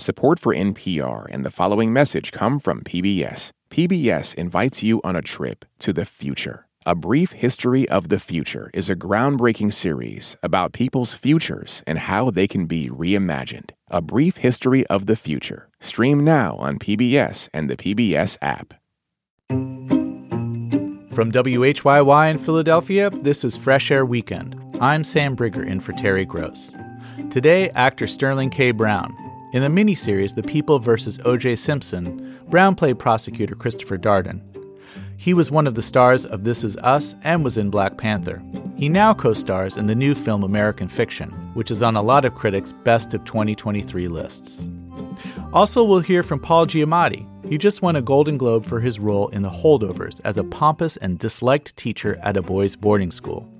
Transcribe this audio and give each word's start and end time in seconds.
Support 0.00 0.38
for 0.38 0.54
NPR 0.54 1.26
and 1.28 1.44
the 1.44 1.50
following 1.50 1.92
message 1.92 2.32
come 2.32 2.58
from 2.58 2.82
PBS. 2.82 3.50
PBS 3.70 4.34
invites 4.34 4.82
you 4.82 5.02
on 5.04 5.14
a 5.14 5.20
trip 5.20 5.66
to 5.78 5.92
the 5.92 6.06
future. 6.06 6.66
A 6.86 6.94
Brief 6.94 7.32
History 7.32 7.86
of 7.90 8.08
the 8.08 8.18
Future 8.18 8.70
is 8.72 8.88
a 8.88 8.96
groundbreaking 8.96 9.74
series 9.74 10.38
about 10.42 10.72
people's 10.72 11.12
futures 11.12 11.82
and 11.86 11.98
how 11.98 12.30
they 12.30 12.48
can 12.48 12.64
be 12.64 12.88
reimagined. 12.88 13.72
A 13.90 14.00
Brief 14.00 14.38
History 14.38 14.86
of 14.86 15.04
the 15.04 15.16
Future. 15.16 15.68
Stream 15.80 16.24
now 16.24 16.56
on 16.56 16.78
PBS 16.78 17.50
and 17.52 17.68
the 17.68 17.76
PBS 17.76 18.38
app. 18.40 18.72
From 21.12 21.30
WHYY 21.30 22.30
in 22.30 22.38
Philadelphia, 22.38 23.10
this 23.10 23.44
is 23.44 23.58
Fresh 23.58 23.90
Air 23.90 24.06
Weekend. 24.06 24.58
I'm 24.80 25.04
Sam 25.04 25.36
Briger 25.36 25.66
in 25.66 25.78
for 25.78 25.92
Terry 25.92 26.24
Gross. 26.24 26.72
Today, 27.30 27.68
actor 27.74 28.06
Sterling 28.06 28.48
K. 28.48 28.70
Brown 28.70 29.14
in 29.52 29.62
the 29.62 29.68
miniseries 29.68 30.34
The 30.34 30.42
People 30.42 30.78
vs. 30.78 31.18
O.J. 31.24 31.56
Simpson, 31.56 32.38
Brown 32.48 32.74
played 32.74 32.98
prosecutor 32.98 33.54
Christopher 33.54 33.98
Darden. 33.98 34.40
He 35.16 35.34
was 35.34 35.50
one 35.50 35.66
of 35.66 35.74
the 35.74 35.82
stars 35.82 36.24
of 36.24 36.44
This 36.44 36.64
Is 36.64 36.76
Us 36.78 37.14
and 37.24 37.44
was 37.44 37.58
in 37.58 37.68
Black 37.68 37.98
Panther. 37.98 38.42
He 38.76 38.88
now 38.88 39.12
co 39.12 39.34
stars 39.34 39.76
in 39.76 39.86
the 39.86 39.94
new 39.94 40.14
film 40.14 40.42
American 40.42 40.88
Fiction, 40.88 41.30
which 41.54 41.70
is 41.70 41.82
on 41.82 41.96
a 41.96 42.02
lot 42.02 42.24
of 42.24 42.34
critics' 42.34 42.72
best 42.72 43.12
of 43.12 43.24
2023 43.24 44.08
lists. 44.08 44.68
Also, 45.52 45.84
we'll 45.84 46.00
hear 46.00 46.22
from 46.22 46.38
Paul 46.38 46.66
Giamatti. 46.66 47.26
He 47.46 47.58
just 47.58 47.82
won 47.82 47.96
a 47.96 48.02
Golden 48.02 48.38
Globe 48.38 48.64
for 48.64 48.80
his 48.80 49.00
role 49.00 49.28
in 49.28 49.42
The 49.42 49.50
Holdovers 49.50 50.20
as 50.24 50.38
a 50.38 50.44
pompous 50.44 50.96
and 50.96 51.18
disliked 51.18 51.76
teacher 51.76 52.18
at 52.22 52.36
a 52.36 52.42
boys' 52.42 52.76
boarding 52.76 53.10
school. 53.10 53.52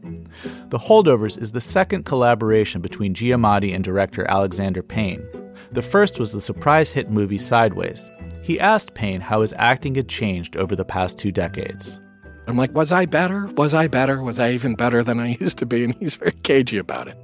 The 0.68 0.78
Holdovers 0.78 1.36
is 1.36 1.52
the 1.52 1.60
second 1.60 2.04
collaboration 2.04 2.80
between 2.80 3.14
Giamatti 3.14 3.74
and 3.74 3.84
director 3.84 4.24
Alexander 4.30 4.82
Payne, 4.82 5.26
the 5.72 5.82
first 5.82 6.18
was 6.18 6.32
the 6.32 6.40
surprise 6.40 6.90
hit 6.90 7.10
movie 7.10 7.38
Sideways. 7.38 8.08
He 8.42 8.58
asked 8.58 8.94
Payne 8.94 9.20
how 9.20 9.40
his 9.40 9.54
acting 9.56 9.94
had 9.94 10.08
changed 10.08 10.56
over 10.56 10.74
the 10.74 10.84
past 10.84 11.18
two 11.18 11.32
decades. 11.32 12.00
I'm 12.46 12.56
like, 12.56 12.74
was 12.74 12.90
I 12.90 13.06
better? 13.06 13.46
Was 13.56 13.74
I 13.74 13.86
better? 13.86 14.22
Was 14.22 14.38
I 14.38 14.50
even 14.50 14.74
better 14.74 15.04
than 15.04 15.20
I 15.20 15.36
used 15.40 15.58
to 15.58 15.66
be? 15.66 15.84
And 15.84 15.94
he's 15.96 16.16
very 16.16 16.32
cagey 16.32 16.78
about 16.78 17.08
it. 17.08 17.16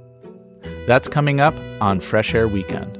That's 0.87 1.07
coming 1.09 1.39
up 1.39 1.55
on 1.81 1.99
Fresh 1.99 2.33
Air 2.33 2.47
Weekend. 2.47 2.97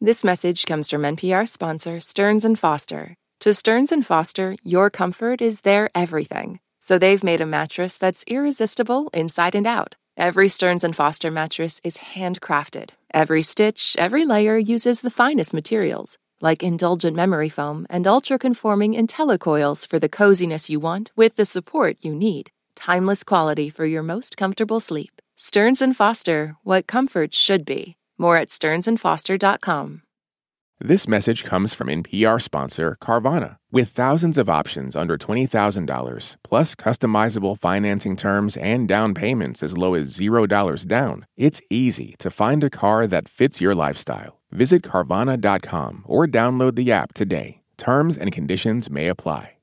This 0.00 0.24
message 0.24 0.66
comes 0.66 0.90
from 0.90 1.02
NPR 1.02 1.48
sponsor 1.48 2.00
Stearns 2.00 2.44
and 2.44 2.58
Foster. 2.58 3.16
To 3.40 3.54
Stearns 3.54 3.92
and 3.92 4.06
Foster, 4.06 4.56
your 4.62 4.90
comfort 4.90 5.40
is 5.40 5.62
their 5.62 5.90
everything. 5.94 6.60
So 6.80 6.98
they've 6.98 7.22
made 7.22 7.40
a 7.40 7.46
mattress 7.46 7.96
that's 7.96 8.24
irresistible 8.26 9.10
inside 9.14 9.54
and 9.54 9.66
out. 9.66 9.94
Every 10.16 10.48
Stearns 10.48 10.84
and 10.84 10.94
Foster 10.94 11.30
mattress 11.30 11.80
is 11.84 11.96
handcrafted. 12.14 12.90
Every 13.14 13.42
stitch, 13.42 13.96
every 13.98 14.24
layer 14.26 14.58
uses 14.58 15.00
the 15.00 15.10
finest 15.10 15.54
materials, 15.54 16.18
like 16.40 16.62
indulgent 16.62 17.16
memory 17.16 17.48
foam 17.48 17.86
and 17.88 18.06
ultra-conforming 18.06 18.94
IntelliCoils 18.94 19.88
for 19.88 19.98
the 19.98 20.10
coziness 20.10 20.68
you 20.68 20.80
want 20.80 21.12
with 21.16 21.36
the 21.36 21.46
support 21.46 21.96
you 22.00 22.14
need. 22.14 22.50
Timeless 22.76 23.24
quality 23.24 23.70
for 23.70 23.86
your 23.86 24.02
most 24.02 24.36
comfortable 24.36 24.80
sleep. 24.80 25.22
Stearns 25.36 25.80
and 25.80 25.96
Foster, 25.96 26.56
what 26.62 26.86
comfort 26.86 27.34
should 27.34 27.64
be. 27.64 27.96
More 28.18 28.36
at 28.36 28.48
stearnsandfoster.com. 28.48 30.02
This 30.84 31.06
message 31.06 31.44
comes 31.44 31.74
from 31.74 31.86
NPR 31.86 32.42
sponsor 32.42 32.96
Carvana. 33.00 33.58
With 33.70 33.90
thousands 33.90 34.36
of 34.36 34.48
options 34.48 34.96
under 34.96 35.16
$20,000, 35.16 36.36
plus 36.42 36.74
customizable 36.74 37.56
financing 37.56 38.16
terms 38.16 38.56
and 38.56 38.88
down 38.88 39.14
payments 39.14 39.62
as 39.62 39.78
low 39.78 39.94
as 39.94 40.18
$0 40.18 40.84
down, 40.88 41.24
it's 41.36 41.62
easy 41.70 42.16
to 42.18 42.32
find 42.32 42.64
a 42.64 42.70
car 42.70 43.06
that 43.06 43.28
fits 43.28 43.60
your 43.60 43.76
lifestyle. 43.76 44.40
Visit 44.50 44.82
Carvana.com 44.82 46.02
or 46.04 46.26
download 46.26 46.74
the 46.74 46.90
app 46.90 47.14
today. 47.14 47.62
Terms 47.78 48.18
and 48.18 48.32
conditions 48.32 48.90
may 48.90 49.06
apply. 49.06 49.58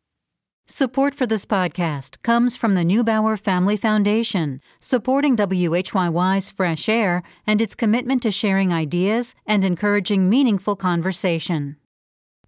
Support 0.72 1.16
for 1.16 1.26
this 1.26 1.48
podcast 1.48 2.22
comes 2.22 2.56
from 2.56 2.76
the 2.76 2.84
Neubauer 2.84 3.40
Family 3.40 3.76
Foundation, 3.76 4.62
supporting 4.80 5.36
WHYY's 5.36 6.52
Fresh 6.52 6.88
Air 6.88 7.24
and 7.48 7.60
its 7.60 7.74
commitment 7.74 8.22
to 8.22 8.30
sharing 8.30 8.72
ideas 8.72 9.34
and 9.48 9.64
encouraging 9.64 10.30
meaningful 10.30 10.76
conversation. 10.76 11.78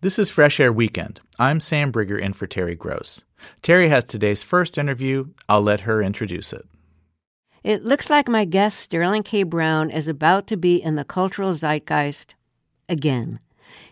This 0.02 0.20
is 0.20 0.30
Fresh 0.30 0.60
Air 0.60 0.72
Weekend. 0.72 1.20
I'm 1.40 1.60
Sam 1.60 1.92
Briger 1.92 2.22
in 2.22 2.34
for 2.34 2.46
Terry 2.46 2.76
Gross. 2.76 3.26
Terry 3.64 3.90
has 3.90 4.04
today's 4.04 4.44
first 4.44 4.78
interview. 4.78 5.26
I'll 5.50 5.64
let 5.64 5.82
her 5.82 6.04
introduce 6.04 6.54
it. 6.54 6.68
It 7.64 7.84
looks 7.84 8.12
like 8.12 8.28
my 8.28 8.46
guest, 8.46 8.78
Sterling 8.78 9.24
K. 9.24 9.42
Brown, 9.42 9.90
is 9.90 10.08
about 10.08 10.46
to 10.46 10.58
be 10.58 10.76
in 10.76 10.94
the 10.94 11.04
cultural 11.04 11.56
zeitgeist 11.56 12.36
again. 12.88 13.40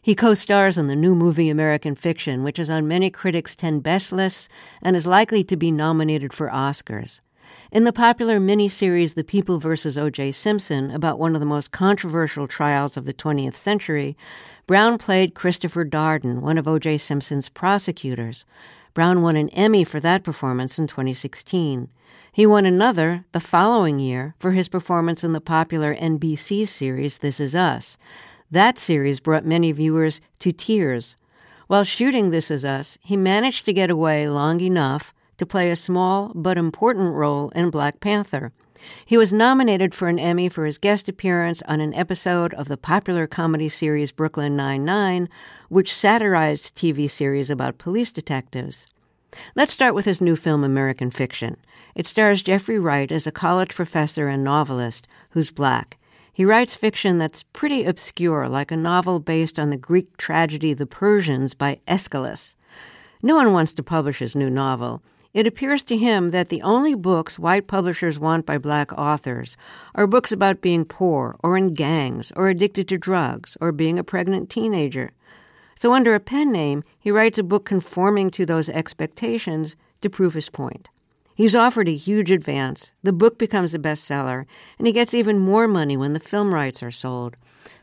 He 0.02 0.16
co 0.16 0.34
stars 0.34 0.78
in 0.78 0.88
the 0.88 0.96
new 0.96 1.16
movie 1.16 1.50
American 1.50 1.96
Fiction, 1.96 2.44
which 2.44 2.60
is 2.60 2.70
on 2.70 2.88
many 2.88 3.10
critics' 3.10 3.56
10 3.56 3.80
best 3.82 4.12
lists 4.12 4.48
and 4.82 4.96
is 4.96 5.08
likely 5.08 5.44
to 5.44 5.58
be 5.58 5.72
nominated 5.72 6.34
for 6.34 6.50
Oscars. 6.50 7.22
In 7.72 7.84
the 7.84 7.94
popular 7.94 8.40
miniseries 8.40 9.16
The 9.16 9.24
People 9.24 9.60
vs. 9.60 9.98
O.J. 9.98 10.32
Simpson, 10.32 10.92
about 10.92 11.20
one 11.20 11.34
of 11.34 11.40
the 11.40 11.48
most 11.48 11.72
controversial 11.72 12.48
trials 12.48 12.96
of 12.96 13.06
the 13.06 13.14
20th 13.14 13.56
century, 13.56 14.16
Brown 14.68 14.98
played 14.98 15.34
Christopher 15.34 15.84
Darden, 15.84 16.42
one 16.42 16.58
of 16.58 16.68
O.J. 16.68 17.00
Simpson's 17.00 17.50
prosecutors. 17.50 18.46
Brown 18.94 19.22
won 19.22 19.36
an 19.36 19.50
Emmy 19.50 19.84
for 19.84 20.00
that 20.00 20.24
performance 20.24 20.78
in 20.78 20.88
2016. 20.88 21.90
He 22.32 22.46
won 22.46 22.66
another 22.66 23.26
the 23.32 23.40
following 23.40 24.00
year 24.00 24.36
for 24.40 24.52
his 24.52 24.68
performance 24.68 25.24
in 25.24 25.34
the 25.34 25.42
popular 25.42 25.96
NBC 25.96 26.68
series 26.68 27.18
This 27.18 27.40
Is 27.40 27.56
Us. 27.56 27.98
That 28.52 28.80
series 28.80 29.20
brought 29.20 29.46
many 29.46 29.72
viewers 29.72 30.22
to 30.40 30.52
tears. 30.52 31.16
While 31.68 31.84
shooting 31.84 32.32
This 32.32 32.50
Is 32.50 32.66
Us, 32.66 32.98
he 33.04 33.16
managed 33.16 33.66
to 33.66 33.74
get 33.74 33.92
away 33.92 34.28
long 34.28 34.60
enough 34.60 35.14
to 35.38 35.46
play 35.46 35.70
a 35.70 35.76
small 35.76 36.32
but 36.34 36.58
important 36.58 37.14
role 37.14 37.50
in 37.50 37.70
Black 37.70 38.00
Panther. 38.00 38.52
He 39.06 39.18
was 39.18 39.32
nominated 39.32 39.94
for 39.94 40.08
an 40.08 40.18
Emmy 40.18 40.50
for 40.50 40.66
his 40.66 40.80
guest 40.80 41.08
appearance 41.08 41.62
on 41.68 41.80
an 41.80 41.94
episode 41.94 42.56
of 42.56 42.68
the 42.68 42.78
popular 42.78 43.28
comedy 43.28 43.70
series 43.70 44.12
Brooklyn 44.12 44.56
Nine-Nine, 44.56 45.30
which 45.68 45.94
satirized 45.94 46.76
TV 46.76 47.08
series 47.08 47.52
about 47.52 47.78
police 47.78 48.12
detectives. 48.12 48.88
Let's 49.54 49.74
start 49.74 49.94
with 49.94 50.06
his 50.06 50.22
new 50.22 50.36
film 50.36 50.64
American 50.64 51.12
Fiction. 51.12 51.58
It 51.94 52.08
stars 52.08 52.42
Jeffrey 52.42 52.80
Wright 52.80 53.12
as 53.12 53.28
a 53.28 53.32
college 53.32 53.76
professor 53.76 54.28
and 54.28 54.44
novelist 54.44 55.08
who's 55.32 55.52
black. 55.52 55.99
He 56.40 56.46
writes 56.46 56.74
fiction 56.74 57.18
that's 57.18 57.44
pretty 57.44 57.84
obscure, 57.84 58.48
like 58.48 58.72
a 58.72 58.78
novel 58.78 59.20
based 59.20 59.60
on 59.60 59.72
the 59.72 59.76
Greek 59.76 60.16
tragedy 60.16 60.74
The 60.74 60.86
Persians 60.86 61.54
by 61.54 61.82
Aeschylus. 61.86 62.56
No 63.22 63.36
one 63.36 63.52
wants 63.52 63.74
to 63.74 63.84
publish 63.84 64.20
his 64.20 64.38
new 64.38 64.50
novel. 64.50 65.04
It 65.34 65.46
appears 65.46 65.84
to 65.84 65.98
him 65.98 66.30
that 66.30 66.48
the 66.48 66.62
only 66.62 66.96
books 66.96 67.38
white 67.38 67.68
publishers 67.68 68.20
want 68.20 68.46
by 68.46 68.58
black 68.58 68.94
authors 68.94 69.58
are 69.96 70.08
books 70.08 70.32
about 70.32 70.62
being 70.62 70.86
poor, 70.86 71.36
or 71.44 71.58
in 71.58 71.74
gangs, 71.74 72.32
or 72.38 72.48
addicted 72.48 72.88
to 72.88 72.98
drugs, 72.98 73.58
or 73.60 73.74
being 73.74 74.00
a 74.00 74.04
pregnant 74.06 74.50
teenager. 74.50 75.12
So, 75.76 75.94
under 75.94 76.16
a 76.16 76.22
pen 76.22 76.54
name, 76.54 76.84
he 76.98 77.12
writes 77.12 77.38
a 77.38 77.44
book 77.44 77.66
conforming 77.66 78.30
to 78.30 78.46
those 78.46 78.70
expectations 78.70 79.76
to 80.00 80.10
prove 80.10 80.36
his 80.36 80.50
point. 80.50 80.88
He's 81.40 81.56
offered 81.56 81.88
a 81.88 81.96
huge 81.96 82.32
advance. 82.32 82.92
The 83.02 83.14
book 83.14 83.40
becomes 83.40 83.74
a 83.74 83.80
bestseller, 83.80 84.46
and 84.78 84.86
he 84.86 84.92
gets 84.92 85.14
even 85.14 85.40
more 85.40 85.70
money 85.70 85.96
when 85.96 86.12
the 86.12 86.20
film 86.20 86.54
rights 86.54 86.84
are 86.84 86.92
sold. 86.92 87.38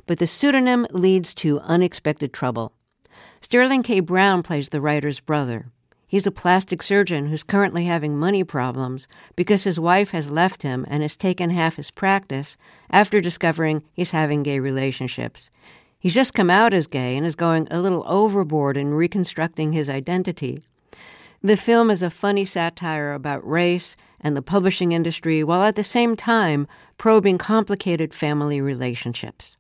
But 0.07 0.19
the 0.19 0.27
pseudonym 0.27 0.87
leads 0.91 1.33
to 1.37 1.61
unexpected 1.61 2.35
trouble. 2.35 2.75
Sterling 3.41 3.83
K. 3.83 4.01
Brown 4.01 4.43
plays 4.43 4.69
the 4.69 4.83
writer's 4.83 5.21
brother. 5.21 5.69
He's 6.07 6.27
a 6.27 6.31
plastic 6.31 6.83
surgeon 6.83 7.29
who's 7.29 7.43
currently 7.43 7.87
having 7.87 8.19
money 8.19 8.45
problems 8.45 9.09
because 9.37 9.65
his 9.65 9.81
wife 9.81 10.11
has 10.11 10.31
left 10.31 10.63
him 10.63 10.85
and 10.87 11.01
has 11.03 11.17
taken 11.17 11.49
half 11.49 11.77
his 11.77 11.91
practice 11.91 12.59
after 12.91 13.23
discovering 13.23 13.83
he's 13.95 14.11
having 14.11 14.43
gay 14.43 14.61
relationships. 14.61 15.51
He's 15.99 16.13
just 16.13 16.35
come 16.35 16.51
out 16.51 16.75
as 16.75 16.87
gay 16.87 17.17
and 17.17 17.25
is 17.25 17.35
going 17.35 17.69
a 17.71 17.81
little 17.81 18.05
overboard 18.07 18.77
in 18.77 18.93
reconstructing 18.93 19.73
his 19.73 19.89
identity. 19.89 20.63
The 21.47 21.57
film 21.57 21.93
is 21.93 22.03
a 22.03 22.11
funny 22.11 22.45
satire 22.45 23.13
about 23.13 23.49
race 23.49 23.95
and 24.21 24.37
the 24.37 24.43
publishing 24.43 24.91
industry 24.91 25.45
while 25.45 25.63
at 25.63 25.77
the 25.77 25.85
same 25.85 26.17
time 26.17 26.67
probing 26.99 27.39
complicated 27.39 28.13
family 28.13 28.61
relationships. 28.61 29.57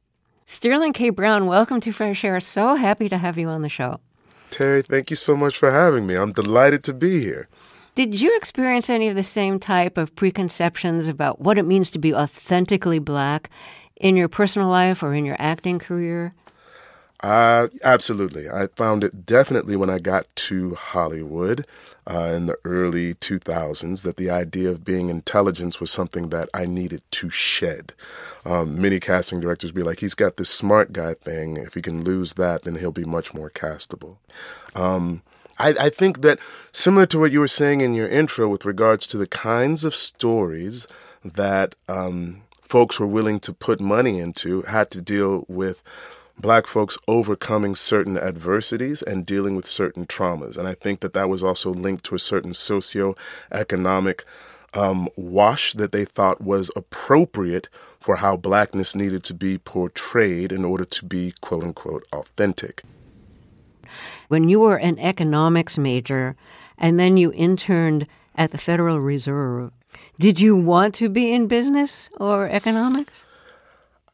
Sterling 0.47 0.93
K. 0.93 1.11
Brown, 1.11 1.47
welcome 1.47 1.79
to 1.83 1.93
Fresh 1.93 2.25
Air. 2.25 2.41
So 2.41 2.75
happy 2.75 3.09
to 3.09 3.19
have 3.19 3.39
you 3.39 3.47
on 3.47 3.63
the 3.63 3.69
show. 3.69 4.01
Terry, 4.51 4.83
thank 4.83 5.11
you 5.11 5.17
so 5.17 5.37
much 5.37 5.57
for 5.57 5.71
having 5.71 6.09
me. 6.09 6.17
I'm 6.17 6.33
delighted 6.33 6.83
to 6.83 6.93
be 6.93 7.21
here. 7.21 7.47
Did 7.95 8.21
you 8.21 8.37
experience 8.37 8.91
any 8.91 9.07
of 9.07 9.15
the 9.15 9.23
same 9.23 9.61
type 9.61 9.97
of 9.97 10.17
preconceptions 10.17 11.07
about 11.07 11.41
what 11.41 11.57
it 11.57 11.67
means 11.67 11.93
to 11.93 12.01
be 12.01 12.13
authentically 12.13 12.99
black 12.99 13.49
in 13.95 14.17
your 14.17 14.29
personal 14.29 14.69
life 14.69 15.05
or 15.05 15.15
in 15.15 15.25
your 15.25 15.37
acting 15.39 15.79
career? 15.79 16.35
Uh, 17.21 17.69
absolutely. 17.83 18.49
I 18.49 18.69
found 18.77 19.03
it 19.03 19.25
definitely 19.25 19.77
when 19.77 19.91
I 19.91 19.99
got 19.99 20.27
to 20.37 20.75
Hollywood 20.75 21.67
uh, 22.09 22.33
in 22.35 22.47
the 22.47 22.59
early 22.65 23.15
2000s 23.15 24.03
that 24.03 24.17
the 24.17 24.31
idea 24.31 24.71
of 24.71 24.85
being 24.85 25.09
intelligence 25.09 25.81
was 25.81 25.91
something 25.91 26.29
that 26.29 26.49
I 26.55 26.67
needed 26.67 27.03
to 27.13 27.31
shed. 27.31 27.95
Um, 28.45 28.81
many 28.81 29.01
casting 29.01 29.41
directors 29.41 29.73
be 29.73 29.83
like, 29.83 30.01
he's 30.01 30.15
got 30.15 30.37
this 30.37 30.51
smart 30.51 30.93
guy 30.93 31.15
thing. 31.15 31.57
If 31.57 31.75
he 31.75 31.83
can 31.83 32.05
lose 32.05 32.35
that, 32.35 32.63
then 32.63 32.77
he'll 32.77 32.93
be 32.93 33.05
much 33.05 33.35
more 33.35 33.51
castable. 33.51 34.19
Um, 34.75 35.23
I, 35.59 35.71
I 35.81 35.89
think 35.89 36.21
that 36.21 36.39
similar 36.71 37.07
to 37.07 37.19
what 37.19 37.33
you 37.33 37.41
were 37.41 37.49
saying 37.49 37.81
in 37.81 37.95
your 37.95 38.09
intro 38.09 38.49
with 38.49 38.65
regards 38.65 39.07
to 39.09 39.17
the 39.17 39.27
kinds 39.27 39.85
of 39.85 39.95
stories 39.95 40.87
that 41.25 41.75
um, 41.89 42.43
folks 42.61 43.01
were 43.01 43.07
willing 43.07 43.41
to 43.41 43.53
put 43.53 43.81
money 43.81 44.19
into 44.21 44.63
had 44.63 44.91
to 44.93 45.01
deal 45.01 45.45
with 45.49 45.83
black 46.39 46.67
folks 46.67 46.99
overcoming 47.09 47.75
certain 47.75 48.19
adversities 48.19 49.03
and 49.03 49.27
dealing 49.27 49.57
with 49.57 49.67
certain 49.67 50.07
traumas. 50.07 50.57
And 50.57 50.69
I 50.69 50.75
think 50.75 51.01
that 51.01 51.13
that 51.15 51.29
was 51.29 51.43
also 51.43 51.73
linked 51.73 52.05
to 52.05 52.15
a 52.15 52.19
certain 52.19 52.53
socioeconomic 52.53 54.23
um, 54.75 55.09
wash 55.17 55.73
that 55.75 55.93
they 55.93 56.05
thought 56.05 56.41
was 56.41 56.71
appropriate 56.77 57.69
for 57.99 58.17
how 58.17 58.37
blackness 58.37 58.95
needed 58.95 59.25
to 59.25 59.35
be 59.35 59.59
portrayed 59.59 60.53
in 60.53 60.65
order 60.65 60.85
to 60.85 61.05
be 61.05 61.33
quote 61.41 61.65
unquote 61.65 62.07
authentic. 62.13 62.83
When 64.29 64.49
you 64.49 64.61
were 64.61 64.77
an 64.77 64.99
economics 64.99 65.79
major 65.79 66.37
and 66.79 67.01
then 67.01 67.17
you 67.17 67.33
interned 67.33 68.07
at 68.35 68.51
the 68.51 68.59
Federal 68.59 69.01
Reserve, 69.01 69.73
did 70.19 70.39
you 70.41 70.57
want 70.57 70.95
to 70.97 71.09
be 71.09 71.33
in 71.33 71.47
business 71.47 72.11
or 72.19 72.49
economics? 72.49 73.26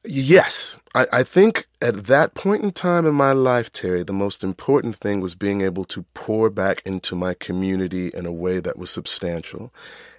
Yes. 0.04 0.76
I, 0.94 1.06
I, 1.12 1.22
think 1.22 1.66
at 1.80 2.04
that 2.04 2.34
point 2.34 2.62
in 2.62 2.72
time 2.72 3.06
in 3.06 3.14
my 3.14 3.32
life, 3.32 3.70
Terry, 3.72 4.02
the 4.02 4.12
most 4.12 4.42
important 4.42 4.96
thing 4.96 5.20
was 5.20 5.36
being 5.36 5.60
able 5.60 5.84
to 5.86 6.04
pour 6.14 6.50
back 6.50 6.82
into 6.84 7.14
my 7.14 7.34
community 7.34 8.08
in 8.08 8.26
a 8.26 8.32
way 8.32 8.58
that 8.58 8.76
was 8.76 8.90
substantial. 8.90 9.72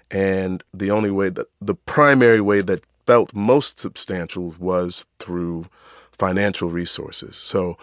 And 0.09 0.63
the 0.73 0.89
only 0.89 1.11
way 1.11 1.29
that, 1.29 1.47
the 1.59 1.75
primary 1.75 2.39
way 2.39 2.61
that 2.61 2.85
felt 3.05 3.35
most 3.35 3.79
substantial 3.79 4.55
was 4.57 5.05
through 5.19 5.65
financial 6.11 6.69
resources. 6.69 7.35
So 7.35 7.77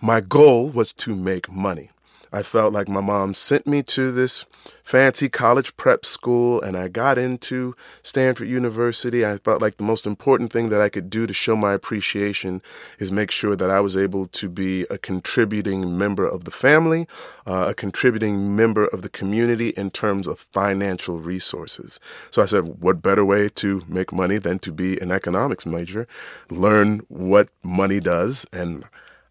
my 0.00 0.20
goal 0.20 0.70
was 0.70 0.92
to 0.94 1.14
make 1.14 1.50
money. 1.50 1.90
I 2.32 2.42
felt 2.42 2.72
like 2.72 2.88
my 2.88 3.00
mom 3.00 3.34
sent 3.34 3.66
me 3.66 3.82
to 3.84 4.12
this 4.12 4.46
fancy 4.84 5.28
college 5.28 5.76
prep 5.76 6.04
school 6.04 6.60
and 6.60 6.76
I 6.76 6.88
got 6.88 7.18
into 7.18 7.74
Stanford 8.02 8.48
University. 8.48 9.24
I 9.24 9.38
felt 9.38 9.60
like 9.60 9.76
the 9.76 9.84
most 9.84 10.06
important 10.06 10.52
thing 10.52 10.68
that 10.68 10.80
I 10.80 10.88
could 10.88 11.10
do 11.10 11.26
to 11.26 11.34
show 11.34 11.56
my 11.56 11.72
appreciation 11.72 12.62
is 12.98 13.10
make 13.10 13.30
sure 13.30 13.56
that 13.56 13.70
I 13.70 13.80
was 13.80 13.96
able 13.96 14.26
to 14.26 14.48
be 14.48 14.82
a 14.90 14.98
contributing 14.98 15.98
member 15.98 16.26
of 16.26 16.44
the 16.44 16.50
family, 16.50 17.06
uh, 17.46 17.66
a 17.68 17.74
contributing 17.74 18.54
member 18.54 18.86
of 18.86 19.02
the 19.02 19.08
community 19.08 19.70
in 19.70 19.90
terms 19.90 20.26
of 20.26 20.38
financial 20.38 21.18
resources. 21.18 21.98
So 22.30 22.42
I 22.42 22.46
said, 22.46 22.80
what 22.80 23.02
better 23.02 23.24
way 23.24 23.48
to 23.48 23.82
make 23.88 24.12
money 24.12 24.38
than 24.38 24.58
to 24.60 24.72
be 24.72 25.00
an 25.00 25.10
economics 25.10 25.66
major, 25.66 26.06
learn 26.48 27.00
what 27.08 27.48
money 27.62 28.00
does 28.00 28.46
and 28.52 28.84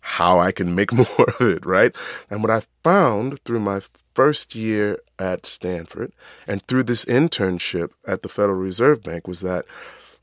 how 0.10 0.40
I 0.40 0.52
can 0.52 0.74
make 0.74 0.92
more 1.02 1.30
of 1.40 1.42
it, 1.42 1.66
right? 1.66 1.96
And 2.30 2.42
what 2.42 2.52
I 2.52 2.64
found 2.84 3.40
through 3.44 3.60
my 3.60 3.82
first 4.16 4.56
year 4.56 5.00
at 5.20 5.46
Stanford 5.46 6.12
and 6.48 6.66
through 6.66 6.84
this 6.84 7.06
internship 7.06 7.92
at 8.08 8.24
the 8.24 8.30
Federal 8.30 8.58
Reserve 8.58 9.04
Bank 9.04 9.28
was 9.28 9.42
that 9.42 9.66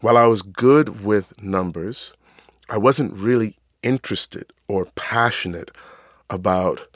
while 0.01 0.17
I 0.17 0.27
was 0.27 0.43
good 0.43 1.05
with 1.05 1.41
numbers, 1.41 2.13
I 2.69 2.79
wasn't 2.79 3.15
really 3.15 3.57
interested 3.83 4.53
or 4.67 4.87
passionate 4.97 5.71
about 6.29 6.89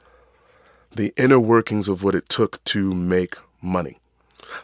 the 0.90 1.12
inner 1.16 1.38
workings 1.38 1.86
of 1.86 2.02
what 2.02 2.16
it 2.16 2.28
took 2.28 2.62
to 2.64 2.92
make 2.92 3.36
money. 3.62 3.98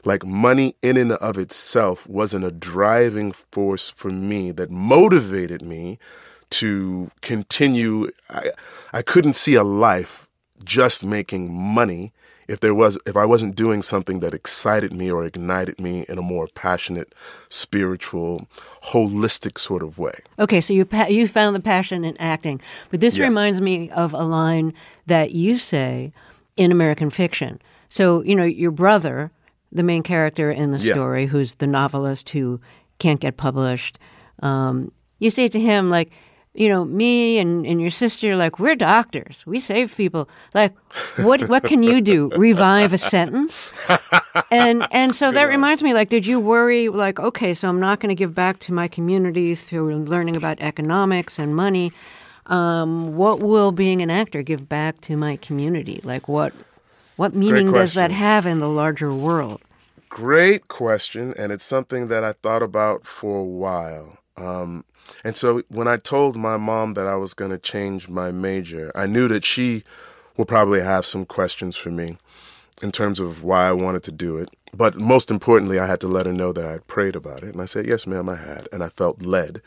Like 0.04 0.26
money 0.26 0.74
in 0.82 0.96
and 0.96 1.12
of 1.12 1.38
itself 1.38 2.08
wasn't 2.08 2.44
a 2.44 2.50
driving 2.50 3.30
force 3.30 3.88
for 3.88 4.10
me 4.10 4.50
that 4.50 4.70
motivated 4.70 5.62
me 5.62 6.00
to 6.60 7.10
continue. 7.20 8.10
I, 8.30 8.50
I 8.92 9.02
couldn't 9.02 9.34
see 9.34 9.54
a 9.54 9.64
life 9.64 10.28
just 10.64 11.04
making 11.04 11.52
money 11.52 12.12
if 12.48 12.60
there 12.60 12.74
was 12.74 12.98
if 13.06 13.16
I 13.16 13.24
wasn't 13.24 13.56
doing 13.56 13.82
something 13.82 14.20
that 14.20 14.32
excited 14.32 14.92
me 14.92 15.10
or 15.10 15.24
ignited 15.24 15.80
me 15.80 16.04
in 16.08 16.18
a 16.18 16.22
more 16.22 16.46
passionate, 16.54 17.14
spiritual, 17.48 18.46
holistic 18.84 19.58
sort 19.58 19.82
of 19.82 19.98
way. 19.98 20.20
Okay, 20.38 20.60
so 20.60 20.72
you 20.72 20.88
you 21.08 21.28
found 21.28 21.56
the 21.56 21.60
passion 21.60 22.04
in 22.04 22.16
acting, 22.18 22.60
but 22.90 23.00
this 23.00 23.16
yeah. 23.16 23.24
reminds 23.24 23.60
me 23.60 23.90
of 23.90 24.14
a 24.14 24.22
line 24.22 24.72
that 25.06 25.32
you 25.32 25.56
say 25.56 26.12
in 26.56 26.72
American 26.72 27.10
fiction. 27.10 27.60
So 27.88 28.22
you 28.22 28.34
know 28.34 28.44
your 28.44 28.70
brother, 28.70 29.30
the 29.72 29.82
main 29.82 30.02
character 30.02 30.50
in 30.50 30.70
the 30.70 30.80
story, 30.80 31.22
yeah. 31.22 31.28
who's 31.28 31.54
the 31.54 31.66
novelist 31.66 32.30
who 32.30 32.60
can't 32.98 33.20
get 33.20 33.36
published. 33.36 33.98
Um, 34.42 34.92
you 35.18 35.30
say 35.30 35.48
to 35.48 35.58
him 35.58 35.90
like 35.90 36.12
you 36.56 36.68
know, 36.68 36.84
me 36.84 37.38
and, 37.38 37.66
and 37.66 37.80
your 37.80 37.90
sister, 37.90 38.36
like, 38.36 38.58
we're 38.58 38.74
doctors. 38.74 39.44
We 39.46 39.60
save 39.60 39.94
people. 39.96 40.28
Like, 40.54 40.74
what 41.18 41.48
what 41.48 41.64
can 41.64 41.82
you 41.82 42.00
do? 42.00 42.30
Revive 42.36 42.92
a 42.92 42.98
sentence? 42.98 43.72
And 44.50 44.86
and 44.90 45.14
so 45.14 45.32
that 45.32 45.44
reminds 45.44 45.82
me, 45.82 45.94
like, 45.94 46.08
did 46.08 46.26
you 46.26 46.40
worry, 46.40 46.88
like, 46.88 47.20
okay, 47.20 47.54
so 47.54 47.68
I'm 47.68 47.80
not 47.80 48.00
going 48.00 48.08
to 48.08 48.14
give 48.14 48.34
back 48.34 48.58
to 48.60 48.72
my 48.72 48.88
community 48.88 49.54
through 49.54 49.96
learning 50.04 50.36
about 50.36 50.60
economics 50.60 51.38
and 51.38 51.54
money. 51.54 51.92
Um, 52.46 53.16
what 53.16 53.40
will 53.40 53.72
being 53.72 54.02
an 54.02 54.10
actor 54.10 54.42
give 54.42 54.68
back 54.68 55.00
to 55.02 55.16
my 55.16 55.36
community? 55.36 56.00
Like, 56.04 56.28
what 56.28 56.52
what 57.16 57.34
meaning 57.34 57.72
does 57.72 57.94
that 57.94 58.10
have 58.10 58.46
in 58.46 58.60
the 58.60 58.68
larger 58.68 59.12
world? 59.12 59.60
Great 60.08 60.68
question, 60.68 61.34
and 61.36 61.52
it's 61.52 61.64
something 61.64 62.08
that 62.08 62.24
I 62.24 62.32
thought 62.32 62.62
about 62.62 63.04
for 63.04 63.40
a 63.40 63.44
while. 63.44 64.18
Um, 64.36 64.84
and 65.24 65.36
so 65.36 65.62
when 65.68 65.88
I 65.88 65.96
told 65.96 66.36
my 66.36 66.56
mom 66.56 66.94
that 66.94 67.06
I 67.06 67.16
was 67.16 67.34
going 67.34 67.50
to 67.50 67.58
change 67.58 68.08
my 68.08 68.30
major, 68.30 68.92
I 68.94 69.06
knew 69.06 69.28
that 69.28 69.44
she 69.44 69.82
would 70.36 70.48
probably 70.48 70.80
have 70.80 71.06
some 71.06 71.24
questions 71.24 71.76
for 71.76 71.90
me 71.90 72.18
in 72.82 72.92
terms 72.92 73.20
of 73.20 73.42
why 73.42 73.68
I 73.68 73.72
wanted 73.72 74.02
to 74.04 74.12
do 74.12 74.36
it. 74.36 74.50
But 74.74 74.96
most 74.96 75.30
importantly, 75.30 75.78
I 75.78 75.86
had 75.86 76.00
to 76.00 76.08
let 76.08 76.26
her 76.26 76.32
know 76.32 76.52
that 76.52 76.66
I 76.66 76.72
had 76.72 76.86
prayed 76.86 77.16
about 77.16 77.42
it. 77.42 77.52
And 77.54 77.62
I 77.62 77.64
said, 77.64 77.86
yes, 77.86 78.06
ma'am, 78.06 78.28
I 78.28 78.36
had. 78.36 78.68
And 78.72 78.82
I 78.82 78.88
felt 78.88 79.22
led. 79.22 79.62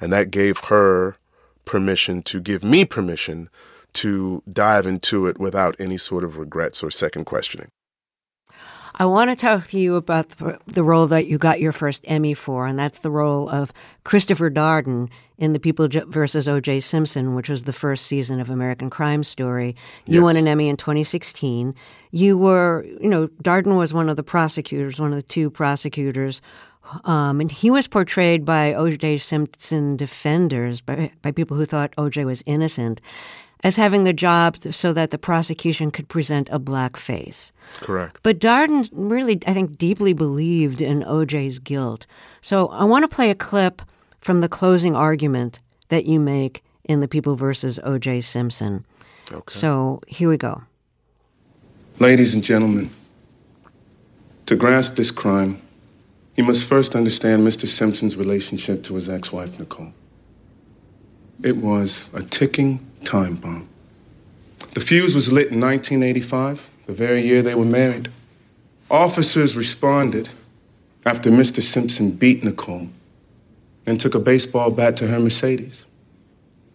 And 0.00 0.12
that 0.12 0.30
gave 0.30 0.58
her 0.58 1.16
permission 1.64 2.22
to 2.22 2.40
give 2.40 2.62
me 2.62 2.84
permission 2.84 3.48
to 3.94 4.42
dive 4.50 4.86
into 4.86 5.26
it 5.26 5.38
without 5.38 5.78
any 5.80 5.96
sort 5.96 6.24
of 6.24 6.38
regrets 6.38 6.82
or 6.82 6.90
second 6.90 7.24
questioning. 7.24 7.70
I 8.94 9.06
want 9.06 9.30
to 9.30 9.36
talk 9.36 9.68
to 9.68 9.78
you 9.78 9.96
about 9.96 10.28
the, 10.66 10.84
role 10.84 11.06
that 11.06 11.26
you 11.26 11.38
got 11.38 11.60
your 11.60 11.72
first 11.72 12.04
Emmy 12.06 12.34
for, 12.34 12.66
and 12.66 12.78
that's 12.78 12.98
the 12.98 13.10
role 13.10 13.48
of 13.48 13.72
Christopher 14.04 14.50
Darden 14.50 15.08
in 15.38 15.54
The 15.54 15.60
People 15.60 15.88
versus 16.08 16.46
O.J. 16.46 16.80
Simpson, 16.80 17.34
which 17.34 17.48
was 17.48 17.64
the 17.64 17.72
first 17.72 18.06
season 18.06 18.38
of 18.38 18.50
American 18.50 18.90
Crime 18.90 19.24
Story. 19.24 19.76
You 20.04 20.16
yes. 20.16 20.22
won 20.22 20.36
an 20.36 20.46
Emmy 20.46 20.68
in 20.68 20.76
2016. 20.76 21.74
You 22.10 22.36
were, 22.36 22.84
you 22.84 23.08
know, 23.08 23.28
Darden 23.42 23.76
was 23.76 23.94
one 23.94 24.08
of 24.08 24.16
the 24.16 24.22
prosecutors, 24.22 25.00
one 25.00 25.12
of 25.12 25.16
the 25.16 25.22
two 25.22 25.48
prosecutors. 25.48 26.42
Um, 27.04 27.40
and 27.40 27.50
he 27.50 27.70
was 27.70 27.88
portrayed 27.88 28.44
by 28.44 28.74
O.J. 28.74 29.18
Simpson 29.18 29.96
defenders, 29.96 30.82
by, 30.82 31.10
by 31.22 31.32
people 31.32 31.56
who 31.56 31.64
thought 31.64 31.94
O.J. 31.96 32.26
was 32.26 32.42
innocent 32.44 33.00
as 33.62 33.76
having 33.76 34.04
the 34.04 34.12
job 34.12 34.56
so 34.72 34.92
that 34.92 35.10
the 35.10 35.18
prosecution 35.18 35.90
could 35.90 36.08
present 36.08 36.48
a 36.50 36.58
black 36.58 36.96
face. 36.96 37.52
Correct. 37.80 38.20
But 38.22 38.38
Darden 38.38 38.88
really, 38.92 39.38
I 39.46 39.54
think, 39.54 39.78
deeply 39.78 40.12
believed 40.12 40.82
in 40.82 41.02
OJ's 41.02 41.58
guilt. 41.58 42.06
So 42.40 42.68
I 42.68 42.84
want 42.84 43.04
to 43.04 43.14
play 43.14 43.30
a 43.30 43.34
clip 43.34 43.82
from 44.20 44.40
the 44.40 44.48
closing 44.48 44.96
argument 44.96 45.60
that 45.88 46.06
you 46.06 46.18
make 46.18 46.64
in 46.84 47.00
The 47.00 47.08
People 47.08 47.36
versus 47.36 47.78
OJ 47.84 48.24
Simpson. 48.24 48.84
Okay. 49.30 49.42
So 49.48 50.00
here 50.08 50.28
we 50.28 50.36
go. 50.36 50.62
Ladies 51.98 52.34
and 52.34 52.42
gentlemen, 52.42 52.90
to 54.46 54.56
grasp 54.56 54.96
this 54.96 55.10
crime, 55.10 55.60
you 56.36 56.44
must 56.44 56.66
first 56.66 56.96
understand 56.96 57.46
Mr. 57.46 57.66
Simpson's 57.66 58.16
relationship 58.16 58.82
to 58.84 58.94
his 58.94 59.08
ex 59.08 59.30
wife, 59.30 59.58
Nicole. 59.58 59.92
It 61.42 61.58
was 61.58 62.06
a 62.12 62.22
ticking 62.22 62.84
time 63.04 63.36
bomb. 63.36 63.68
The 64.74 64.80
fuse 64.80 65.14
was 65.14 65.30
lit 65.30 65.50
in 65.50 65.60
1985, 65.60 66.68
the 66.86 66.92
very 66.92 67.22
year 67.22 67.42
they 67.42 67.54
were 67.54 67.64
married. 67.64 68.10
Officers 68.90 69.56
responded 69.56 70.28
after 71.04 71.30
Mr. 71.30 71.62
Simpson 71.62 72.12
beat 72.12 72.44
Nicole 72.44 72.88
and 73.86 73.98
took 73.98 74.14
a 74.14 74.20
baseball 74.20 74.70
bat 74.70 74.96
to 74.98 75.08
her 75.08 75.18
Mercedes. 75.18 75.86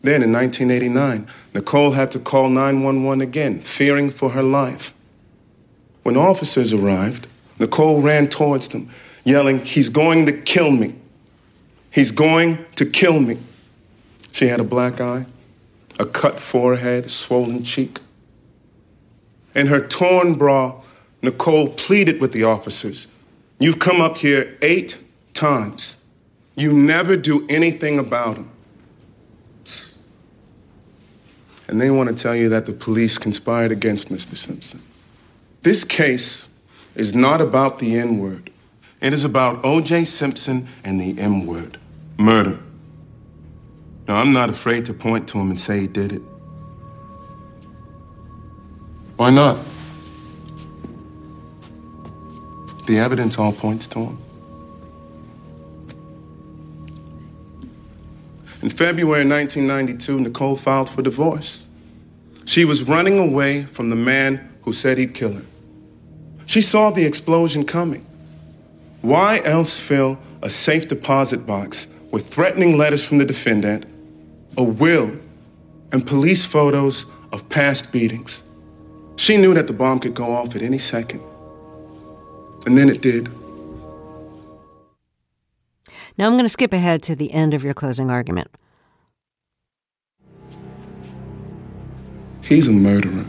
Then 0.02 0.22
in 0.24 0.32
1989, 0.32 1.28
Nicole 1.54 1.92
had 1.92 2.12
to 2.12 2.20
call 2.20 2.50
911 2.50 3.22
again, 3.22 3.62
fearing 3.62 4.10
for 4.10 4.30
her 4.30 4.44
life. 4.44 4.94
When 6.04 6.16
officers 6.16 6.74
arrived, 6.74 7.28
Nicole 7.60 8.02
ran 8.02 8.28
towards 8.28 8.70
them, 8.70 8.90
yelling, 9.24 9.60
He's 9.60 9.90
going 9.90 10.26
to 10.28 10.32
kill 10.32 10.72
me. 10.72 10.96
He's 11.92 12.12
going 12.12 12.64
to 12.76 12.86
kill 12.86 13.20
me. 13.20 13.38
She 14.32 14.48
had 14.48 14.60
a 14.60 14.64
black 14.64 15.02
eye, 15.02 15.26
a 16.00 16.06
cut 16.06 16.40
forehead, 16.40 17.10
swollen 17.10 17.64
cheek. 17.64 18.00
In 19.56 19.68
her 19.68 19.86
torn 19.86 20.36
bra, 20.36 20.82
Nicole 21.22 21.70
pleaded 21.70 22.22
with 22.22 22.32
the 22.32 22.44
officers 22.44 23.08
You've 23.60 23.80
come 23.80 24.02
up 24.02 24.18
here 24.18 24.56
eight 24.62 25.00
times. 25.34 25.98
You 26.56 26.74
never 26.74 27.18
do 27.18 27.46
anything 27.50 28.00
about 28.00 28.36
them. 28.36 28.52
And 31.68 31.82
they 31.82 31.92
want 31.92 32.10
to 32.10 32.16
tell 32.16 32.36
you 32.36 32.50
that 32.50 32.66
the 32.66 32.74
police 32.74 33.18
conspired 33.18 33.72
against 33.72 34.10
Mr. 34.10 34.38
Simpson. 34.38 34.82
This 35.64 35.84
case 35.84 36.48
is 36.96 37.14
not 37.14 37.42
about 37.42 37.80
the 37.80 37.98
N 37.98 38.20
word, 38.20 38.52
it 39.02 39.14
is 39.14 39.26
about 39.26 39.64
O.J. 39.66 40.06
Simpson 40.06 40.68
and 40.84 41.02
the 41.02 41.20
M 41.20 41.46
word 41.46 41.78
murder. 42.18 42.60
Now, 44.08 44.16
I'm 44.16 44.32
not 44.32 44.50
afraid 44.50 44.86
to 44.86 44.94
point 44.94 45.28
to 45.30 45.38
him 45.38 45.50
and 45.50 45.60
say 45.60 45.82
he 45.82 45.88
did 45.88 46.14
it. 46.14 46.22
Why 49.18 49.32
not? 49.32 49.60
The 52.86 53.00
evidence 53.00 53.38
all 53.38 53.52
points 53.52 53.88
to 53.88 54.00
him. 54.00 54.18
In 58.62 58.70
February 58.70 59.26
1992, 59.26 60.22
Nicole 60.22 60.56
filed 60.56 60.90
for 60.90 61.02
divorce. 61.02 61.66
She 62.46 62.64
was 62.64 62.84
running 62.84 63.20
away 63.20 63.64
from 63.64 63.90
the 63.90 63.96
man 63.96 64.50
who 64.62 64.72
said 64.72 64.98
he'd 64.98 65.14
kill 65.14 65.34
her. 65.34 65.46
She 66.46 66.62
saw 66.62 66.92
the 66.92 67.06
explosion 67.06 67.66
coming. 67.66 68.06
Why 69.02 69.42
else 69.44 69.78
fill 69.78 70.18
a 70.42 70.50
safe 70.50 70.88
deposit 70.88 71.46
box 71.46 71.88
with 72.12 72.30
threatening 72.30 72.78
letters 72.78 73.06
from 73.06 73.18
the 73.18 73.26
defendant, 73.26 73.86
a 74.58 74.64
will, 74.64 75.18
and 75.92 76.06
police 76.06 76.46
photos 76.46 77.06
of 77.32 77.48
past 77.50 77.92
beatings? 77.92 78.44
She 79.16 79.38
knew 79.38 79.54
that 79.54 79.68
the 79.68 79.74
bomb 79.74 80.00
could 80.00 80.14
go 80.14 80.32
off 80.32 80.56
at 80.56 80.62
any 80.62 80.78
second. 80.78 81.22
And 82.66 82.78
then 82.78 82.90
it 82.90 83.02
did. 83.02 83.30
Now 86.18 86.26
I'm 86.26 86.34
going 86.34 86.46
to 86.46 86.50
skip 86.50 86.74
ahead 86.74 87.04
to 87.04 87.16
the 87.16 87.32
end 87.32 87.54
of 87.54 87.64
your 87.64 87.74
closing 87.74 88.10
argument. 88.10 88.50
He's 92.42 92.68
a 92.68 92.72
murderer. 92.72 93.26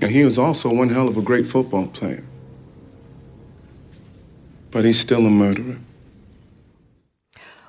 And 0.00 0.10
he 0.10 0.24
was 0.24 0.38
also 0.38 0.72
one 0.72 0.88
hell 0.88 1.08
of 1.08 1.16
a 1.16 1.22
great 1.22 1.46
football 1.46 1.86
player. 1.88 2.24
But 4.70 4.84
he's 4.84 4.98
still 4.98 5.26
a 5.26 5.30
murderer. 5.30 5.78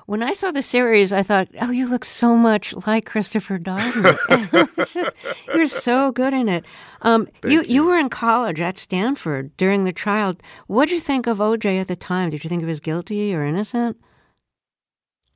When 0.06 0.22
I 0.22 0.32
saw 0.32 0.50
the 0.50 0.62
series, 0.62 1.12
I 1.12 1.22
thought, 1.22 1.48
"Oh, 1.60 1.70
you 1.70 1.88
look 1.88 2.04
so 2.04 2.36
much 2.36 2.74
like 2.86 3.06
Christopher 3.06 3.58
Darden. 3.58 4.18
it's 4.76 4.94
just 4.94 5.14
you're 5.54 5.66
so 5.66 6.12
good 6.12 6.34
in 6.34 6.48
it." 6.48 6.64
Um, 7.02 7.28
you, 7.44 7.50
you, 7.50 7.62
you 7.62 7.86
were 7.86 7.98
in 7.98 8.08
college 8.08 8.60
at 8.60 8.78
Stanford 8.78 9.56
during 9.56 9.84
the 9.84 9.92
trial. 9.92 10.34
What 10.66 10.88
did 10.88 10.96
you 10.96 11.00
think 11.00 11.26
of 11.26 11.38
OJ 11.38 11.80
at 11.80 11.88
the 11.88 11.96
time? 11.96 12.30
Did 12.30 12.44
you 12.44 12.48
think 12.48 12.62
he 12.62 12.66
was 12.66 12.80
guilty 12.80 13.34
or 13.34 13.44
innocent? 13.44 13.96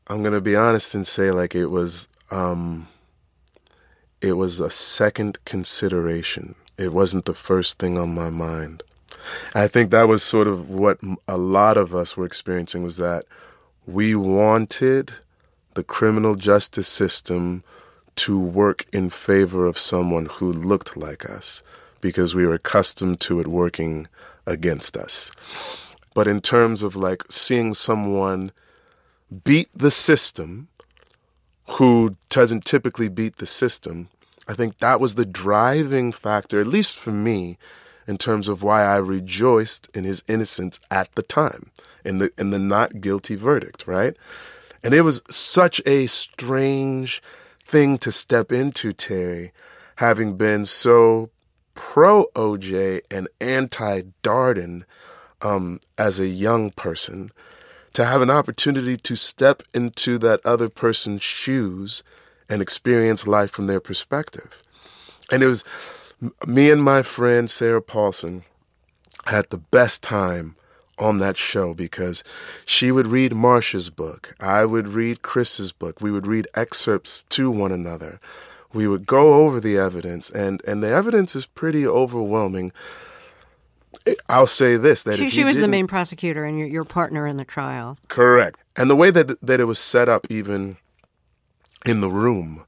I'm 0.09 0.23
gonna 0.23 0.41
be 0.41 0.57
honest 0.57 0.95
and 0.95 1.07
say 1.07 1.31
like 1.31 1.55
it 1.55 1.67
was 1.67 2.09
um, 2.31 2.89
it 4.21 4.35
was 4.35 4.61
a 4.61 4.71
second 4.71 5.39
consideration. 5.45 6.55
It 6.79 6.93
wasn't 6.93 7.25
the 7.25 7.35
first 7.35 7.79
thing 7.79 7.99
on 7.99 8.15
my 8.15 8.31
mind. 8.31 8.83
I 9.55 9.67
think 9.67 9.91
that 9.91 10.09
was 10.09 10.23
sort 10.23 10.47
of 10.47 10.69
what 10.69 10.99
a 11.27 11.37
lot 11.37 11.77
of 11.77 11.95
us 11.95 12.17
were 12.17 12.27
experiencing 12.27 12.83
was 12.83 12.97
that 12.99 13.25
we 13.87 14.15
wanted 14.15 15.13
the 15.75 15.85
criminal 15.85 16.35
justice 16.35 16.89
system 16.89 17.63
to 18.17 18.39
work 18.39 18.87
in 18.93 19.11
favor 19.11 19.67
of 19.67 19.79
someone 19.79 20.27
who 20.27 20.53
looked 20.53 20.97
like 20.97 21.29
us 21.29 21.63
because 22.01 22.35
we 22.35 22.47
were 22.47 22.55
accustomed 22.55 23.21
to 23.21 23.41
it 23.41 23.47
working 23.47 24.09
against 24.47 24.97
us. 24.97 25.31
But 26.15 26.27
in 26.27 26.41
terms 26.41 26.83
of 26.83 26.97
like 26.97 27.25
seeing 27.31 27.75
someone 27.75 28.53
beat 29.45 29.69
the 29.75 29.91
system 29.91 30.69
who 31.71 32.13
doesn't 32.29 32.65
typically 32.65 33.09
beat 33.09 33.37
the 33.37 33.47
system, 33.47 34.09
I 34.49 34.55
think 34.55 34.79
that 34.79 35.01
was 35.01 35.15
the 35.15 35.27
driving 35.27 36.13
factor, 36.13 36.61
at 36.61 36.67
least 36.67 36.97
for 36.97 37.13
me, 37.13 37.59
in 38.07 38.19
terms 38.19 38.49
of 38.49 38.63
why 38.63 38.83
I 38.83 38.97
rejoiced 38.97 39.89
in 39.95 40.05
his 40.05 40.23
innocence 40.29 40.79
at 40.91 41.15
the 41.15 41.23
time 41.23 41.71
in 42.05 42.19
the 42.19 42.33
in 42.39 42.51
the 42.51 42.59
not 42.59 43.01
guilty 43.01 43.35
verdict, 43.35 43.87
right? 43.87 44.17
And 44.83 44.95
it 44.95 45.03
was 45.03 45.23
such 45.29 45.81
a 45.85 46.07
strange 46.07 47.23
thing 47.65 47.99
to 47.99 48.13
step 48.13 48.53
into, 48.53 48.93
Terry, 48.93 49.53
having 49.97 50.37
been 50.37 50.65
so 50.65 51.31
pro 51.75 52.27
OJ 52.37 53.01
and 53.11 53.29
anti 53.41 54.03
Darden 54.23 54.85
um, 55.43 55.81
as 55.99 56.21
a 56.21 56.29
young 56.29 56.71
person, 56.71 57.31
to 57.95 58.05
have 58.05 58.23
an 58.23 58.31
opportunity 58.31 58.97
to 58.97 59.17
step 59.17 59.63
into 59.75 60.19
that 60.19 60.45
other 60.45 60.69
person's 60.69 61.23
shoes 61.23 62.03
and 62.49 62.63
experience 62.63 63.27
life 63.27 63.51
from 63.51 63.67
their 63.67 63.81
perspective. 63.81 64.63
And 65.33 65.43
it 65.43 65.49
was 65.49 65.65
me 66.47 66.71
and 66.71 66.83
my 66.83 67.03
friend 67.03 67.51
Sarah 67.51 67.83
Paulson 67.83 68.45
had 69.27 69.51
the 69.51 69.59
best 69.59 70.03
time 70.03 70.57
on 70.99 71.19
that 71.19 71.37
show 71.37 71.75
because 71.75 72.25
she 72.65 72.91
would 72.91 73.07
read 73.07 73.33
Marsha's 73.33 73.91
book. 73.91 74.35
I 74.41 74.65
would 74.65 74.89
read 74.89 75.23
Chris's 75.23 75.73
book. 75.73 76.01
We 76.01 76.11
would 76.11 76.27
read 76.27 76.49
excerpts 76.55 77.25
to 77.31 77.51
one 77.51 77.73
another. 77.73 78.19
We 78.73 78.87
would 78.87 79.07
go 79.07 79.35
over 79.35 79.61
the 79.61 79.77
evidence, 79.77 80.29
and, 80.31 80.63
and 80.67 80.83
the 80.83 80.89
evidence 80.89 81.35
is 81.37 81.47
pretty 81.47 81.87
overwhelming. 81.87 82.73
I'll 84.29 84.47
say 84.47 84.77
this: 84.77 85.03
that 85.05 85.17
she, 85.17 85.31
she 85.31 85.45
was 85.45 85.59
the 85.59 85.69
main 85.69 85.87
prosecutor 85.87 86.45
and 86.45 86.59
your, 86.59 86.69
your 86.69 86.85
partner 86.85 87.27
in 87.27 87.39
the 87.39 87.45
trial. 87.45 87.99
Correct, 88.09 88.61
and 88.77 88.91
the 88.91 88.97
way 88.97 89.11
that 89.11 89.41
that 89.41 89.61
it 89.61 89.65
was 89.65 89.79
set 89.79 90.09
up, 90.09 90.27
even 90.29 90.77
in 91.87 92.03
the 92.03 92.11
room, 92.11 92.65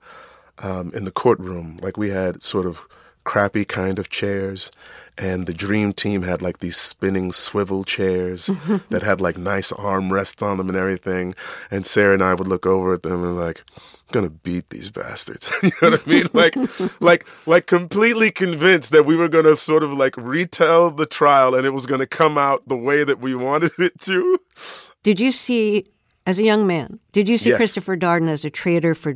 um, 0.62 0.93
in 0.95 1.05
the 1.05 1.11
courtroom, 1.11 1.78
like 1.83 1.97
we 1.97 2.11
had 2.11 2.43
sort 2.43 2.67
of 2.67 2.87
crappy 3.28 3.64
kind 3.66 3.99
of 3.99 4.08
chairs, 4.08 4.70
and 5.18 5.47
the 5.47 5.52
dream 5.52 5.92
team 5.92 6.23
had 6.23 6.40
like 6.40 6.58
these 6.61 6.78
spinning 6.78 7.30
swivel 7.30 7.85
chairs 7.85 8.47
that 8.88 9.02
had 9.02 9.20
like 9.20 9.37
nice 9.37 9.70
armrests 9.73 10.42
on 10.42 10.56
them 10.56 10.68
and 10.70 10.78
everything. 10.78 11.35
And 11.70 11.85
Sarah 11.85 12.14
and 12.14 12.23
I 12.23 12.32
would 12.32 12.49
look 12.49 12.64
over 12.64 12.94
at 12.94 13.02
them 13.02 13.23
and 13.23 13.37
like, 13.37 13.62
I'm 13.76 14.12
gonna 14.12 14.30
beat 14.30 14.70
these 14.70 14.88
bastards. 14.88 15.52
you 15.62 15.70
know 15.82 15.90
what 15.90 16.06
I 16.06 16.11
mean? 16.11 16.26
Like, 16.32 16.54
like, 17.00 17.26
like 17.47 17.66
completely 17.66 18.30
convinced 18.30 18.92
that 18.92 19.04
we 19.04 19.14
were 19.14 19.28
gonna 19.28 19.56
sort 19.56 19.82
of 19.82 19.92
like 19.92 20.16
retell 20.16 20.90
the 20.90 21.04
trial 21.06 21.54
and 21.54 21.66
it 21.66 21.75
was 21.75 21.85
gonna 21.85 22.06
come 22.06 22.38
out 22.38 22.66
the 22.66 22.76
way 22.78 23.04
that 23.04 23.20
we 23.20 23.35
wanted 23.35 23.73
it 23.78 24.00
to. 24.00 24.40
Did 25.02 25.20
you 25.20 25.32
see, 25.32 25.85
as 26.25 26.38
a 26.38 26.44
young 26.44 26.66
man, 26.66 26.99
did 27.12 27.28
you 27.28 27.37
see 27.37 27.50
Yes. 27.50 27.58
Christopher 27.58 27.97
Darden 27.97 28.28
as 28.28 28.47
a 28.47 28.50
traitor 28.50 28.94
for 28.94 29.14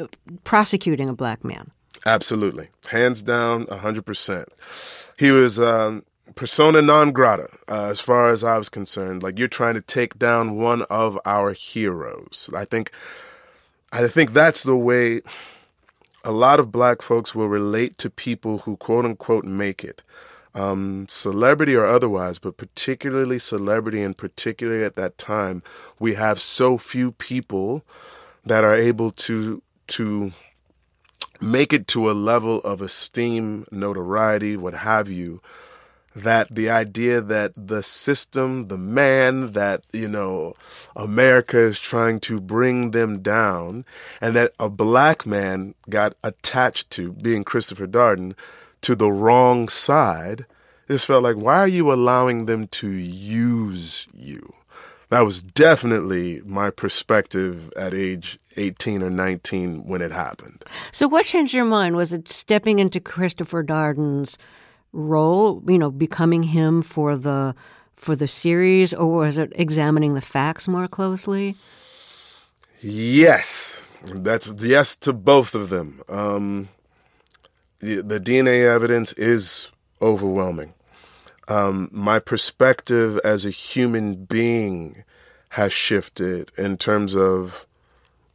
uh, 0.00 0.06
prosecuting 0.42 1.08
a 1.08 1.14
black 1.14 1.44
man? 1.44 1.70
Absolutely. 2.06 2.68
Hands 2.88 3.20
down, 3.22 3.66
100%. 3.66 4.44
He 5.18 5.30
was 5.30 5.58
um, 5.60 6.04
persona 6.34 6.82
non 6.82 7.12
grata 7.12 7.48
uh, 7.68 7.86
as 7.86 8.00
far 8.00 8.28
as 8.28 8.44
I 8.44 8.58
was 8.58 8.68
concerned. 8.68 9.22
Like, 9.22 9.38
you're 9.38 9.48
trying 9.48 9.74
to 9.74 9.80
take 9.80 10.18
down 10.18 10.56
one 10.56 10.82
of 10.90 11.18
our 11.24 11.52
heroes. 11.52 12.50
I 12.54 12.64
think, 12.64 12.90
I 13.92 14.06
think 14.08 14.32
that's 14.32 14.62
the 14.62 14.76
way 14.76 15.22
a 16.24 16.32
lot 16.32 16.58
of 16.58 16.72
black 16.72 17.02
folks 17.02 17.34
will 17.34 17.48
relate 17.48 17.98
to 17.98 18.10
people 18.10 18.58
who 18.58 18.76
quote 18.76 19.04
unquote 19.04 19.44
make 19.44 19.84
it. 19.84 20.02
Um, 20.56 21.06
celebrity 21.08 21.74
or 21.74 21.84
otherwise, 21.84 22.38
but 22.38 22.56
particularly 22.56 23.40
celebrity, 23.40 24.00
and 24.02 24.16
particularly 24.16 24.84
at 24.84 24.94
that 24.94 25.18
time, 25.18 25.64
we 25.98 26.14
have 26.14 26.40
so 26.40 26.78
few 26.78 27.10
people 27.10 27.84
that 28.44 28.62
are 28.62 28.74
able 28.74 29.10
to 29.10 29.62
to 29.88 30.32
make 31.44 31.72
it 31.72 31.86
to 31.88 32.10
a 32.10 32.12
level 32.12 32.60
of 32.60 32.80
esteem, 32.80 33.66
notoriety, 33.70 34.56
what 34.56 34.74
have 34.74 35.08
you, 35.08 35.40
that 36.16 36.54
the 36.54 36.70
idea 36.70 37.20
that 37.20 37.52
the 37.56 37.82
system, 37.82 38.68
the 38.68 38.78
man, 38.78 39.52
that, 39.52 39.82
you 39.92 40.08
know, 40.08 40.54
America 40.94 41.58
is 41.58 41.78
trying 41.78 42.20
to 42.20 42.40
bring 42.40 42.92
them 42.92 43.20
down, 43.20 43.84
and 44.20 44.34
that 44.36 44.52
a 44.60 44.68
black 44.68 45.26
man 45.26 45.74
got 45.90 46.14
attached 46.22 46.90
to, 46.90 47.12
being 47.12 47.44
Christopher 47.44 47.86
Darden, 47.86 48.34
to 48.82 48.94
the 48.94 49.10
wrong 49.10 49.68
side, 49.68 50.46
it 50.88 50.92
just 50.92 51.06
felt 51.06 51.22
like, 51.22 51.36
why 51.36 51.56
are 51.56 51.68
you 51.68 51.92
allowing 51.92 52.46
them 52.46 52.66
to 52.68 52.88
use 52.88 54.06
you? 54.12 54.54
That 55.10 55.20
was 55.20 55.42
definitely 55.42 56.40
my 56.44 56.70
perspective 56.70 57.72
at 57.76 57.94
age 57.94 58.38
18 58.56 59.02
or 59.02 59.10
19 59.10 59.86
when 59.86 60.00
it 60.00 60.12
happened. 60.12 60.64
So, 60.92 61.08
what 61.08 61.26
changed 61.26 61.54
your 61.54 61.64
mind? 61.64 61.96
Was 61.96 62.12
it 62.12 62.30
stepping 62.30 62.78
into 62.78 63.00
Christopher 63.00 63.62
Darden's 63.62 64.38
role, 64.92 65.62
you 65.66 65.78
know, 65.78 65.90
becoming 65.90 66.42
him 66.42 66.82
for 66.82 67.16
the 67.16 67.54
for 67.96 68.16
the 68.16 68.28
series, 68.28 68.92
or 68.92 69.18
was 69.18 69.38
it 69.38 69.52
examining 69.56 70.14
the 70.14 70.20
facts 70.20 70.68
more 70.68 70.88
closely? 70.88 71.56
Yes. 72.80 73.82
That's 74.04 74.46
yes 74.58 74.96
to 74.96 75.12
both 75.12 75.54
of 75.54 75.70
them. 75.70 76.02
Um, 76.08 76.68
the, 77.78 78.02
the 78.02 78.20
DNA 78.20 78.70
evidence 78.70 79.14
is 79.14 79.70
overwhelming. 80.02 80.74
Um, 81.48 81.90
my 81.92 82.18
perspective 82.18 83.18
as 83.24 83.44
a 83.44 83.50
human 83.50 84.24
being 84.24 85.04
has 85.50 85.72
shifted 85.72 86.50
in 86.56 86.76
terms 86.76 87.14
of 87.14 87.66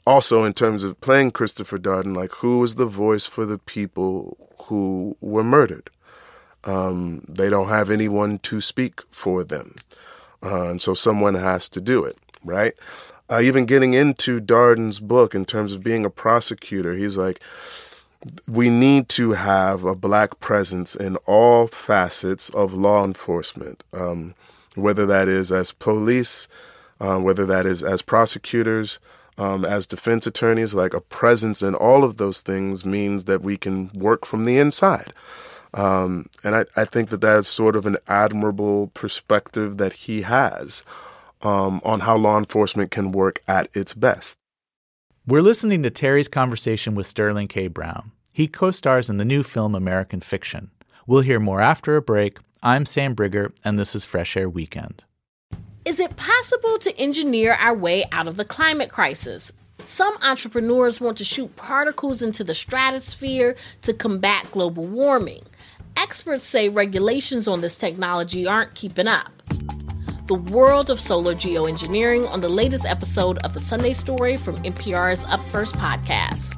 also 0.05 0.43
in 0.43 0.53
terms 0.53 0.83
of 0.83 0.99
playing 1.01 1.31
Christopher 1.31 1.77
Darden, 1.77 2.15
like 2.15 2.31
who 2.31 2.59
was 2.59 2.75
the 2.75 2.85
voice 2.85 3.25
for 3.25 3.45
the 3.45 3.57
people 3.57 4.37
who 4.63 5.15
were 5.21 5.43
murdered? 5.43 5.89
Um, 6.63 7.23
they 7.27 7.49
don't 7.49 7.69
have 7.69 7.89
anyone 7.89 8.39
to 8.39 8.61
speak 8.61 9.01
for 9.09 9.43
them. 9.43 9.75
Uh, 10.43 10.69
and 10.69 10.81
so 10.81 10.93
someone 10.93 11.35
has 11.35 11.69
to 11.69 11.81
do 11.81 12.03
it, 12.03 12.15
right? 12.43 12.73
Uh, 13.29 13.39
even 13.41 13.65
getting 13.65 13.93
into 13.93 14.41
Darden's 14.41 14.99
book 14.99 15.35
in 15.35 15.45
terms 15.45 15.73
of 15.73 15.83
being 15.83 16.05
a 16.05 16.09
prosecutor, 16.09 16.95
he's 16.95 17.17
like, 17.17 17.41
we 18.47 18.69
need 18.69 19.07
to 19.09 19.31
have 19.31 19.83
a 19.83 19.95
black 19.95 20.39
presence 20.39 20.95
in 20.95 21.15
all 21.25 21.67
facets 21.67 22.49
of 22.49 22.73
law 22.73 23.03
enforcement, 23.03 23.83
um, 23.93 24.35
whether 24.75 25.05
that 25.05 25.27
is 25.27 25.51
as 25.51 25.71
police, 25.71 26.47
uh, 26.99 27.17
whether 27.17 27.45
that 27.45 27.65
is 27.65 27.81
as 27.81 28.01
prosecutors, 28.01 28.99
um, 29.37 29.63
as 29.63 29.87
defense 29.87 30.27
attorneys. 30.27 30.73
Like 30.73 30.93
a 30.93 31.01
presence 31.01 31.61
in 31.61 31.75
all 31.75 32.03
of 32.03 32.17
those 32.17 32.41
things 32.41 32.85
means 32.85 33.25
that 33.25 33.41
we 33.41 33.57
can 33.57 33.89
work 33.93 34.25
from 34.25 34.43
the 34.43 34.57
inside. 34.57 35.13
Um, 35.73 36.25
and 36.43 36.55
I, 36.55 36.65
I 36.75 36.85
think 36.85 37.09
that 37.09 37.21
that's 37.21 37.47
sort 37.47 37.75
of 37.75 37.85
an 37.85 37.97
admirable 38.07 38.87
perspective 38.87 39.77
that 39.77 39.93
he 39.93 40.23
has 40.23 40.83
um, 41.41 41.79
on 41.83 42.01
how 42.01 42.17
law 42.17 42.37
enforcement 42.37 42.91
can 42.91 43.11
work 43.11 43.41
at 43.47 43.69
its 43.75 43.93
best. 43.93 44.38
We're 45.29 45.43
listening 45.43 45.83
to 45.83 45.91
Terry's 45.91 46.27
conversation 46.27 46.95
with 46.95 47.05
Sterling 47.05 47.49
K. 47.49 47.67
Brown. 47.67 48.13
He 48.31 48.47
co 48.47 48.71
stars 48.71 49.11
in 49.11 49.17
the 49.17 49.25
new 49.25 49.43
film 49.43 49.75
American 49.75 50.21
Fiction. 50.21 50.71
We'll 51.05 51.21
hear 51.21 51.39
more 51.39 51.61
after 51.61 51.95
a 51.95 52.01
break. 52.01 52.39
I'm 52.63 52.83
Sam 52.83 53.15
Briger, 53.15 53.51
and 53.63 53.77
this 53.77 53.93
is 53.93 54.03
Fresh 54.03 54.35
Air 54.35 54.49
Weekend. 54.49 55.03
Is 55.85 55.99
it 55.99 56.15
possible 56.15 56.79
to 56.79 56.97
engineer 56.97 57.53
our 57.59 57.75
way 57.75 58.05
out 58.11 58.27
of 58.27 58.37
the 58.37 58.43
climate 58.43 58.89
crisis? 58.89 59.53
Some 59.83 60.15
entrepreneurs 60.23 60.99
want 60.99 61.19
to 61.19 61.25
shoot 61.25 61.55
particles 61.55 62.23
into 62.23 62.43
the 62.43 62.55
stratosphere 62.55 63.55
to 63.83 63.93
combat 63.93 64.49
global 64.49 64.87
warming. 64.87 65.43
Experts 65.95 66.47
say 66.47 66.69
regulations 66.69 67.47
on 67.47 67.61
this 67.61 67.75
technology 67.75 68.47
aren't 68.47 68.73
keeping 68.73 69.07
up. 69.07 69.38
The 70.29 70.35
world 70.35 70.91
of 70.91 70.99
solar 70.99 71.33
geoengineering 71.33 72.29
on 72.29 72.39
the 72.39 72.49
latest 72.49 72.85
episode 72.85 73.39
of 73.39 73.55
the 73.55 73.59
Sunday 73.59 73.93
Story 73.93 74.37
from 74.37 74.57
NPR's 74.57 75.23
Up 75.23 75.39
First 75.45 75.73
podcast. 75.73 76.55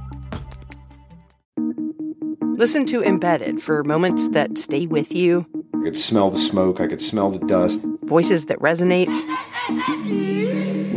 Listen 2.57 2.85
to 2.87 3.01
Embedded 3.01 3.61
for 3.61 3.85
moments 3.85 4.27
that 4.31 4.57
stay 4.57 4.87
with 4.87 5.15
you. 5.15 5.47
I 5.73 5.85
could 5.85 5.95
smell 5.95 6.29
the 6.29 6.37
smoke, 6.37 6.81
I 6.81 6.87
could 6.87 7.01
smell 7.01 7.31
the 7.31 7.39
dust. 7.45 7.79
Voices 8.03 8.47
that 8.47 8.59
resonate. 8.59 9.13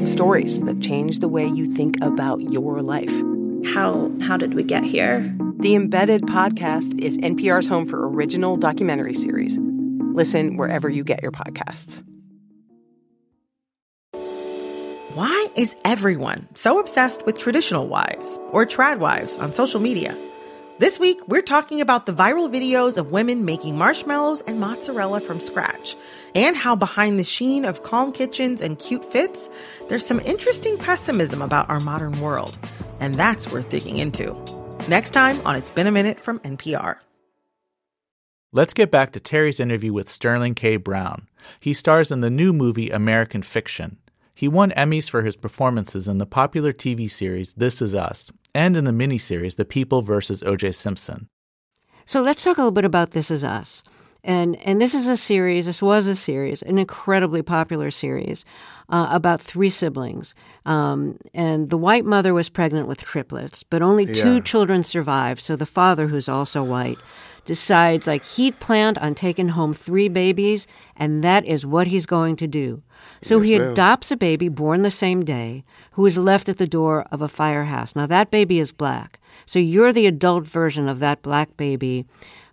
Stories 0.04 0.60
that 0.62 0.80
change 0.80 1.20
the 1.20 1.28
way 1.28 1.46
you 1.46 1.68
think 1.68 1.94
about 2.02 2.40
your 2.50 2.82
life. 2.82 3.14
How 3.72 4.10
how 4.20 4.36
did 4.36 4.54
we 4.54 4.64
get 4.64 4.82
here? 4.82 5.20
The 5.58 5.76
Embedded 5.76 6.22
podcast 6.22 7.00
is 7.00 7.18
NPR's 7.18 7.68
home 7.68 7.86
for 7.86 8.08
original 8.08 8.56
documentary 8.56 9.14
series. 9.14 9.60
Listen 10.12 10.56
wherever 10.56 10.88
you 10.88 11.04
get 11.04 11.22
your 11.22 11.30
podcasts. 11.30 12.02
Why 15.14 15.46
is 15.56 15.76
everyone 15.84 16.48
so 16.54 16.80
obsessed 16.80 17.24
with 17.24 17.38
traditional 17.38 17.86
wives 17.86 18.36
or 18.50 18.66
trad 18.66 18.98
wives 18.98 19.38
on 19.38 19.52
social 19.52 19.78
media? 19.78 20.18
This 20.80 20.98
week, 20.98 21.20
we're 21.28 21.40
talking 21.40 21.80
about 21.80 22.06
the 22.06 22.12
viral 22.12 22.50
videos 22.50 22.98
of 22.98 23.12
women 23.12 23.44
making 23.44 23.78
marshmallows 23.78 24.40
and 24.40 24.58
mozzarella 24.58 25.20
from 25.20 25.38
scratch, 25.38 25.94
and 26.34 26.56
how 26.56 26.74
behind 26.74 27.16
the 27.16 27.22
sheen 27.22 27.64
of 27.64 27.84
calm 27.84 28.10
kitchens 28.10 28.60
and 28.60 28.80
cute 28.80 29.04
fits, 29.04 29.48
there's 29.88 30.04
some 30.04 30.18
interesting 30.18 30.78
pessimism 30.78 31.42
about 31.42 31.70
our 31.70 31.78
modern 31.78 32.20
world. 32.20 32.58
And 32.98 33.14
that's 33.14 33.52
worth 33.52 33.68
digging 33.68 33.98
into. 33.98 34.34
Next 34.88 35.10
time 35.10 35.40
on 35.46 35.54
It's 35.54 35.70
Been 35.70 35.86
a 35.86 35.92
Minute 35.92 36.18
from 36.18 36.40
NPR. 36.40 36.96
Let's 38.50 38.74
get 38.74 38.90
back 38.90 39.12
to 39.12 39.20
Terry's 39.20 39.60
interview 39.60 39.92
with 39.92 40.10
Sterling 40.10 40.56
K. 40.56 40.76
Brown. 40.76 41.28
He 41.60 41.72
stars 41.72 42.10
in 42.10 42.20
the 42.20 42.30
new 42.30 42.52
movie 42.52 42.90
American 42.90 43.44
Fiction. 43.44 43.98
He 44.34 44.48
won 44.48 44.72
Emmys 44.72 45.08
for 45.08 45.22
his 45.22 45.36
performances 45.36 46.08
in 46.08 46.18
the 46.18 46.26
popular 46.26 46.72
TV 46.72 47.08
series 47.08 47.54
This 47.54 47.80
Is 47.80 47.94
Us 47.94 48.32
and 48.54 48.76
in 48.76 48.84
the 48.84 48.90
miniseries 48.90 49.56
The 49.56 49.64
People 49.64 50.02
vs. 50.02 50.42
O.J. 50.42 50.72
Simpson. 50.72 51.28
So 52.04 52.20
let's 52.20 52.42
talk 52.42 52.58
a 52.58 52.60
little 52.60 52.72
bit 52.72 52.84
about 52.84 53.12
This 53.12 53.30
Is 53.30 53.44
Us. 53.44 53.82
And, 54.24 54.56
and 54.66 54.80
this 54.80 54.94
is 54.94 55.06
a 55.06 55.18
series, 55.18 55.66
this 55.66 55.82
was 55.82 56.06
a 56.06 56.16
series, 56.16 56.62
an 56.62 56.78
incredibly 56.78 57.42
popular 57.42 57.90
series 57.90 58.44
uh, 58.88 59.08
about 59.10 59.40
three 59.40 59.68
siblings. 59.68 60.34
Um, 60.64 61.18
and 61.34 61.68
the 61.68 61.76
white 61.76 62.06
mother 62.06 62.32
was 62.32 62.48
pregnant 62.48 62.88
with 62.88 63.02
triplets, 63.02 63.62
but 63.62 63.82
only 63.82 64.04
yeah. 64.04 64.22
two 64.22 64.40
children 64.40 64.82
survived. 64.82 65.42
So 65.42 65.56
the 65.56 65.66
father, 65.66 66.06
who's 66.06 66.28
also 66.28 66.64
white, 66.64 66.98
decides 67.44 68.06
like 68.06 68.24
he'd 68.24 68.58
planned 68.60 68.98
on 68.98 69.14
taking 69.14 69.50
home 69.50 69.74
three 69.74 70.08
babies, 70.08 70.66
and 70.96 71.22
that 71.24 71.44
is 71.44 71.66
what 71.66 71.86
he's 71.86 72.06
going 72.06 72.36
to 72.36 72.46
do. 72.46 72.82
So 73.22 73.38
yes, 73.38 73.46
he 73.46 73.58
ma'am. 73.58 73.72
adopts 73.72 74.10
a 74.10 74.16
baby 74.16 74.48
born 74.48 74.82
the 74.82 74.90
same 74.90 75.24
day 75.24 75.64
who 75.92 76.06
is 76.06 76.18
left 76.18 76.48
at 76.48 76.58
the 76.58 76.66
door 76.66 77.06
of 77.10 77.22
a 77.22 77.28
firehouse. 77.28 77.94
Now, 77.96 78.06
that 78.06 78.30
baby 78.30 78.58
is 78.58 78.72
black. 78.72 79.18
So 79.46 79.58
you're 79.58 79.92
the 79.92 80.06
adult 80.06 80.46
version 80.46 80.88
of 80.88 81.00
that 81.00 81.22
black 81.22 81.56
baby 81.56 82.06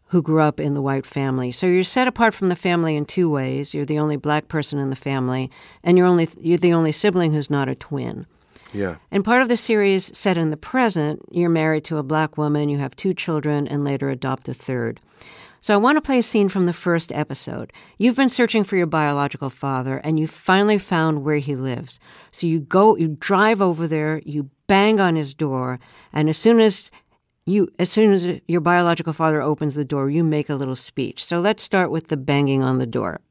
who 0.07 0.21
grew 0.21 0.41
up 0.41 0.59
in 0.59 0.73
the 0.73 0.81
white 0.81 1.05
family. 1.05 1.51
So 1.53 1.67
you're 1.67 1.85
set 1.85 2.07
apart 2.07 2.33
from 2.33 2.49
the 2.49 2.55
family 2.55 2.97
in 2.97 3.05
two 3.05 3.29
ways. 3.29 3.73
You're 3.73 3.85
the 3.85 3.99
only 3.99 4.17
black 4.17 4.49
person 4.49 4.77
in 4.77 4.89
the 4.89 4.95
family, 4.95 5.49
and 5.83 5.97
you're 5.97 6.07
only 6.07 6.27
you're 6.39 6.57
the 6.57 6.73
only 6.73 6.91
sibling 6.91 7.33
who's 7.33 7.49
not 7.49 7.69
a 7.69 7.75
twin. 7.75 8.25
Yeah. 8.73 8.97
And 9.11 9.25
part 9.25 9.41
of 9.41 9.47
the 9.47 9.57
series 9.57 10.15
set 10.17 10.37
in 10.37 10.51
the 10.51 10.57
present, 10.57 11.21
you're 11.31 11.49
married 11.49 11.83
to 11.85 11.97
a 11.97 12.03
black 12.03 12.37
woman, 12.37 12.69
you 12.69 12.77
have 12.77 12.95
two 12.95 13.13
children, 13.13 13.67
and 13.67 13.83
later 13.83 14.09
adopt 14.09 14.47
a 14.47 14.53
third. 14.53 14.99
So 15.59 15.75
I 15.75 15.77
want 15.77 15.97
to 15.97 16.01
play 16.01 16.17
a 16.17 16.23
scene 16.23 16.49
from 16.49 16.65
the 16.65 16.73
first 16.73 17.11
episode. 17.11 17.71
You've 17.99 18.15
been 18.15 18.29
searching 18.29 18.63
for 18.63 18.77
your 18.77 18.87
biological 18.87 19.51
father 19.51 19.97
and 20.03 20.19
you 20.19 20.25
finally 20.25 20.79
found 20.79 21.23
where 21.23 21.37
he 21.37 21.55
lives. 21.55 21.99
So 22.31 22.47
you 22.47 22.61
go, 22.61 22.97
you 22.97 23.15
drive 23.19 23.61
over 23.61 23.87
there, 23.87 24.23
you 24.25 24.49
bang 24.65 24.99
on 24.99 25.15
his 25.15 25.35
door, 25.35 25.79
and 26.13 26.29
as 26.29 26.37
soon 26.37 26.59
as 26.59 26.89
you 27.45 27.69
as 27.77 27.91
soon 27.91 28.11
as 28.11 28.41
your 28.47 28.61
biological 28.61 29.13
father 29.13 29.41
opens 29.41 29.75
the 29.75 29.85
door, 29.85 30.09
you 30.09 30.23
make 30.23 30.49
a 30.49 30.55
little 30.55 30.75
speech. 30.75 31.23
So 31.23 31.39
let's 31.39 31.61
start 31.61 31.91
with 31.91 32.07
the 32.07 32.17
banging 32.17 32.63
on 32.63 32.79
the 32.79 32.87
door. 32.87 33.21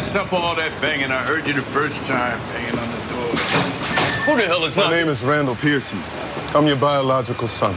Yeah, 0.00 0.06
yeah, 0.06 0.12
stop 0.12 0.32
all 0.32 0.54
that 0.54 0.72
banging. 0.80 1.10
I 1.10 1.22
heard 1.22 1.46
you 1.46 1.52
the 1.52 1.60
first 1.60 2.04
time 2.04 2.38
banging 2.48 2.78
on 2.78 2.88
the 2.88 2.96
door. 3.12 3.28
Who 4.24 4.36
the 4.36 4.46
hell 4.46 4.64
is 4.64 4.74
My 4.74 4.84
not? 4.84 4.90
name 4.92 5.08
is 5.08 5.22
Randall 5.22 5.56
Pearson. 5.56 6.02
I'm 6.54 6.66
your 6.66 6.76
biological 6.76 7.48
son. 7.48 7.74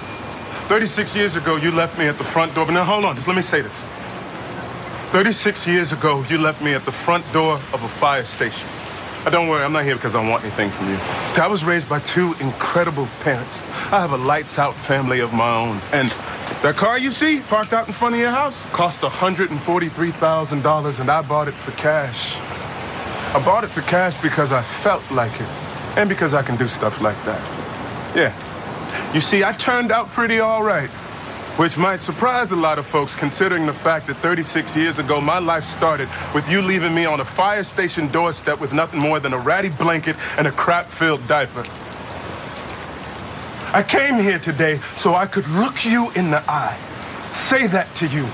36 0.70 1.16
years 1.16 1.36
ago, 1.36 1.58
you 1.58 1.72
left 1.72 1.98
me 2.00 2.08
at 2.08 2.18
the 2.18 2.24
front 2.24 2.56
door. 2.56 2.66
But 2.66 2.74
now, 2.74 2.86
hold 2.86 3.04
on, 3.04 3.16
just 3.16 3.28
let 3.28 3.36
me 3.36 3.42
say 3.42 3.62
this. 3.62 3.78
36 5.12 5.68
years 5.68 5.92
ago, 5.92 6.24
you 6.30 6.38
left 6.38 6.62
me 6.62 6.74
at 6.74 6.86
the 6.86 6.92
front 6.94 7.26
door 7.34 7.56
of 7.74 7.84
a 7.84 7.90
fire 7.90 8.24
station. 8.24 8.68
Now, 9.24 9.30
don't 9.30 9.48
worry, 9.48 9.64
I'm 9.64 9.72
not 9.72 9.86
here 9.86 9.96
because 9.96 10.16
I 10.16 10.28
want 10.28 10.44
anything 10.44 10.70
from 10.70 10.90
you. 10.90 10.98
I 11.42 11.48
was 11.48 11.64
raised 11.64 11.88
by 11.88 12.00
two 12.00 12.34
incredible 12.42 13.08
parents. 13.22 13.62
I 13.92 14.02
have 14.02 14.12
a 14.12 14.18
lights 14.18 14.60
out 14.60 14.76
family 14.76 15.22
of 15.22 15.32
my 15.32 15.56
own. 15.56 15.80
And 15.94 16.10
that 16.62 16.76
car 16.76 17.00
you 17.00 17.10
see 17.10 17.40
parked 17.40 17.72
out 17.72 17.88
in 17.88 17.94
front 17.94 18.16
of 18.16 18.20
your 18.20 18.32
house 18.32 18.62
cost 18.72 19.00
$143,000, 19.00 21.00
and 21.00 21.10
I 21.10 21.22
bought 21.22 21.48
it 21.48 21.54
for 21.54 21.72
cash. 21.72 22.36
I 23.34 23.42
bought 23.44 23.64
it 23.64 23.70
for 23.70 23.82
cash 23.82 24.22
because 24.22 24.52
I 24.52 24.62
felt 24.62 25.10
like 25.10 25.34
it, 25.40 25.48
and 25.98 26.10
because 26.10 26.34
I 26.34 26.44
can 26.44 26.58
do 26.58 26.68
stuff 26.68 27.02
like 27.02 27.18
that. 27.24 27.42
Yeah, 28.16 28.34
you 29.14 29.22
see, 29.22 29.44
I 29.44 29.54
turned 29.54 29.92
out 29.92 30.10
pretty 30.10 30.40
all 30.40 30.64
right, 30.64 30.90
which 31.58 31.78
might 31.78 32.02
surprise 32.02 32.52
a 32.52 32.56
lot 32.56 32.80
of 32.80 32.86
folks 32.86 33.14
considering 33.14 33.68
the 33.68 33.74
fact 33.74 34.08
that 34.08 34.18
36 34.18 34.76
years 34.76 34.98
ago, 34.98 35.22
my 35.22 35.38
life 35.38 35.64
started 35.66 36.10
with 36.34 36.50
you 36.50 36.64
leaving 36.64 36.96
me 36.96 37.06
on 37.06 37.20
a 37.20 37.26
fire 37.26 37.64
station 37.64 38.08
doorstep 38.08 38.60
with 38.60 38.74
nothing 38.74 39.00
more 39.00 39.20
than 39.20 39.34
a 39.34 39.38
ratty 39.38 39.70
blanket 39.70 40.16
and 40.38 40.48
a 40.48 40.52
crap 40.52 40.88
filled 40.88 41.26
diaper. 41.28 41.64
I 43.72 43.84
came 43.84 44.18
here 44.18 44.40
today 44.40 44.80
so 44.96 45.14
I 45.14 45.28
could 45.28 45.48
look 45.50 45.86
you 45.86 46.10
in 46.12 46.32
the 46.32 46.44
eye, 46.50 46.80
say 47.30 47.68
that 47.68 47.94
to 47.96 48.08
you, 48.08 48.26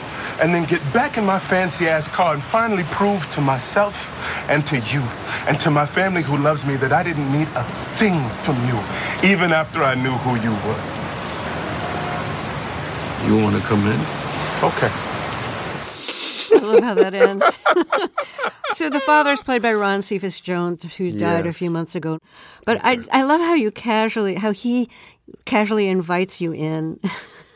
and 0.42 0.54
then 0.54 0.64
get 0.64 0.82
back 0.94 1.18
in 1.18 1.26
my 1.26 1.40
fancy 1.40 1.90
ass 1.90 2.08
car 2.08 2.34
and 2.34 2.42
finally 2.42 2.84
prove 2.84 3.30
to 3.32 3.42
myself 3.42 4.10
and 4.50 4.66
to 4.68 4.78
you 4.80 5.02
and 5.46 5.60
to 5.60 5.70
my 5.70 5.86
family 5.86 6.22
who 6.22 6.38
loves 6.38 6.66
me 6.66 6.78
that 6.78 6.94
I 6.94 7.04
didn't 7.04 7.30
need 7.34 7.50
a 7.56 7.64
thing 7.98 8.30
from 8.44 8.56
you, 8.66 8.80
even 9.30 9.52
after 9.52 9.84
I 9.84 9.96
knew 9.96 10.12
who 10.12 10.36
you 10.42 10.52
were. 10.66 10.99
You 13.26 13.38
want 13.38 13.56
to 13.56 13.62
come 13.62 13.86
in? 13.86 14.00
Okay. 14.64 14.92
I 16.52 16.62
love 16.62 16.84
how 16.84 16.94
that 16.96 17.14
ends. 17.14 17.44
so 18.74 18.90
the 18.90 19.00
father 19.00 19.32
is 19.32 19.42
played 19.42 19.62
by 19.62 19.74
Ron 19.74 20.02
Cephas 20.02 20.42
Jones, 20.42 20.84
who 20.96 21.12
died 21.12 21.46
a 21.46 21.54
few 21.54 21.70
months 21.70 21.96
ago. 21.96 22.20
But 22.66 22.80
I, 22.84 23.00
I 23.12 23.24
love 23.24 23.40
how 23.42 23.54
you 23.54 23.72
casually, 23.72 24.36
how 24.36 24.52
he 24.52 24.90
casually 25.46 25.88
invites 25.88 26.42
you 26.42 26.54
in 26.54 27.00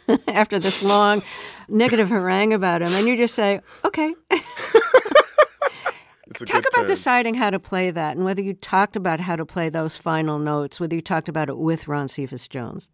after 0.27 0.59
this 0.59 0.83
long 0.83 1.23
negative 1.67 2.09
harangue 2.09 2.53
about 2.53 2.81
him, 2.81 2.91
and 2.93 3.07
you 3.07 3.17
just 3.17 3.35
say, 3.35 3.61
"Okay." 3.83 4.13
Talk 6.33 6.63
about 6.73 6.87
deciding 6.87 7.35
how 7.35 7.51
to 7.51 7.59
play 7.59 7.91
that, 7.91 8.15
and 8.15 8.25
whether 8.25 8.41
you 8.41 8.53
talked 8.55 8.95
about 8.95 9.19
how 9.19 9.35
to 9.35 9.45
play 9.45 9.69
those 9.69 9.97
final 9.97 10.39
notes, 10.39 10.79
whether 10.79 10.95
you 10.95 11.01
talked 11.01 11.29
about 11.29 11.47
it 11.47 11.57
with 11.57 11.87
Ron 11.87 12.07
Cephas 12.07 12.47
Jones. 12.47 12.89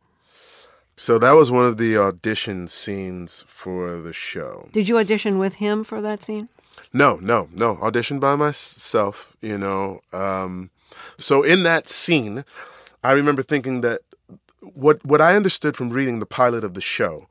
So 0.99 1.17
that 1.17 1.31
was 1.31 1.49
one 1.49 1.65
of 1.65 1.77
the 1.77 1.95
audition 1.97 2.67
scenes 2.67 3.45
for 3.47 4.01
the 4.01 4.11
show. 4.11 4.67
Did 4.73 4.89
you 4.89 4.97
audition 4.97 5.39
with 5.39 5.55
him 5.55 5.85
for 5.85 6.01
that 6.01 6.21
scene? 6.21 6.49
No, 6.91 7.15
no, 7.21 7.47
no. 7.53 7.77
Auditioned 7.77 8.19
by 8.19 8.35
myself, 8.35 9.33
you 9.39 9.57
know. 9.57 10.01
Um, 10.11 10.71
so 11.17 11.41
in 11.41 11.63
that 11.63 11.87
scene, 11.87 12.43
I 13.01 13.13
remember 13.13 13.41
thinking 13.41 13.79
that 13.79 14.01
what 14.59 15.03
what 15.05 15.21
I 15.21 15.37
understood 15.37 15.77
from 15.77 15.89
reading 15.89 16.19
the 16.19 16.25
pilot 16.25 16.65
of 16.65 16.73
the 16.73 16.81
show, 16.81 17.29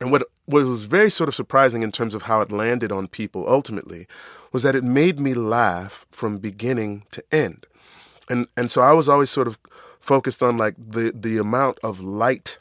and 0.00 0.12
what 0.12 0.22
what 0.46 0.62
was 0.64 0.84
very 0.84 1.10
sort 1.10 1.28
of 1.28 1.34
surprising 1.34 1.82
in 1.82 1.90
terms 1.90 2.14
of 2.14 2.22
how 2.22 2.40
it 2.42 2.52
landed 2.52 2.92
on 2.92 3.08
people 3.08 3.44
ultimately, 3.48 4.06
was 4.52 4.62
that 4.62 4.76
it 4.76 4.84
made 4.84 5.18
me 5.18 5.34
laugh 5.34 6.06
from 6.12 6.38
beginning 6.38 7.02
to 7.10 7.24
end, 7.32 7.66
and 8.28 8.46
and 8.56 8.70
so 8.70 8.82
I 8.82 8.92
was 8.92 9.08
always 9.08 9.30
sort 9.30 9.48
of 9.48 9.58
focused 9.98 10.44
on 10.44 10.56
like 10.56 10.76
the 10.78 11.10
the 11.12 11.38
amount 11.38 11.80
of 11.82 12.00
light 12.00 12.59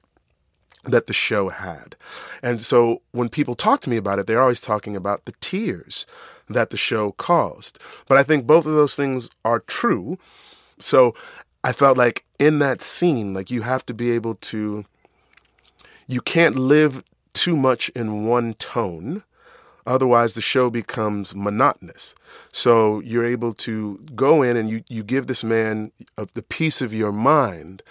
that 0.85 1.07
the 1.07 1.13
show 1.13 1.49
had. 1.49 1.95
And 2.41 2.61
so 2.61 3.01
when 3.11 3.29
people 3.29 3.55
talk 3.55 3.81
to 3.81 3.89
me 3.89 3.97
about 3.97 4.19
it, 4.19 4.27
they're 4.27 4.41
always 4.41 4.61
talking 4.61 4.95
about 4.95 5.25
the 5.25 5.33
tears 5.41 6.05
that 6.49 6.69
the 6.69 6.77
show 6.77 7.11
caused. 7.13 7.79
But 8.07 8.17
I 8.17 8.23
think 8.23 8.47
both 8.47 8.65
of 8.65 8.73
those 8.73 8.95
things 8.95 9.29
are 9.45 9.59
true. 9.59 10.17
So 10.79 11.13
I 11.63 11.73
felt 11.73 11.97
like 11.97 12.23
in 12.39 12.59
that 12.59 12.81
scene, 12.81 13.33
like 13.33 13.51
you 13.51 13.61
have 13.61 13.85
to 13.87 13.93
be 13.93 14.11
able 14.11 14.35
to, 14.35 14.85
you 16.07 16.21
can't 16.21 16.55
live 16.55 17.03
too 17.33 17.55
much 17.55 17.89
in 17.89 18.25
one 18.25 18.53
tone. 18.53 19.23
Otherwise, 19.85 20.33
the 20.33 20.41
show 20.41 20.69
becomes 20.69 21.35
monotonous. 21.35 22.15
So 22.53 22.99
you're 23.01 23.25
able 23.25 23.53
to 23.55 23.97
go 24.15 24.41
in 24.41 24.55
and 24.55 24.69
you, 24.69 24.83
you 24.89 25.03
give 25.03 25.27
this 25.27 25.43
man 25.43 25.91
a, 26.17 26.27
the 26.33 26.43
piece 26.43 26.81
of 26.81 26.93
your 26.93 27.11
mind, 27.11 27.81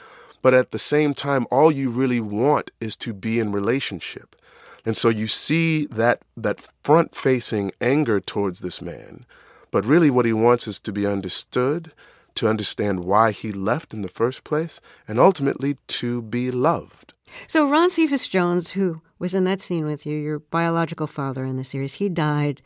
but 0.43 0.55
at 0.55 0.71
the 0.71 0.79
same 0.79 1.15
time, 1.15 1.47
all 1.51 1.71
you 1.73 1.91
really 1.91 2.21
want 2.21 2.71
is 2.81 2.97
to 2.99 3.13
be 3.13 3.39
in 3.39 3.53
relationship. 3.53 4.37
And 4.85 4.97
so 4.97 5.09
you 5.09 5.27
see 5.27 5.87
that 5.87 6.23
that 6.37 6.61
front 6.83 7.15
facing 7.15 7.73
anger 7.81 8.21
towards 8.21 8.61
this 8.61 8.81
man, 8.81 9.27
but 9.71 9.85
really 9.85 10.11
what 10.11 10.25
he 10.25 10.33
wants 10.33 10.67
is 10.67 10.79
to 10.81 10.93
be 10.93 11.07
understood, 11.07 11.93
to 12.37 12.49
understand 12.49 13.05
why 13.05 13.33
he 13.33 13.53
left 13.53 13.93
in 13.93 14.03
the 14.03 14.09
first 14.09 14.45
place, 14.45 14.81
and 15.07 15.19
ultimately 15.19 15.77
to 15.89 16.23
be 16.23 16.51
loved. 16.51 17.13
So 17.47 17.69
Ron 17.69 17.91
Cephas 17.91 18.29
Jones, 18.29 18.71
who 18.71 19.03
was 19.19 19.35
in 19.35 19.45
that 19.45 19.61
scene 19.61 19.85
with 19.85 20.07
you, 20.07 20.17
your 20.17 20.39
biological 20.39 21.07
father 21.07 21.45
in 21.45 21.57
the 21.57 21.65
series, 21.65 21.95
he 21.95 22.09
died 22.09 22.63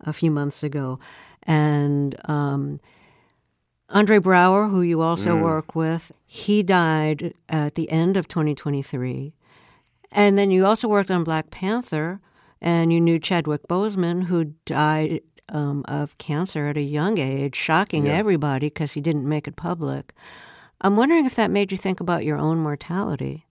a 0.00 0.12
few 0.12 0.30
months 0.30 0.62
ago, 0.62 0.98
and 1.42 2.14
um, 2.26 2.80
Andre 3.88 4.18
Braugher, 4.18 4.70
who 4.70 4.82
you 4.82 5.00
also 5.00 5.36
Mm. 5.36 5.42
work 5.42 5.74
with, 5.74 6.10
he 6.26 6.62
died 6.62 7.34
at 7.48 7.74
the 7.76 7.90
end 7.90 8.16
of 8.16 8.26
2023, 8.26 9.32
and 10.10 10.36
then 10.36 10.50
you 10.50 10.66
also 10.66 10.88
worked 10.88 11.10
on 11.10 11.22
Black 11.24 11.50
Panther, 11.50 12.20
and 12.60 12.92
you 12.92 13.00
knew 13.00 13.18
Chadwick 13.18 13.66
Boseman, 13.68 14.24
who 14.24 14.52
died 14.64 15.20
um, 15.48 15.84
of 15.86 16.18
cancer 16.18 16.66
at 16.66 16.76
a 16.76 16.82
young 16.82 17.18
age, 17.18 17.54
shocking 17.54 18.06
Yeah. 18.06 18.14
everybody 18.14 18.66
because 18.66 18.94
he 18.94 19.00
didn't 19.00 19.28
make 19.28 19.46
it 19.46 19.54
public. 19.54 20.12
I'm 20.80 20.96
wondering 20.96 21.24
if 21.24 21.36
that 21.36 21.52
made 21.52 21.70
you 21.70 21.78
think 21.78 22.00
about 22.00 22.24
your 22.24 22.36
own 22.36 22.58
mortality. 22.58 23.46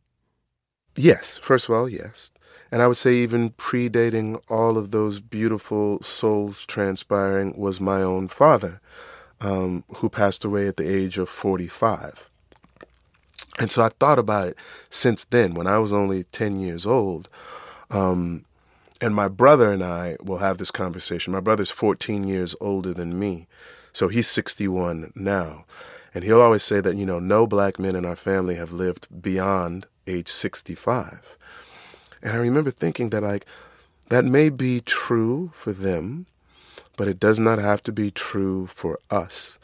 Yes, 0.97 1.37
first 1.37 1.69
of 1.69 1.75
all, 1.75 1.87
yes. 1.87 2.31
And 2.69 2.81
I 2.81 2.87
would 2.87 2.97
say, 2.97 3.13
even 3.15 3.51
predating 3.51 4.41
all 4.49 4.77
of 4.77 4.91
those 4.91 5.21
beautiful 5.21 6.01
souls 6.03 6.65
transpiring, 6.65 7.57
was 7.57 7.79
my 7.79 8.01
own 8.01 8.27
father, 8.27 8.81
um, 9.45 9.83
who 9.97 10.09
passed 10.09 10.43
away 10.43 10.67
at 10.67 10.75
the 10.75 10.89
age 10.89 11.19
of 11.19 11.29
45. 11.29 12.31
And 13.59 13.69
so 13.69 13.83
I 13.83 13.89
thought 13.89 14.17
about 14.17 14.47
it 14.47 14.57
since 14.89 15.23
then, 15.23 15.53
when 15.53 15.67
I 15.67 15.77
was 15.77 15.93
only 15.93 16.23
10 16.23 16.59
years 16.59 16.83
old. 16.85 17.29
Um, 17.91 18.43
and 18.99 19.13
my 19.13 19.27
brother 19.27 19.71
and 19.71 19.83
I 19.83 20.17
will 20.23 20.39
have 20.39 20.57
this 20.57 20.71
conversation. 20.71 21.31
My 21.31 21.41
brother's 21.41 21.69
14 21.69 22.27
years 22.27 22.55
older 22.59 22.91
than 22.91 23.19
me, 23.19 23.47
so 23.93 24.07
he's 24.07 24.27
61 24.27 25.13
now. 25.15 25.65
And 26.15 26.23
he'll 26.23 26.41
always 26.41 26.63
say 26.63 26.81
that, 26.81 26.97
you 26.97 27.05
know, 27.05 27.19
no 27.19 27.45
black 27.45 27.77
men 27.77 27.95
in 27.95 28.03
our 28.03 28.15
family 28.15 28.55
have 28.55 28.73
lived 28.73 29.21
beyond 29.21 29.85
age 30.07 30.29
65. 30.29 31.37
And 32.23 32.31
I 32.33 32.37
remember 32.37 32.71
thinking 32.71 33.11
that, 33.11 33.21
like, 33.21 33.45
that 34.09 34.25
may 34.25 34.49
be 34.49 34.81
true 34.81 35.51
for 35.53 35.71
them, 35.71 36.25
but 36.97 37.07
it 37.07 37.19
does 37.19 37.39
not 37.39 37.59
have 37.59 37.81
to 37.83 37.91
be 37.91 38.11
true 38.11 38.67
for 38.67 38.99
us. 39.09 39.57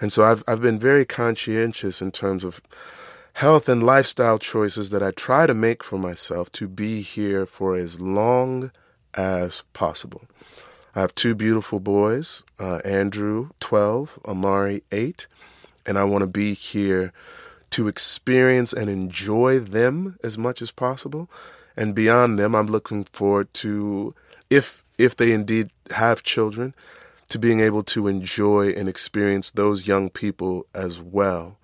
And 0.00 0.12
so 0.12 0.24
I've, 0.24 0.44
I've 0.46 0.62
been 0.62 0.78
very 0.78 1.04
conscientious 1.04 2.00
in 2.00 2.12
terms 2.12 2.44
of 2.44 2.60
health 3.34 3.68
and 3.68 3.82
lifestyle 3.82 4.38
choices 4.38 4.90
that 4.90 5.02
I 5.02 5.10
try 5.10 5.46
to 5.46 5.54
make 5.54 5.82
for 5.84 5.98
myself 5.98 6.50
to 6.52 6.68
be 6.68 7.02
here 7.02 7.46
for 7.46 7.76
as 7.76 8.00
long 8.00 8.70
as 9.14 9.62
possible. 9.72 10.22
I 10.94 11.00
have 11.00 11.14
two 11.14 11.34
beautiful 11.34 11.80
boys, 11.80 12.42
uh, 12.58 12.80
Andrew, 12.84 13.50
12, 13.60 14.18
Amari, 14.26 14.82
8, 14.90 15.26
and 15.86 15.98
I 15.98 16.04
want 16.04 16.22
to 16.22 16.28
be 16.28 16.54
here 16.54 17.12
to 17.70 17.86
experience 17.86 18.72
and 18.72 18.88
enjoy 18.88 19.58
them 19.58 20.18
as 20.24 20.36
much 20.36 20.60
as 20.60 20.70
possible. 20.70 21.30
And 21.76 21.94
beyond 21.94 22.38
them, 22.38 22.54
I'm 22.54 22.66
looking 22.66 23.04
forward 23.04 23.52
to, 23.54 24.14
if 24.50 24.82
if 24.98 25.16
they 25.16 25.32
indeed 25.32 25.70
have 25.92 26.22
children, 26.22 26.74
to 27.28 27.38
being 27.38 27.60
able 27.60 27.82
to 27.84 28.08
enjoy 28.08 28.70
and 28.70 28.88
experience 28.88 29.50
those 29.50 29.86
young 29.86 30.10
people 30.10 30.66
as 30.74 31.00
well. 31.00 31.58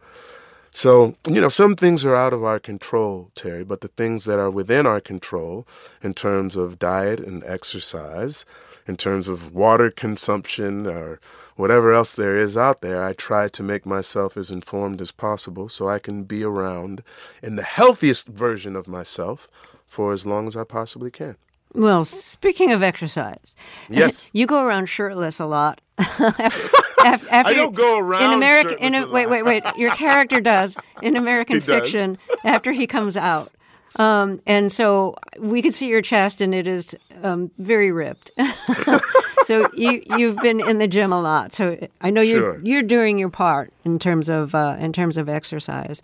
So, 0.71 1.15
you 1.29 1.41
know, 1.41 1.49
some 1.49 1.77
things 1.77 2.05
are 2.05 2.17
out 2.17 2.33
of 2.33 2.43
our 2.43 2.59
control, 2.59 3.31
Terry, 3.35 3.65
but 3.65 3.81
the 3.81 3.89
things 3.89 4.25
that 4.25 4.41
are 4.41 4.51
within 4.51 4.87
our 4.87 5.01
control 5.01 5.67
in 6.03 6.15
terms 6.15 6.57
of 6.57 6.81
diet 6.81 7.21
and 7.21 7.45
exercise, 7.45 8.45
in 8.87 8.97
terms 8.97 9.29
of 9.29 9.55
water 9.55 9.91
consumption 9.91 10.87
or 10.87 11.21
whatever 11.55 11.93
else 11.93 12.13
there 12.13 12.37
is 12.37 12.57
out 12.57 12.81
there, 12.81 13.05
I 13.05 13.13
try 13.13 13.47
to 13.49 13.63
make 13.63 13.87
myself 13.87 14.37
as 14.37 14.51
informed 14.51 15.01
as 15.01 15.13
possible 15.13 15.69
so 15.69 15.89
I 15.89 16.01
can 16.01 16.25
be 16.25 16.43
around 16.43 17.05
in 17.41 17.55
the 17.55 17.63
healthiest 17.63 18.27
version 18.27 18.75
of 18.75 18.89
myself 18.89 19.49
for 19.87 20.13
as 20.13 20.27
long 20.27 20.49
as 20.49 20.57
I 20.57 20.65
possibly 20.65 21.13
can. 21.13 21.37
Well, 21.75 22.05
speaking 22.05 22.73
of 22.73 22.83
exercise, 22.83 23.57
Yes. 23.89 24.31
you 24.33 24.47
go 24.47 24.63
around 24.65 24.87
shirtless 24.87 25.41
a 25.41 25.47
lot. 25.47 25.81
after, 25.99 26.25
after, 27.05 27.29
I 27.33 27.53
don't 27.53 27.75
go 27.75 27.99
in 27.99 28.05
around 28.05 28.35
American. 28.35 28.79
In 28.79 28.95
a, 28.95 28.99
shirtless 28.99 29.11
a 29.11 29.13
wait, 29.13 29.27
wait, 29.31 29.43
wait. 29.45 29.65
Your 29.77 29.91
character 29.93 30.41
does 30.41 30.77
in 31.03 31.17
American 31.17 31.57
He 31.57 31.61
fiction 31.61 32.19
after 32.45 32.73
he 32.73 32.87
comes 32.87 33.17
out, 33.17 33.53
um, 33.97 34.41
and 34.47 34.71
so 34.73 35.17
we 35.39 35.63
can 35.63 35.73
see 35.73 35.89
your 35.89 36.03
chest, 36.03 36.41
and 36.41 36.55
it 36.55 36.67
is 36.69 36.97
um, 37.23 37.51
very 37.59 37.93
ripped. 37.93 38.31
so 39.45 39.69
you 39.75 40.03
you've 40.17 40.37
been 40.39 40.61
in 40.61 40.79
the 40.79 40.89
gym 40.89 41.13
a 41.13 41.21
lot. 41.21 41.53
So 41.53 41.77
I 42.01 42.11
know 42.11 42.21
you're 42.21 42.41
Sure. 42.55 42.61
you're 42.65 42.83
doing 42.83 43.19
your 43.19 43.31
part 43.31 43.73
in 43.85 43.99
terms 43.99 44.29
of 44.29 44.55
uh, 44.55 44.77
in 44.79 44.93
terms 44.93 45.17
of 45.17 45.29
exercise. 45.29 46.03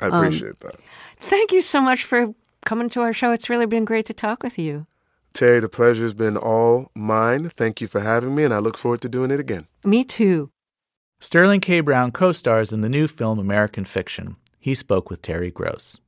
I 0.00 0.06
Um, 0.06 0.14
appreciate 0.14 0.60
that. 0.60 0.76
Thank 1.18 1.52
you 1.52 1.60
so 1.60 1.80
much 1.80 2.04
for 2.04 2.34
coming 2.64 2.88
to 2.90 3.00
our 3.02 3.12
show. 3.12 3.32
It's 3.32 3.48
really 3.50 3.66
been 3.66 3.84
great 3.84 4.06
to 4.06 4.14
talk 4.14 4.42
with 4.42 4.58
you. 4.58 4.86
Terry, 5.32 5.60
the 5.60 5.68
pleasure 5.68 6.02
has 6.02 6.14
been 6.14 6.36
all 6.36 6.90
mine. 6.94 7.50
Thank 7.56 7.80
you 7.80 7.86
for 7.86 8.00
having 8.00 8.34
me, 8.34 8.44
and 8.44 8.52
I 8.52 8.58
look 8.58 8.76
forward 8.76 9.00
to 9.02 9.08
doing 9.08 9.30
it 9.30 9.40
again. 9.40 9.66
Me 9.84 10.04
too. 10.04 10.50
Sterling 11.20 11.60
K. 11.60 11.80
Brown 11.80 12.10
co 12.10 12.32
stars 12.32 12.72
in 12.72 12.80
the 12.80 12.88
new 12.88 13.06
film 13.06 13.38
American 13.38 13.84
Fiction. 13.84 14.36
He 14.58 14.74
spoke 14.74 15.10
with 15.10 15.22
Terry 15.22 15.50
Gross. 15.50 16.00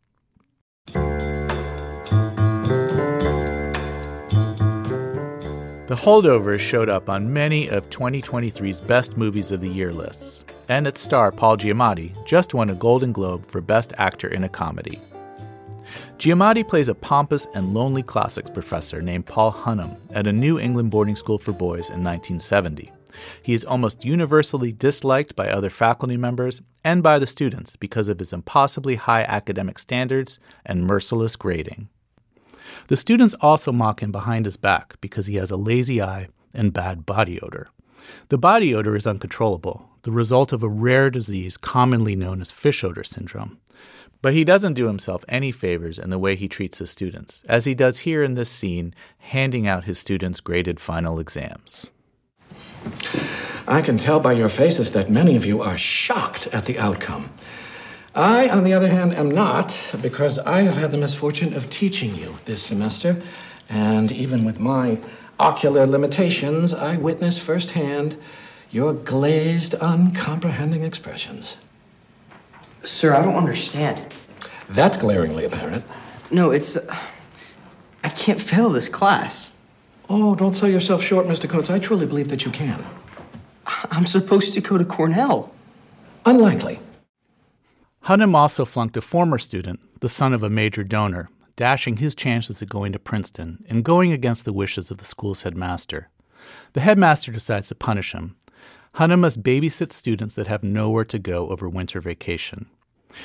The 5.93 5.99
Holdovers 5.99 6.61
showed 6.61 6.89
up 6.89 7.11
on 7.11 7.35
many 7.35 7.69
of 7.69 7.91
2023's 7.91 8.81
best 8.81 9.19
movies 9.19 9.53
of 9.53 9.61
the 9.61 9.69
year 9.69 9.93
lists, 9.93 10.43
and 10.71 10.87
its 10.87 11.03
star 11.03 11.31
Paul 11.31 11.59
Giamatti 11.59 12.15
just 12.25 12.55
won 12.55 12.71
a 12.71 12.75
Golden 12.75 13.13
Globe 13.13 13.45
for 13.45 13.61
Best 13.61 13.93
Actor 13.99 14.29
in 14.29 14.45
a 14.45 14.49
Comedy. 14.49 14.99
Giamatti 16.23 16.63
plays 16.63 16.87
a 16.87 16.95
pompous 16.95 17.49
and 17.53 17.75
lonely 17.75 18.05
classics 18.05 18.49
professor 18.49 19.03
named 19.03 19.27
Paul 19.27 19.51
Hunham 19.53 19.97
at 20.13 20.29
a 20.29 20.33
New 20.33 20.57
England 20.57 20.93
boarding 20.93 21.17
school 21.17 21.37
for 21.37 21.51
boys 21.51 21.91
in 21.91 21.99
1970. 21.99 22.93
He 23.43 23.55
is 23.55 23.65
almost 23.65 24.05
universally 24.05 24.73
disliked 24.73 25.35
by 25.35 25.49
other 25.49 25.69
faculty 25.69 26.17
members 26.17 26.63
and 26.85 27.03
by 27.03 27.19
the 27.19 27.27
students 27.27 27.75
because 27.75 28.07
of 28.07 28.21
his 28.21 28.33
impossibly 28.33 28.95
high 28.95 29.25
academic 29.25 29.81
standards 29.81 30.39
and 30.65 30.87
merciless 30.87 31.35
grading. 31.35 31.89
The 32.87 32.97
students 32.97 33.35
also 33.41 33.73
mock 33.73 34.01
him 34.01 34.13
behind 34.13 34.45
his 34.45 34.57
back 34.57 35.01
because 35.01 35.27
he 35.27 35.35
has 35.39 35.51
a 35.51 35.57
lazy 35.57 36.01
eye, 36.01 36.29
and 36.55 36.73
bad 36.73 37.05
body 37.05 37.41
odor. 37.41 37.67
The 38.29 38.39
body 38.39 38.73
odor 38.77 38.95
is 38.95 39.09
uncontrollable, 39.09 39.89
the 40.03 40.13
result 40.13 40.53
of 40.53 40.63
a 40.63 40.69
rare 40.69 41.11
disease 41.11 41.57
commonly 41.57 42.15
known 42.15 42.41
as 42.41 42.53
fish 42.53 42.85
odor 42.85 43.03
syndrome. 43.03 43.59
But 44.23 44.35
he 44.35 44.45
doesn't 44.45 44.75
do 44.75 44.87
himself 44.87 45.25
any 45.29 45.51
favors 45.51 45.99
in 45.99 46.11
the 46.11 46.19
way 46.19 46.37
he 46.37 46.49
treats 46.49 46.79
his 46.79 46.91
students, 46.91 47.43
as 47.49 47.65
he 47.65 47.75
does 47.75 47.99
here 47.99 48.23
in 48.23 48.35
this 48.35 48.49
scene, 48.49 48.95
handing 49.19 49.67
out 49.67 49.85
his 49.85 49.99
students' 49.99 50.41
graded 50.41 50.79
final 50.79 51.19
exams. 51.19 51.91
I 53.67 53.83
can 53.83 53.99
tell 53.99 54.21
by 54.21 54.33
your 54.33 54.49
faces 54.49 54.93
that 54.93 55.11
many 55.11 55.35
of 55.35 55.45
you 55.45 55.61
are 55.61 55.77
shocked 55.77 56.47
at 56.49 56.67
the 56.67 56.79
outcome. 56.79 57.33
I, 58.15 58.49
on 58.49 58.63
the 58.63 58.75
other 58.75 58.89
hand, 58.89 59.15
am 59.15 59.31
not, 59.31 59.95
because 60.01 60.39
I 60.39 60.63
have 60.63 60.77
had 60.77 60.93
the 60.93 60.99
misfortune 60.99 61.55
of 61.55 61.69
teaching 61.69 62.15
you 62.15 62.39
this 62.45 62.63
semester, 62.63 63.21
and 63.69 64.13
even 64.13 64.45
with 64.45 64.61
my 64.61 64.99
ocular 65.41 65.87
limitations, 65.87 66.73
I 66.75 66.97
witness 66.97 67.39
firsthand 67.39 68.17
your 68.71 68.95
glazed, 68.95 69.75
uncomprehending 69.81 70.85
expressions. 70.85 71.57
Sir, 72.85 73.14
I 73.14 73.23
don't 73.23 73.37
understand. 73.37 74.05
That's 74.68 74.97
glaringly 74.97 75.45
apparent. 75.45 75.85
No, 76.31 76.51
it's. 76.51 76.77
Uh, 76.77 76.97
I 78.05 78.09
can't 78.09 78.40
fail 78.40 78.71
this 78.71 78.88
class. 78.88 79.53
Oh, 80.09 80.35
don't 80.35 80.55
sell 80.55 80.68
yourself 80.68 81.03
short, 81.03 81.27
Mr. 81.27 81.49
Coates. 81.49 81.71
I 81.71 81.79
truly 81.79 82.07
believe 82.07 82.29
that 82.29 82.45
you 82.45 82.51
can. 82.51 82.85
I'm 83.90 84.07
supposed 84.07 84.53
to 84.55 84.61
go 84.61 84.77
to 84.77 84.85
Cornell. 84.85 85.55
Unlikely. 86.27 86.81
Hunham 88.05 88.35
also 88.35 88.64
flunked 88.64 88.97
a 88.97 89.01
former 89.01 89.38
student, 89.38 89.81
the 90.01 90.09
son 90.09 90.33
of 90.33 90.42
a 90.42 90.51
major 90.51 90.83
donor, 90.83 91.29
dashing 91.55 91.99
his 91.99 92.14
chances 92.14 92.61
of 92.61 92.68
going 92.68 92.92
to 92.92 92.99
Princeton 92.99 93.64
and 93.68 93.85
going 93.85 94.12
against 94.12 94.45
the 94.45 94.53
wishes 94.53 94.90
of 94.90 94.99
the 94.99 95.05
school's 95.05 95.42
headmaster. 95.42 96.09
The 96.73 96.81
headmaster 96.81 97.31
decides 97.31 97.68
to 97.68 97.77
punish 97.77 98.12
him. 98.12 98.35
Hunham 98.96 99.20
must 99.20 99.42
babysit 99.42 99.90
students 99.92 100.35
that 100.35 100.48
have 100.48 100.62
nowhere 100.62 101.07
to 101.07 101.18
go 101.18 101.48
over 101.48 101.68
winter 101.68 102.00
vacation. 102.00 102.66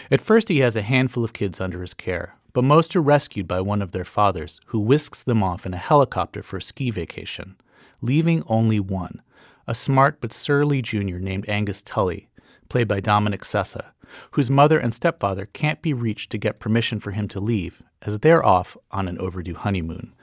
At 0.10 0.22
first, 0.22 0.48
he 0.48 0.60
has 0.60 0.76
a 0.76 0.82
handful 0.82 1.24
of 1.24 1.34
kids 1.34 1.60
under 1.60 1.82
his 1.82 1.94
care, 1.94 2.36
but 2.54 2.64
most 2.64 2.96
are 2.96 3.02
rescued 3.02 3.48
by 3.48 3.62
one 3.62 3.82
of 3.82 3.92
their 3.92 4.06
fathers, 4.06 4.62
who 4.68 4.80
whisks 4.80 5.24
them 5.24 5.44
off 5.44 5.66
in 5.66 5.74
a 5.74 5.78
helicopter 5.78 6.42
for 6.42 6.58
a 6.58 6.62
ski 6.62 6.90
vacation, 6.90 7.58
leaving 8.02 8.44
only 8.48 8.80
one, 8.80 9.22
a 9.68 9.76
smart 9.76 10.22
but 10.22 10.32
surly 10.32 10.82
junior 10.82 11.20
named 11.20 11.48
Angus 11.50 11.82
Tully, 11.82 12.30
played 12.70 12.88
by 12.88 13.02
Dominic 13.02 13.42
Sessa, 13.42 13.88
whose 14.32 14.50
mother 14.50 14.80
and 14.80 14.94
stepfather 14.94 15.48
can't 15.48 15.82
be 15.82 15.94
reached 15.94 16.32
to 16.32 16.38
get 16.38 16.60
permission 16.60 17.00
for 17.00 17.12
him 17.12 17.28
to 17.28 17.42
leave, 17.42 17.84
as 18.02 18.20
they're 18.20 18.46
off 18.46 18.78
on 18.92 19.08
an 19.08 19.20
overdue 19.20 19.56
honeymoon. 19.56 20.14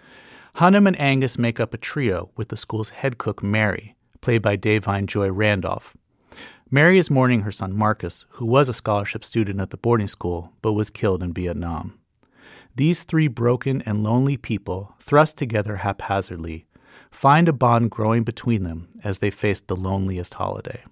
Hunham 0.56 0.86
and 0.86 0.98
Angus 0.98 1.38
make 1.38 1.60
up 1.60 1.74
a 1.74 1.78
trio 1.78 2.30
with 2.36 2.48
the 2.48 2.56
school's 2.56 2.90
head 2.90 3.18
cook, 3.18 3.42
Mary, 3.42 3.94
played 4.24 4.40
by 4.40 4.56
Da'Vine 4.56 5.04
Joy 5.04 5.30
Randolph. 5.30 5.94
Mary 6.70 6.96
is 6.96 7.10
mourning 7.10 7.40
her 7.40 7.52
son 7.52 7.76
Marcus, 7.76 8.24
who 8.30 8.46
was 8.46 8.70
a 8.70 8.72
scholarship 8.72 9.22
student 9.22 9.60
at 9.60 9.68
the 9.68 9.76
boarding 9.76 10.06
school 10.06 10.50
but 10.62 10.72
was 10.72 10.88
killed 10.88 11.22
in 11.22 11.34
Vietnam. 11.34 11.98
These 12.74 13.02
three 13.02 13.28
broken 13.28 13.82
and 13.82 14.02
lonely 14.02 14.38
people, 14.38 14.94
thrust 14.98 15.36
together 15.36 15.76
haphazardly, 15.76 16.64
find 17.10 17.50
a 17.50 17.52
bond 17.52 17.90
growing 17.90 18.24
between 18.24 18.62
them 18.62 18.88
as 19.04 19.18
they 19.18 19.30
face 19.30 19.60
the 19.60 19.76
loneliest 19.76 20.32
holiday. 20.34 20.82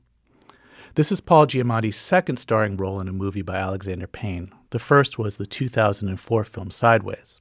This 0.94 1.10
is 1.10 1.22
Paul 1.22 1.46
Giamatti's 1.46 1.96
second 1.96 2.36
starring 2.36 2.76
role 2.76 3.00
in 3.00 3.08
a 3.08 3.12
movie 3.12 3.40
by 3.40 3.56
Alexander 3.56 4.06
Payne. 4.06 4.52
The 4.70 4.78
first 4.78 5.18
was 5.18 5.38
the 5.38 5.46
2004 5.46 6.44
film 6.44 6.70
Sideways. 6.70 7.40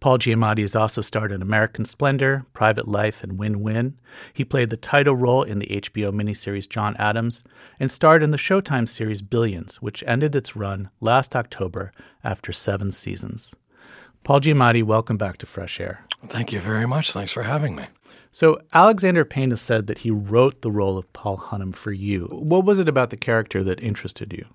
Paul 0.00 0.18
Giamatti 0.18 0.60
has 0.60 0.76
also 0.76 1.00
starred 1.00 1.32
in 1.32 1.42
American 1.42 1.84
Splendor, 1.84 2.44
Private 2.52 2.88
Life, 2.88 3.22
and 3.22 3.38
Win 3.38 3.60
Win. 3.62 3.96
He 4.32 4.44
played 4.44 4.70
the 4.70 4.76
title 4.76 5.16
role 5.16 5.42
in 5.42 5.58
the 5.58 5.66
HBO 5.66 6.12
miniseries 6.12 6.68
John 6.68 6.96
Adams 6.98 7.44
and 7.80 7.90
starred 7.90 8.22
in 8.22 8.30
the 8.30 8.36
Showtime 8.36 8.88
series 8.88 9.22
Billions, 9.22 9.82
which 9.82 10.04
ended 10.06 10.34
its 10.34 10.56
run 10.56 10.90
last 11.00 11.34
October 11.34 11.92
after 12.22 12.52
seven 12.52 12.90
seasons. 12.90 13.54
Paul 14.24 14.40
Giamatti, 14.40 14.82
welcome 14.82 15.18
back 15.18 15.36
to 15.38 15.46
Fresh 15.46 15.80
Air. 15.80 16.04
Thank 16.28 16.52
you 16.52 16.60
very 16.60 16.86
much. 16.86 17.12
Thanks 17.12 17.32
for 17.32 17.42
having 17.42 17.74
me. 17.74 17.84
So 18.32 18.58
Alexander 18.72 19.24
Payne 19.24 19.50
has 19.50 19.60
said 19.60 19.86
that 19.86 19.98
he 19.98 20.10
wrote 20.10 20.62
the 20.62 20.70
role 20.70 20.98
of 20.98 21.12
Paul 21.12 21.36
Hunham 21.36 21.74
for 21.74 21.92
you. 21.92 22.26
What 22.32 22.64
was 22.64 22.78
it 22.78 22.88
about 22.88 23.10
the 23.10 23.16
character 23.16 23.62
that 23.62 23.82
interested 23.82 24.32
you? 24.32 24.46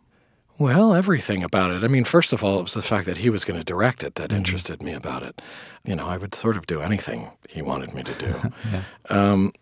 Well, 0.60 0.94
everything 0.94 1.42
about 1.42 1.72
it. 1.72 1.86
I 1.86 1.88
mean, 1.88 2.04
first 2.04 2.34
of 2.34 2.44
all, 2.44 2.60
it 2.60 2.64
was 2.64 2.74
the 2.74 2.82
fact 2.82 3.06
that 3.06 3.20
he 3.20 3.30
was 3.30 3.46
going 3.46 3.58
to 3.58 3.64
direct 3.64 4.04
it 4.04 4.16
that 4.16 4.30
mm-hmm. 4.30 4.40
interested 4.40 4.84
me 4.84 4.92
about 4.92 5.24
it. 5.24 5.42
You 5.86 5.96
know, 5.96 6.06
I 6.06 6.18
would 6.18 6.36
sort 6.36 6.58
of 6.58 6.68
do 6.68 6.82
anything 6.82 7.32
he 7.48 7.62
wanted 7.62 7.94
me 7.94 8.04
to 8.04 8.14
do. 8.16 8.36
yeah. 8.72 8.84
um, 9.10 9.54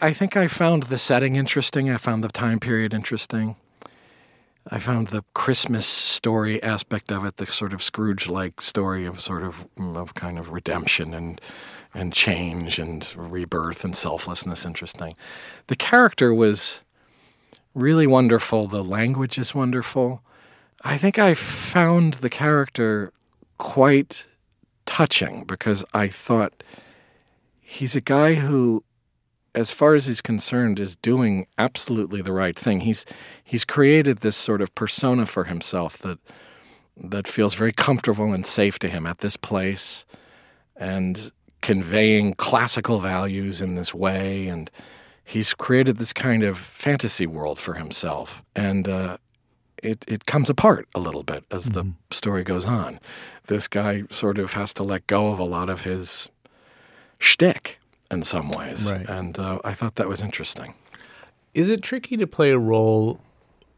I 0.00 0.14
think 0.14 0.34
I 0.34 0.48
found 0.48 0.84
the 0.84 0.96
setting 0.96 1.36
interesting. 1.36 1.90
I 1.90 1.98
found 1.98 2.24
the 2.24 2.28
time 2.28 2.58
period 2.58 2.94
interesting. 2.94 3.56
I 4.68 4.78
found 4.78 5.08
the 5.08 5.24
Christmas 5.34 5.86
story 5.86 6.60
aspect 6.62 7.12
of 7.12 7.24
it, 7.26 7.36
the 7.36 7.46
sort 7.46 7.74
of 7.74 7.82
Scrooge-like 7.82 8.62
story 8.62 9.04
of 9.04 9.20
sort 9.20 9.42
of 9.42 9.66
of 9.78 10.14
kind 10.14 10.38
of 10.38 10.50
redemption 10.50 11.12
and 11.12 11.38
and 11.94 12.12
change 12.12 12.78
and 12.78 13.14
rebirth 13.16 13.84
and 13.84 13.94
selflessness 13.94 14.64
interesting. 14.64 15.16
The 15.68 15.76
character 15.76 16.34
was 16.34 16.82
really 17.74 18.06
wonderful. 18.06 18.66
The 18.66 18.82
language 18.82 19.38
is 19.38 19.54
wonderful. 19.54 20.22
I 20.86 20.98
think 20.98 21.18
I 21.18 21.34
found 21.34 22.14
the 22.14 22.30
character 22.30 23.12
quite 23.58 24.24
touching 24.84 25.42
because 25.42 25.84
I 25.92 26.06
thought 26.06 26.62
he's 27.60 27.96
a 27.96 28.00
guy 28.00 28.34
who 28.34 28.84
as 29.52 29.72
far 29.72 29.96
as 29.96 30.06
he's 30.06 30.20
concerned 30.20 30.78
is 30.78 30.94
doing 30.94 31.48
absolutely 31.58 32.22
the 32.22 32.30
right 32.30 32.56
thing. 32.56 32.82
He's 32.82 33.04
he's 33.42 33.64
created 33.64 34.18
this 34.18 34.36
sort 34.36 34.62
of 34.62 34.72
persona 34.76 35.26
for 35.26 35.44
himself 35.44 35.98
that 35.98 36.20
that 36.96 37.26
feels 37.26 37.54
very 37.54 37.72
comfortable 37.72 38.32
and 38.32 38.46
safe 38.46 38.78
to 38.78 38.88
him 38.88 39.06
at 39.06 39.18
this 39.18 39.36
place 39.36 40.06
and 40.76 41.32
conveying 41.62 42.34
classical 42.34 43.00
values 43.00 43.60
in 43.60 43.74
this 43.74 43.92
way. 43.92 44.46
And 44.46 44.70
he's 45.24 45.52
created 45.52 45.96
this 45.96 46.12
kind 46.12 46.44
of 46.44 46.56
fantasy 46.56 47.26
world 47.26 47.58
for 47.58 47.74
himself. 47.74 48.44
And 48.54 48.86
uh, 48.86 49.16
it, 49.86 50.04
it 50.08 50.26
comes 50.26 50.50
apart 50.50 50.88
a 50.94 51.00
little 51.00 51.22
bit 51.22 51.44
as 51.50 51.68
mm-hmm. 51.68 51.90
the 51.90 52.14
story 52.14 52.42
goes 52.42 52.66
on. 52.66 53.00
This 53.46 53.68
guy 53.68 54.02
sort 54.10 54.38
of 54.38 54.52
has 54.54 54.74
to 54.74 54.82
let 54.82 55.06
go 55.06 55.28
of 55.28 55.38
a 55.38 55.44
lot 55.44 55.70
of 55.70 55.82
his 55.82 56.28
shtick 57.18 57.78
in 58.10 58.22
some 58.22 58.50
ways. 58.50 58.92
Right. 58.92 59.08
And 59.08 59.38
uh, 59.38 59.60
I 59.64 59.72
thought 59.72 59.94
that 59.94 60.08
was 60.08 60.20
interesting. 60.20 60.74
Is 61.54 61.70
it 61.70 61.82
tricky 61.82 62.16
to 62.16 62.26
play 62.26 62.50
a 62.50 62.58
role 62.58 63.20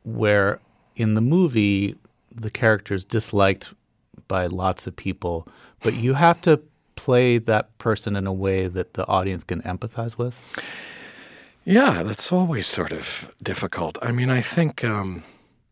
where 0.05 0.61
in 0.97 1.15
the 1.15 1.21
movie 1.21 1.95
the 2.35 2.51
character 2.51 2.95
is 2.95 3.05
disliked 3.05 3.73
by 4.27 4.47
lots 4.47 4.87
of 4.87 4.97
people, 4.97 5.47
but 5.81 5.95
you 5.95 6.15
have 6.15 6.41
to 6.43 6.61
play 6.97 7.39
that 7.39 7.77
person 7.79 8.17
in 8.17 8.27
a 8.27 8.33
way 8.33 8.67
that 8.67 8.95
the 8.95 9.07
audience 9.07 9.45
can 9.45 9.63
empathize 9.63 10.19
with? 10.19 10.37
Yeah, 11.65 12.03
that's 12.03 12.33
always 12.33 12.67
sort 12.67 12.93
of 12.93 13.33
difficult. 13.43 13.99
I 14.03 14.11
mean, 14.11 14.31
I 14.31 14.41
think, 14.41 14.83
um, 14.83 15.23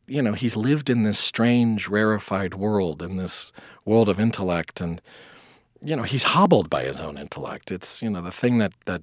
you 0.06 0.22
know, 0.22 0.32
he's 0.32 0.56
lived 0.56 0.90
in 0.90 1.02
this 1.02 1.18
strange, 1.18 1.88
rarefied 1.88 2.54
world, 2.54 3.02
in 3.02 3.16
this 3.16 3.52
world 3.84 4.08
of 4.08 4.20
intellect, 4.20 4.80
and, 4.80 5.00
you 5.82 5.96
know, 5.96 6.04
he's 6.04 6.24
hobbled 6.24 6.70
by 6.70 6.84
his 6.84 7.00
own 7.00 7.18
intellect. 7.18 7.70
It's, 7.70 8.02
you 8.02 8.10
know, 8.10 8.22
the 8.22 8.30
thing 8.30 8.58
that, 8.58 8.72
that 8.86 9.02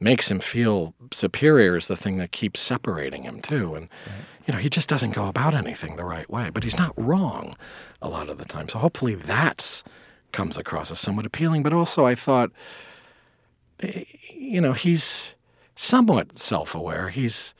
makes 0.00 0.30
him 0.30 0.40
feel 0.40 0.94
superior 1.12 1.76
is 1.76 1.86
the 1.86 1.96
thing 1.96 2.16
that 2.16 2.32
keeps 2.32 2.60
separating 2.60 3.22
him, 3.22 3.40
too. 3.40 3.74
And, 3.74 3.88
right. 4.06 4.24
you 4.46 4.54
know, 4.54 4.60
he 4.60 4.68
just 4.68 4.88
doesn't 4.88 5.12
go 5.12 5.26
about 5.26 5.54
anything 5.54 5.96
the 5.96 6.04
right 6.04 6.28
way, 6.28 6.50
but 6.50 6.64
he's 6.64 6.76
not 6.76 6.92
wrong 6.96 7.52
a 8.00 8.08
lot 8.08 8.28
of 8.28 8.38
the 8.38 8.44
time. 8.44 8.68
So 8.68 8.78
hopefully 8.78 9.14
that's 9.14 9.84
comes 10.32 10.58
across 10.58 10.90
as 10.90 11.00
somewhat 11.00 11.26
appealing. 11.26 11.62
But 11.62 11.72
also, 11.72 12.06
I 12.06 12.14
thought, 12.14 12.50
eh, 13.80 14.04
you 14.34 14.60
know, 14.60 14.72
he's 14.72 15.34
somewhat 15.74 16.38
self-aware. 16.38 17.10
He's 17.10 17.54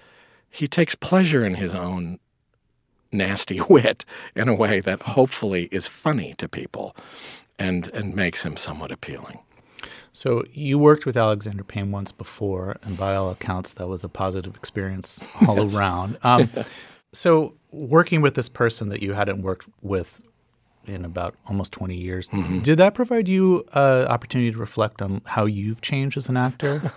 he 0.50 0.66
takes 0.66 0.94
pleasure 0.94 1.44
in 1.44 1.54
his 1.54 1.74
own 1.74 2.18
nasty 3.12 3.60
wit 3.68 4.04
in 4.34 4.48
a 4.48 4.54
way 4.54 4.80
that 4.80 5.02
hopefully 5.02 5.68
is 5.70 5.86
funny 5.86 6.34
to 6.38 6.48
people, 6.48 6.96
and 7.58 7.88
and 7.94 8.14
makes 8.14 8.42
him 8.42 8.56
somewhat 8.56 8.92
appealing. 8.92 9.40
So 10.12 10.42
you 10.52 10.80
worked 10.80 11.06
with 11.06 11.16
Alexander 11.16 11.62
Payne 11.62 11.92
once 11.92 12.10
before, 12.10 12.76
and 12.82 12.96
by 12.96 13.14
all 13.14 13.30
accounts, 13.30 13.74
that 13.74 13.86
was 13.86 14.02
a 14.02 14.08
positive 14.08 14.56
experience 14.56 15.22
all 15.46 15.64
yes. 15.64 15.76
around. 15.76 16.18
Um, 16.22 16.50
so 17.12 17.54
working 17.70 18.20
with 18.20 18.34
this 18.34 18.48
person 18.48 18.88
that 18.88 19.00
you 19.00 19.12
hadn't 19.12 19.42
worked 19.42 19.68
with 19.80 20.20
in 20.86 21.04
about 21.04 21.36
almost 21.46 21.70
20 21.72 21.94
years. 21.94 22.28
Mm-hmm. 22.28 22.60
Did 22.60 22.78
that 22.78 22.94
provide 22.94 23.28
you 23.28 23.60
an 23.72 24.06
uh, 24.06 24.06
opportunity 24.08 24.50
to 24.50 24.58
reflect 24.58 25.02
on 25.02 25.20
how 25.24 25.44
you've 25.44 25.82
changed 25.82 26.16
as 26.16 26.28
an 26.28 26.36
actor? 26.36 26.90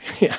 Yeah, 0.20 0.36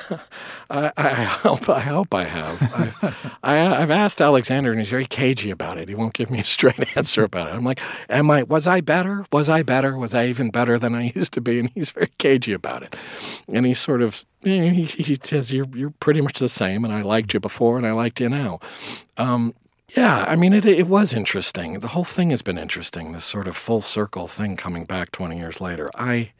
I, 0.70 0.92
I, 0.96 1.10
hope 1.24 1.68
I 1.68 1.80
hope 1.80 2.14
I 2.14 2.24
have. 2.24 2.62
I've, 2.74 3.38
I, 3.42 3.54
have 3.54 3.90
asked 3.90 4.20
Alexander, 4.20 4.70
and 4.70 4.78
he's 4.78 4.88
very 4.88 5.06
cagey 5.06 5.50
about 5.50 5.78
it. 5.78 5.88
He 5.88 5.94
won't 5.94 6.14
give 6.14 6.30
me 6.30 6.38
a 6.38 6.44
straight 6.44 6.96
answer 6.96 7.24
about 7.24 7.48
it. 7.48 7.54
I'm 7.54 7.64
like, 7.64 7.80
"Am 8.08 8.30
I? 8.30 8.44
Was 8.44 8.66
I 8.66 8.80
better? 8.80 9.24
Was 9.32 9.48
I 9.48 9.62
better? 9.62 9.96
Was 9.96 10.14
I 10.14 10.26
even 10.26 10.50
better 10.50 10.78
than 10.78 10.94
I 10.94 11.12
used 11.14 11.32
to 11.34 11.40
be?" 11.40 11.58
And 11.58 11.70
he's 11.70 11.90
very 11.90 12.10
cagey 12.18 12.52
about 12.52 12.82
it. 12.82 12.94
And 13.52 13.66
he 13.66 13.74
sort 13.74 14.02
of 14.02 14.24
he, 14.42 14.84
he 14.84 15.18
says, 15.20 15.52
"You're 15.52 15.68
you're 15.74 15.94
pretty 16.00 16.20
much 16.20 16.38
the 16.38 16.48
same, 16.48 16.84
and 16.84 16.92
I 16.92 17.02
liked 17.02 17.34
you 17.34 17.40
before, 17.40 17.76
and 17.76 17.86
I 17.86 17.92
liked 17.92 18.20
you 18.20 18.28
now." 18.28 18.60
Um, 19.16 19.54
yeah, 19.96 20.24
I 20.26 20.36
mean, 20.36 20.52
it, 20.52 20.64
it 20.64 20.86
was 20.86 21.12
interesting. 21.12 21.80
The 21.80 21.88
whole 21.88 22.04
thing 22.04 22.30
has 22.30 22.42
been 22.42 22.58
interesting. 22.58 23.12
This 23.12 23.24
sort 23.24 23.48
of 23.48 23.56
full 23.56 23.80
circle 23.80 24.26
thing 24.26 24.56
coming 24.56 24.84
back 24.84 25.12
20 25.12 25.36
years 25.36 25.60
later. 25.60 25.90
I 25.94 26.32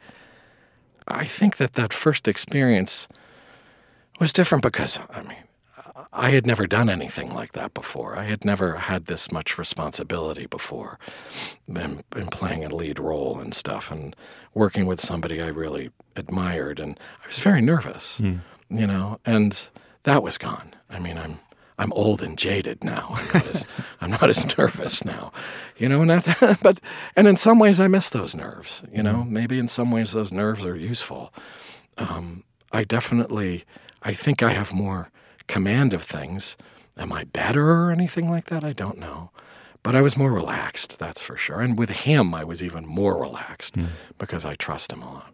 I 1.07 1.25
think 1.25 1.57
that 1.57 1.73
that 1.73 1.93
first 1.93 2.27
experience 2.27 3.07
was 4.19 4.33
different 4.33 4.61
because, 4.61 4.99
I 5.09 5.21
mean, 5.21 5.37
I 6.11 6.29
had 6.29 6.45
never 6.45 6.67
done 6.67 6.89
anything 6.89 7.33
like 7.33 7.53
that 7.53 7.73
before. 7.73 8.17
I 8.17 8.23
had 8.23 8.45
never 8.45 8.75
had 8.75 9.05
this 9.05 9.31
much 9.31 9.57
responsibility 9.57 10.45
before, 10.45 10.99
been 11.67 12.03
playing 12.31 12.63
a 12.63 12.73
lead 12.73 12.99
role 12.99 13.39
and 13.39 13.53
stuff, 13.53 13.91
and 13.91 14.15
working 14.53 14.85
with 14.85 15.01
somebody 15.01 15.41
I 15.41 15.47
really 15.47 15.89
admired. 16.15 16.79
And 16.79 16.99
I 17.23 17.27
was 17.27 17.39
very 17.39 17.61
nervous, 17.61 18.21
mm. 18.21 18.41
you 18.69 18.87
know, 18.87 19.19
and 19.25 19.67
that 20.03 20.23
was 20.23 20.37
gone. 20.37 20.75
I 20.89 20.99
mean, 20.99 21.17
I'm 21.17 21.39
I'm 21.77 21.91
old 21.93 22.21
and 22.21 22.37
jaded 22.37 22.83
now. 22.83 23.15
I'm 23.15 23.27
not 23.33 23.47
as, 23.47 23.65
I'm 24.01 24.11
not 24.11 24.29
as 24.29 24.57
nervous 24.57 25.03
now, 25.03 25.31
you 25.77 25.89
know. 25.89 26.01
And 26.01 26.11
that, 26.11 26.59
but 26.63 26.79
and 27.15 27.27
in 27.27 27.37
some 27.37 27.59
ways, 27.59 27.79
I 27.79 27.87
miss 27.87 28.09
those 28.09 28.35
nerves. 28.35 28.83
You 28.91 29.03
know, 29.03 29.15
mm-hmm. 29.15 29.33
maybe 29.33 29.59
in 29.59 29.67
some 29.67 29.91
ways 29.91 30.11
those 30.11 30.31
nerves 30.31 30.63
are 30.63 30.75
useful. 30.75 31.33
Um, 31.97 32.43
I 32.71 32.83
definitely, 32.83 33.65
I 34.01 34.13
think 34.13 34.41
I 34.41 34.49
have 34.53 34.73
more 34.73 35.09
command 35.47 35.93
of 35.93 36.03
things. 36.03 36.57
Am 36.97 37.11
I 37.11 37.23
better 37.23 37.69
or 37.69 37.91
anything 37.91 38.29
like 38.29 38.45
that? 38.45 38.63
I 38.63 38.73
don't 38.73 38.97
know. 38.97 39.31
But 39.83 39.95
I 39.95 40.01
was 40.01 40.15
more 40.15 40.31
relaxed, 40.31 40.97
that's 40.97 41.21
for 41.21 41.35
sure. 41.35 41.59
And 41.59 41.77
with 41.77 41.89
him, 41.89 42.33
I 42.33 42.45
was 42.45 42.63
even 42.63 42.85
more 42.85 43.19
relaxed 43.19 43.75
mm. 43.75 43.87
because 44.17 44.45
I 44.45 44.55
trust 44.55 44.93
him 44.93 45.01
a 45.01 45.13
lot. 45.13 45.33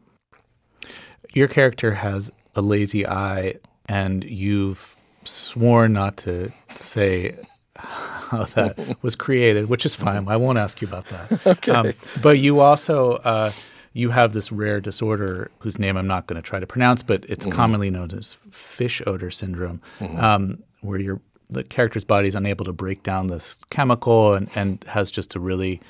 Your 1.34 1.48
character 1.48 1.94
has 1.94 2.32
a 2.56 2.62
lazy 2.62 3.06
eye, 3.06 3.56
and 3.88 4.24
you've 4.24 4.96
sworn 5.30 5.94
not 5.94 6.18
to 6.18 6.52
say 6.76 7.38
how 7.76 8.44
that 8.44 8.98
was 9.02 9.16
created, 9.16 9.70
which 9.70 9.86
is 9.86 9.96
fine. 9.96 10.28
I 10.28 10.38
won't 10.38 10.58
ask 10.58 10.82
you 10.82 10.88
about 10.88 11.06
that. 11.08 11.48
okay. 11.48 11.72
Um, 11.72 11.94
but 12.22 12.40
you 12.40 12.60
also 12.60 13.14
uh, 13.18 13.52
you 13.94 14.10
have 14.10 14.34
this 14.34 14.52
rare 14.52 14.80
disorder 14.80 15.52
whose 15.60 15.80
name 15.80 15.98
I'm 15.98 16.08
not 16.08 16.28
going 16.28 16.42
to 16.42 16.48
try 16.48 16.60
to 16.60 16.68
pronounce, 16.68 17.04
but 17.04 17.26
it's 17.28 17.46
mm-hmm. 17.46 17.56
commonly 17.56 17.90
known 17.90 18.12
as 18.18 18.34
fish 18.52 19.02
odor 19.08 19.32
syndrome, 19.32 19.82
mm-hmm. 20.00 20.20
um, 20.20 20.64
where 20.82 21.00
your 21.00 21.22
the 21.50 21.64
character's 21.64 22.06
body 22.06 22.28
is 22.28 22.36
unable 22.36 22.66
to 22.66 22.74
break 22.74 23.02
down 23.02 23.28
this 23.28 23.58
chemical 23.72 24.34
and, 24.34 24.50
and 24.56 24.84
has 24.84 25.10
just 25.10 25.34
a 25.34 25.40
really 25.40 25.82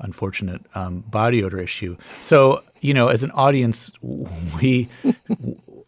unfortunate 0.00 0.62
um, 0.74 1.00
body 1.00 1.44
odor 1.44 1.60
issue. 1.60 1.96
So, 2.20 2.62
you 2.80 2.94
know, 2.94 3.08
as 3.08 3.22
an 3.22 3.30
audience, 3.32 3.92
we 4.02 4.88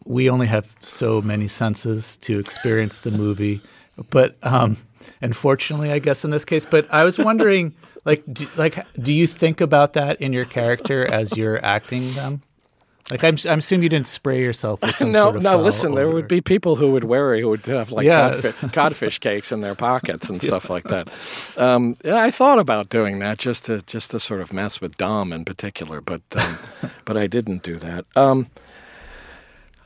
we 0.07 0.29
only 0.29 0.47
have 0.47 0.75
so 0.81 1.21
many 1.21 1.47
senses 1.47 2.17
to 2.17 2.39
experience 2.39 3.01
the 3.01 3.11
movie. 3.11 3.61
But 4.09 4.35
um, 4.43 4.77
unfortunately, 5.21 5.91
I 5.91 5.99
guess 5.99 6.23
in 6.23 6.31
this 6.31 6.45
case. 6.45 6.65
But 6.65 6.91
I 6.93 7.03
was 7.03 7.17
wondering, 7.17 7.73
like, 8.05 8.23
do, 8.31 8.47
like, 8.55 8.85
do 8.97 9.13
you 9.13 9.27
think 9.27 9.61
about 9.61 9.93
that 9.93 10.21
in 10.21 10.33
your 10.33 10.45
character 10.45 11.05
as 11.05 11.35
you're 11.35 11.63
acting 11.63 12.13
them? 12.13 12.41
Like 13.09 13.23
I'm, 13.23 13.37
I'm 13.49 13.59
assuming 13.59 13.83
you 13.83 13.89
didn't 13.89 14.07
spray 14.07 14.41
yourself 14.41 14.81
with 14.81 14.95
some 14.97 15.13
no, 15.13 15.25
sort 15.25 15.37
of 15.37 15.43
no. 15.43 15.61
Listen, 15.61 15.95
there 15.95 16.09
would 16.09 16.27
be 16.27 16.41
people 16.41 16.75
who 16.75 16.91
would 16.91 17.05
worry 17.05 17.39
who 17.39 17.49
would 17.49 17.65
have 17.67 17.91
like 17.91 18.05
yeah. 18.05 18.31
codfish, 18.31 18.55
codfish, 18.73 19.19
cakes 19.19 19.51
in 19.51 19.61
their 19.61 19.75
pockets 19.75 20.29
and 20.29 20.41
stuff 20.41 20.65
yeah. 20.65 20.73
like 20.73 20.83
that. 20.85 21.09
Um, 21.55 21.95
I 22.03 22.31
thought 22.31 22.59
about 22.59 22.89
doing 22.89 23.19
that 23.19 23.37
just 23.37 23.65
to 23.65 23.81
just 23.83 24.11
to 24.11 24.19
sort 24.19 24.41
of 24.41 24.51
mess 24.51 24.81
with 24.81 24.97
Dom 24.97 25.31
in 25.31 25.45
particular, 25.45 26.01
but 26.01 26.21
um, 26.35 26.57
but 27.05 27.15
I 27.15 27.27
didn't 27.27 27.63
do 27.63 27.77
that. 27.77 28.05
Um, 28.17 28.47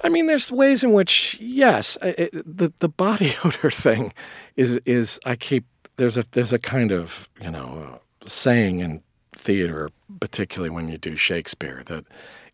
I 0.04 0.10
mean, 0.10 0.28
there's 0.28 0.52
ways 0.52 0.84
in 0.84 0.94
which, 0.94 1.38
yes, 1.40 1.98
it, 2.02 2.32
the 2.34 2.74
the 2.80 2.90
body 2.90 3.36
odor 3.44 3.72
thing 3.72 4.14
is 4.56 4.80
is 4.86 5.20
I 5.26 5.36
keep 5.36 5.66
there's 5.98 6.18
a 6.18 6.26
there's 6.32 6.54
a 6.54 6.60
kind 6.60 6.92
of 6.92 7.30
you 7.42 7.52
know 7.52 8.02
saying 8.26 8.80
in 8.80 9.02
theater, 9.36 9.90
particularly 10.20 10.70
when 10.70 10.90
you 10.90 10.98
do 10.98 11.16
Shakespeare, 11.16 11.84
that 11.86 12.06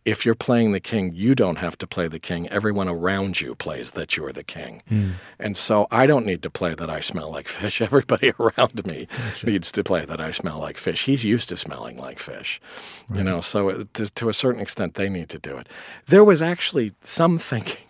if 0.04 0.24
you're 0.24 0.34
playing 0.34 0.72
the 0.72 0.80
king, 0.80 1.12
you 1.14 1.34
don't 1.34 1.56
have 1.56 1.76
to 1.78 1.86
play 1.86 2.08
the 2.08 2.18
king. 2.18 2.48
Everyone 2.48 2.88
around 2.88 3.40
you 3.40 3.54
plays 3.54 3.92
that 3.92 4.16
you're 4.16 4.32
the 4.32 4.44
king. 4.44 4.82
Mm. 4.90 5.12
And 5.38 5.56
so 5.56 5.86
I 5.90 6.06
don't 6.06 6.24
need 6.24 6.42
to 6.42 6.50
play 6.50 6.74
that 6.74 6.88
I 6.88 7.00
smell 7.00 7.30
like 7.30 7.48
fish. 7.58 7.80
Everybody 7.80 8.32
around 8.38 8.86
me 8.86 9.06
gotcha. 9.30 9.46
needs 9.46 9.70
to 9.72 9.84
play 9.84 10.04
that 10.04 10.20
I 10.20 10.30
smell 10.30 10.58
like 10.58 10.76
fish. 10.76 11.04
He's 11.04 11.24
used 11.24 11.48
to 11.50 11.56
smelling 11.56 11.98
like 11.98 12.18
fish, 12.18 12.60
right. 13.08 13.18
you 13.18 13.24
know, 13.24 13.40
so 13.40 13.68
it, 13.68 13.94
to, 13.94 14.10
to 14.10 14.28
a 14.28 14.34
certain 14.34 14.60
extent, 14.60 14.94
they 14.94 15.08
need 15.08 15.28
to 15.30 15.38
do 15.38 15.56
it. 15.56 15.68
There 16.06 16.24
was 16.24 16.40
actually 16.40 16.92
some 17.02 17.38
thinking 17.50 17.84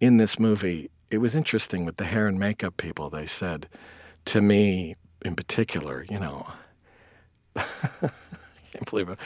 in 0.00 0.16
this 0.16 0.38
movie. 0.38 0.90
It 1.10 1.18
was 1.18 1.36
interesting 1.36 1.84
with 1.84 1.96
the 1.96 2.04
hair 2.04 2.26
and 2.26 2.38
makeup 2.38 2.76
people. 2.76 3.10
They 3.10 3.26
said 3.26 3.68
to 4.26 4.40
me 4.40 4.96
in 5.24 5.36
particular, 5.36 6.04
you 6.08 6.18
know, 6.18 6.46
can't 8.82 8.90
believe 8.90 9.08
it. 9.08 9.18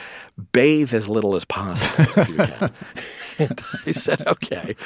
Bathe 0.53 0.95
as 0.95 1.09
little 1.09 1.35
as 1.35 1.45
possible 1.45 2.05
if 2.17 2.29
you 2.29 2.37
can. 2.37 2.71
and 3.39 3.63
I 3.87 3.93
said, 3.93 4.27
okay. 4.27 4.77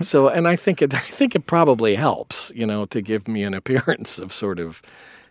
So, 0.00 0.28
and 0.28 0.46
I 0.48 0.56
think 0.56 0.82
it, 0.82 0.94
I 0.94 0.98
think 0.98 1.34
it 1.34 1.46
probably 1.46 1.94
helps, 1.94 2.52
you 2.54 2.66
know, 2.66 2.86
to 2.86 3.00
give 3.00 3.28
me 3.28 3.42
an 3.42 3.54
appearance 3.54 4.18
of 4.18 4.32
sort 4.32 4.58
of, 4.58 4.82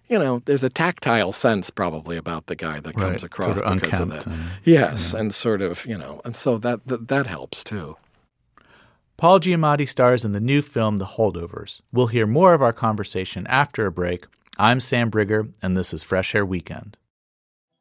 you 0.07 0.17
know, 0.17 0.41
there's 0.45 0.63
a 0.63 0.69
tactile 0.69 1.31
sense 1.31 1.69
probably 1.69 2.17
about 2.17 2.47
the 2.47 2.55
guy 2.55 2.79
that 2.79 2.95
comes 2.95 3.03
right. 3.05 3.23
across 3.23 3.57
sort 3.57 3.65
of 3.65 3.81
because 3.81 3.99
of 3.99 4.09
that. 4.09 4.25
And, 4.25 4.39
yes, 4.63 5.13
and 5.13 5.33
sort 5.33 5.61
of, 5.61 5.85
you 5.85 5.97
know, 5.97 6.21
and 6.25 6.35
so 6.35 6.57
that, 6.57 6.85
that 6.87 7.07
that 7.09 7.27
helps 7.27 7.63
too. 7.63 7.97
Paul 9.17 9.41
Giamatti 9.41 9.87
stars 9.87 10.23
in 10.23 10.31
the 10.31 10.39
new 10.39 10.61
film 10.61 10.97
The 10.97 11.05
Holdovers. 11.05 11.81
We'll 11.91 12.07
hear 12.07 12.25
more 12.25 12.53
of 12.53 12.61
our 12.61 12.71
conversation 12.71 13.45
after 13.47 13.85
a 13.85 13.91
break. 13.91 14.25
I'm 14.57 14.79
Sam 14.79 15.11
Briger, 15.11 15.51
and 15.61 15.75
this 15.75 15.93
is 15.93 16.03
Fresh 16.03 16.33
Air 16.33 16.45
Weekend. 16.45 16.95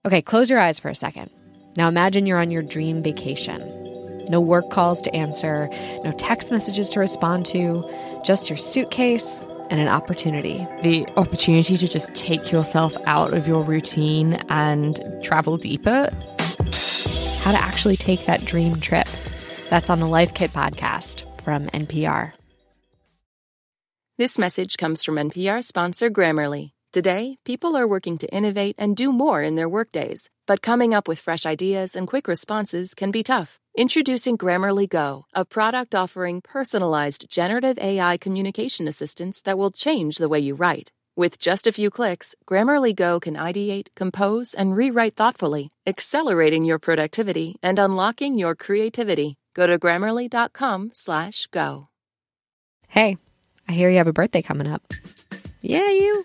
Okay, 0.06 0.22
close 0.22 0.48
your 0.48 0.60
eyes 0.60 0.78
for 0.78 0.88
a 0.88 0.94
second. 0.94 1.30
Now 1.76 1.88
imagine 1.88 2.26
you're 2.26 2.38
on 2.38 2.50
your 2.50 2.62
dream 2.62 3.02
vacation. 3.02 4.26
No 4.30 4.40
work 4.40 4.70
calls 4.70 5.02
to 5.02 5.14
answer, 5.14 5.68
no 6.04 6.12
text 6.12 6.50
messages 6.50 6.90
to 6.90 7.00
respond 7.00 7.46
to, 7.46 7.88
just 8.24 8.48
your 8.50 8.56
suitcase 8.56 9.46
and 9.70 9.80
an 9.80 9.88
opportunity. 9.88 10.66
The 10.82 11.06
opportunity 11.16 11.76
to 11.76 11.88
just 11.88 12.14
take 12.14 12.52
yourself 12.52 12.96
out 13.06 13.34
of 13.34 13.48
your 13.48 13.62
routine 13.62 14.34
and 14.48 15.00
travel 15.22 15.56
deeper. 15.56 16.10
How 17.38 17.52
to 17.52 17.58
actually 17.60 17.96
take 17.96 18.26
that 18.26 18.44
dream 18.44 18.80
trip. 18.80 19.08
That's 19.70 19.90
on 19.90 20.00
the 20.00 20.06
Life 20.06 20.34
Kit 20.34 20.52
podcast 20.52 21.42
from 21.42 21.66
NPR. 21.68 22.32
This 24.16 24.38
message 24.38 24.76
comes 24.76 25.04
from 25.04 25.16
NPR 25.16 25.62
sponsor 25.62 26.10
Grammarly. 26.10 26.72
Today, 26.90 27.36
people 27.44 27.76
are 27.76 27.86
working 27.86 28.16
to 28.16 28.34
innovate 28.34 28.74
and 28.78 28.96
do 28.96 29.12
more 29.12 29.42
in 29.42 29.56
their 29.56 29.68
workdays, 29.68 30.30
but 30.46 30.62
coming 30.62 30.94
up 30.94 31.06
with 31.06 31.18
fresh 31.18 31.44
ideas 31.44 31.94
and 31.94 32.08
quick 32.08 32.26
responses 32.26 32.94
can 32.94 33.10
be 33.10 33.22
tough. 33.22 33.58
Introducing 33.76 34.38
Grammarly 34.38 34.88
Go, 34.88 35.26
a 35.34 35.44
product 35.44 35.94
offering 35.94 36.40
personalized 36.40 37.26
generative 37.28 37.78
AI 37.78 38.16
communication 38.16 38.88
assistance 38.88 39.42
that 39.42 39.58
will 39.58 39.70
change 39.70 40.16
the 40.16 40.30
way 40.30 40.40
you 40.40 40.54
write. 40.54 40.90
With 41.14 41.38
just 41.38 41.66
a 41.66 41.72
few 41.72 41.90
clicks, 41.90 42.34
Grammarly 42.48 42.96
Go 42.96 43.20
can 43.20 43.34
ideate, 43.34 43.88
compose, 43.94 44.54
and 44.54 44.74
rewrite 44.74 45.14
thoughtfully, 45.14 45.68
accelerating 45.86 46.64
your 46.64 46.78
productivity 46.78 47.56
and 47.62 47.78
unlocking 47.78 48.38
your 48.38 48.54
creativity. 48.54 49.36
Go 49.54 49.66
to 49.66 49.78
grammarly.com/go. 49.78 51.88
Hey, 52.88 53.18
I 53.68 53.72
hear 53.72 53.90
you 53.90 53.98
have 53.98 54.08
a 54.08 54.12
birthday 54.14 54.40
coming 54.40 54.68
up. 54.68 54.90
Yeah, 55.68 55.90
you. 55.90 56.24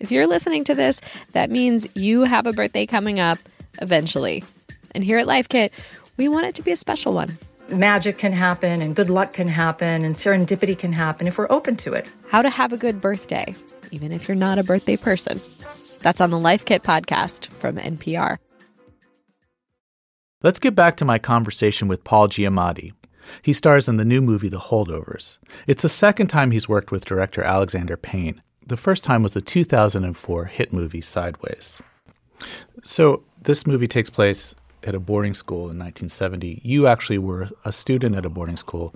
If 0.00 0.12
you're 0.12 0.26
listening 0.26 0.64
to 0.64 0.74
this, 0.74 1.00
that 1.32 1.50
means 1.50 1.86
you 1.96 2.24
have 2.24 2.46
a 2.46 2.52
birthday 2.52 2.84
coming 2.84 3.20
up 3.20 3.38
eventually. 3.80 4.44
And 4.94 5.02
here 5.02 5.16
at 5.16 5.26
Life 5.26 5.48
Kit, 5.48 5.72
we 6.18 6.28
want 6.28 6.44
it 6.44 6.54
to 6.56 6.62
be 6.62 6.72
a 6.72 6.76
special 6.76 7.14
one. 7.14 7.38
Magic 7.70 8.18
can 8.18 8.34
happen, 8.34 8.82
and 8.82 8.94
good 8.94 9.08
luck 9.08 9.32
can 9.32 9.48
happen, 9.48 10.04
and 10.04 10.14
serendipity 10.14 10.78
can 10.78 10.92
happen 10.92 11.26
if 11.26 11.38
we're 11.38 11.46
open 11.48 11.74
to 11.76 11.94
it. 11.94 12.06
How 12.28 12.42
to 12.42 12.50
have 12.50 12.74
a 12.74 12.76
good 12.76 13.00
birthday, 13.00 13.54
even 13.92 14.12
if 14.12 14.28
you're 14.28 14.34
not 14.34 14.58
a 14.58 14.62
birthday 14.62 14.98
person. 14.98 15.40
That's 16.00 16.20
on 16.20 16.28
the 16.28 16.38
Life 16.38 16.66
Kit 16.66 16.82
podcast 16.82 17.46
from 17.46 17.76
NPR. 17.76 18.36
Let's 20.42 20.58
get 20.58 20.74
back 20.74 20.98
to 20.98 21.06
my 21.06 21.18
conversation 21.18 21.88
with 21.88 22.04
Paul 22.04 22.28
Giamatti. 22.28 22.92
He 23.40 23.54
stars 23.54 23.88
in 23.88 23.96
the 23.96 24.04
new 24.04 24.20
movie 24.20 24.50
The 24.50 24.58
Holdovers. 24.58 25.38
It's 25.66 25.82
the 25.82 25.88
second 25.88 26.26
time 26.26 26.50
he's 26.50 26.68
worked 26.68 26.90
with 26.90 27.06
director 27.06 27.42
Alexander 27.42 27.96
Payne. 27.96 28.42
The 28.66 28.76
first 28.76 29.04
time 29.04 29.22
was 29.22 29.32
the 29.32 29.40
2004 29.40 30.44
hit 30.46 30.72
movie 30.72 31.00
Sideways. 31.00 31.82
So, 32.82 33.22
this 33.42 33.66
movie 33.66 33.88
takes 33.88 34.10
place 34.10 34.54
at 34.84 34.94
a 34.94 35.00
boarding 35.00 35.34
school 35.34 35.70
in 35.70 35.78
1970. 35.78 36.60
You 36.64 36.86
actually 36.86 37.18
were 37.18 37.50
a 37.64 37.72
student 37.72 38.16
at 38.16 38.24
a 38.24 38.28
boarding 38.28 38.56
school 38.56 38.94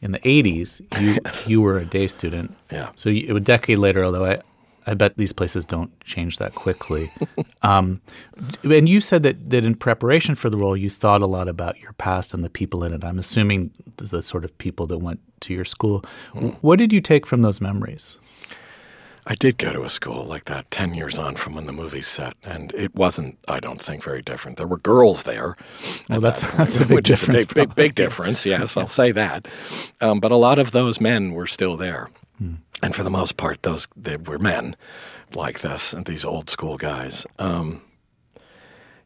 in 0.00 0.12
the 0.12 0.20
80s, 0.20 0.80
you 1.00 1.18
you 1.50 1.60
were 1.60 1.78
a 1.78 1.84
day 1.84 2.06
student. 2.06 2.56
Yeah. 2.70 2.90
So 2.96 3.08
you, 3.08 3.34
a 3.34 3.40
decade 3.40 3.78
later, 3.78 4.04
although 4.04 4.24
I, 4.24 4.40
I 4.86 4.94
bet 4.94 5.16
these 5.16 5.32
places 5.32 5.64
don't 5.64 5.98
change 6.00 6.38
that 6.38 6.54
quickly. 6.54 7.12
um, 7.62 8.00
and 8.62 8.88
you 8.88 9.00
said 9.00 9.22
that, 9.24 9.50
that 9.50 9.64
in 9.64 9.74
preparation 9.74 10.34
for 10.34 10.50
the 10.50 10.56
role, 10.56 10.76
you 10.76 10.88
thought 10.88 11.20
a 11.20 11.26
lot 11.26 11.48
about 11.48 11.80
your 11.82 11.92
past 11.94 12.32
and 12.32 12.44
the 12.44 12.50
people 12.50 12.84
in 12.84 12.92
it. 12.92 13.04
I'm 13.04 13.18
assuming 13.18 13.70
the 13.96 14.22
sort 14.22 14.44
of 14.44 14.56
people 14.58 14.86
that 14.86 14.98
went 14.98 15.20
to 15.40 15.52
your 15.52 15.64
school. 15.64 16.04
Mm. 16.34 16.56
What 16.62 16.78
did 16.78 16.92
you 16.92 17.00
take 17.00 17.26
from 17.26 17.42
those 17.42 17.60
memories? 17.60 18.18
I 19.30 19.34
did 19.34 19.58
go 19.58 19.74
to 19.74 19.82
a 19.82 19.90
school 19.90 20.24
like 20.24 20.46
that 20.46 20.70
10 20.70 20.94
years 20.94 21.18
on 21.18 21.36
from 21.36 21.54
when 21.54 21.66
the 21.66 21.72
movie 21.72 22.00
set, 22.00 22.32
and 22.42 22.72
it 22.74 22.94
wasn't, 22.94 23.38
I 23.46 23.60
don't 23.60 23.80
think, 23.80 24.02
very 24.02 24.22
different. 24.22 24.56
There 24.56 24.66
were 24.66 24.78
girls 24.78 25.24
there. 25.24 25.54
Well, 26.08 26.20
that's, 26.20 26.40
that 26.40 26.52
that's 26.56 26.76
a 26.76 26.86
big 26.86 26.96
which 26.96 27.06
difference. 27.08 27.44
Is 27.44 27.44
a 27.44 27.54
big, 27.54 27.68
big, 27.68 27.74
big 27.74 27.94
difference, 27.94 28.46
yes, 28.46 28.74
I'll 28.78 28.86
say 28.86 29.12
that. 29.12 29.46
Um, 30.00 30.18
but 30.18 30.32
a 30.32 30.36
lot 30.36 30.58
of 30.58 30.70
those 30.70 30.98
men 30.98 31.32
were 31.32 31.46
still 31.46 31.76
there. 31.76 32.08
Hmm. 32.38 32.54
And 32.82 32.96
for 32.96 33.02
the 33.02 33.10
most 33.10 33.36
part, 33.36 33.62
those 33.64 33.86
they 33.94 34.16
were 34.16 34.38
men 34.38 34.76
like 35.34 35.60
this, 35.60 35.92
and 35.92 36.06
these 36.06 36.24
old 36.24 36.48
school 36.48 36.78
guys. 36.78 37.26
Um, 37.38 37.82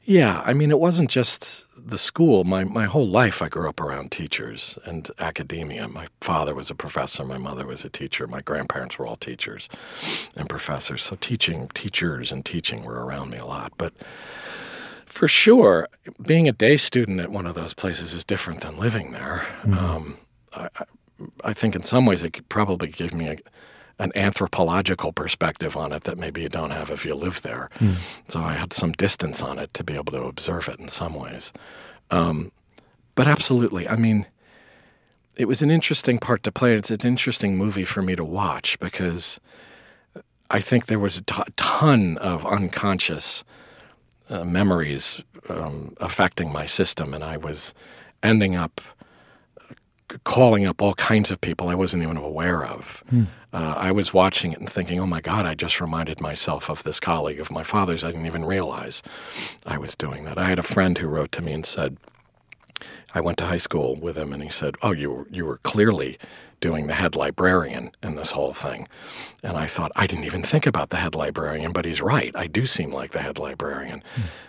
yeah, 0.05 0.43
I 0.45 0.53
mean, 0.53 0.71
it 0.71 0.81
wasn't 0.81 1.11
just 1.11 1.67
the 1.77 1.99
school. 1.99 2.45
My 2.45 2.65
my 2.65 2.85
whole 2.87 3.07
life, 3.07 3.43
I 3.43 3.49
grew 3.49 3.69
up 3.69 3.81
around 3.81 4.11
teachers 4.11 4.79
and 4.85 5.11
academia. 5.19 5.89
My 5.89 6.07
father 6.21 6.55
was 6.55 6.71
a 6.71 6.75
professor. 6.75 7.25
My 7.25 7.39
mother 7.39 7.67
was 7.67 7.85
a 7.85 7.89
teacher. 7.89 8.27
My 8.27 8.41
grandparents 8.41 8.99
were 8.99 9.07
all 9.07 9.17
teachers 9.17 9.69
and 10.37 10.49
professors. 10.49 11.03
So 11.03 11.17
teaching, 11.21 11.69
teachers, 11.75 12.33
and 12.33 12.45
teaching 12.45 12.85
were 12.85 13.05
around 13.05 13.31
me 13.31 13.39
a 13.39 13.47
lot. 13.47 13.73
But 13.79 13.95
for 15.07 15.29
sure, 15.29 15.89
being 16.25 16.49
a 16.49 16.53
day 16.53 16.77
student 16.77 17.21
at 17.21 17.31
one 17.31 17.47
of 17.47 17.55
those 17.55 17.75
places 17.75 18.13
is 18.13 18.25
different 18.25 18.63
than 18.63 18.79
living 18.79 19.13
there. 19.13 19.47
Mm-hmm. 19.63 19.75
Um, 19.75 20.17
I, 20.53 20.69
I, 20.79 20.85
I 21.45 21.53
think 21.53 21.77
in 21.77 21.83
some 21.83 22.07
ways 22.07 22.23
it 22.23 22.33
could 22.33 22.49
probably 22.49 22.89
give 22.89 23.13
me 23.13 23.29
a, 23.29 23.37
an 24.03 24.13
anthropological 24.17 25.13
perspective 25.13 25.77
on 25.77 25.93
it 25.93 26.05
that 26.05 26.19
maybe 26.19 26.43
you 26.43 26.49
don't 26.49 26.71
have 26.71 26.91
if 26.91 27.05
you 27.05 27.15
live 27.15 27.43
there. 27.43 27.71
Mm. 27.79 27.97
So 28.29 28.41
I 28.41 28.55
had 28.55 28.73
some 28.73 28.93
distance 28.93 29.41
on 29.41 29.59
it 29.59 29.73
to 29.75 29.85
be 29.85 29.95
able 29.95 30.13
to 30.13 30.25
observe 30.25 30.69
it 30.69 30.81
in 30.81 30.89
some 30.89 31.15
ways. 31.15 31.53
Um, 32.11 32.51
but 33.15 33.27
absolutely, 33.27 33.89
I 33.89 33.97
mean, 33.97 34.27
it 35.37 35.47
was 35.47 35.63
an 35.63 35.71
interesting 35.71 36.19
part 36.19 36.43
to 36.43 36.53
play. 36.53 36.75
It's 36.75 36.91
an 36.91 37.01
interesting 37.05 37.57
movie 37.57 37.85
for 37.85 38.03
me 38.03 38.17
to 38.17 38.25
watch 38.25 38.79
because 38.81 39.41
I 40.51 40.61
think 40.61 40.87
there 40.87 40.99
was 40.99 41.19
a 41.19 41.23
t- 41.23 41.53
ton 41.57 42.19
of 42.19 42.45
unconscious 42.45 43.45
uh, 44.29 44.45
memories 44.45 45.23
um, 45.49 45.95
affecting 46.01 46.53
my 46.53 46.67
system, 46.67 47.15
and 47.15 47.23
I 47.25 47.37
was 47.37 47.73
ending 48.23 48.57
up 48.57 48.81
calling 50.25 50.67
up 50.67 50.83
all 50.83 50.95
kinds 50.95 51.31
of 51.31 51.41
people 51.41 51.69
I 51.69 51.75
wasn't 51.75 52.03
even 52.03 52.17
aware 52.17 52.65
of. 52.65 53.03
Hmm. 53.09 53.25
Uh, 53.53 53.75
I 53.77 53.93
was 53.93 54.15
watching 54.15 54.53
it 54.53 54.61
and 54.61 54.71
thinking, 54.71 54.99
oh 54.99 55.07
my 55.07 55.21
God, 55.21 55.45
I 55.45 55.55
just 55.55 55.81
reminded 55.81 56.21
myself 56.21 56.71
of 56.71 56.85
this 56.85 56.99
colleague 56.99 57.41
of 57.41 57.51
my 57.51 57.63
father's. 57.63 58.03
I 58.03 58.09
didn't 58.09 58.27
even 58.27 58.45
realize 58.45 59.03
I 59.67 59.77
was 59.77 59.95
doing 59.95 60.25
that. 60.25 60.39
I 60.39 60.49
had 60.49 60.59
a 60.59 60.63
friend 60.63 60.97
who 60.97 61.09
wrote 61.09 61.33
to 61.33 61.43
me 61.43 61.53
and 61.53 61.67
said, 61.67 61.99
I 63.15 63.21
went 63.21 63.39
to 63.39 63.47
high 63.47 63.59
school 63.59 63.97
with 63.97 64.17
him, 64.17 64.33
and 64.33 64.43
he 64.43 64.51
said, 64.51 64.77
"Oh, 64.83 64.93
you 64.93 65.11
were, 65.11 65.27
you 65.31 65.45
were 65.45 65.59
clearly 65.59 66.19
doing 66.61 66.87
the 66.87 66.95
head 66.95 67.17
librarian 67.17 67.91
in 68.03 68.15
this 68.17 68.31
whole 68.31 68.53
thing." 68.53 68.89
And 69.43 69.57
I 69.57 69.67
thought, 69.67 69.91
I 69.97 70.07
didn't 70.07 70.25
even 70.25 70.43
think 70.43 70.67
about 70.67 70.91
the 70.91 70.99
head 70.99 71.15
librarian, 71.15 71.73
but 71.73 71.85
he's 71.85 72.01
right. 72.01 72.35
I 72.37 72.47
do 72.47 72.65
seem 72.65 72.93
like 72.93 73.11
the 73.11 73.21
head 73.21 73.39
librarian. 73.39 74.03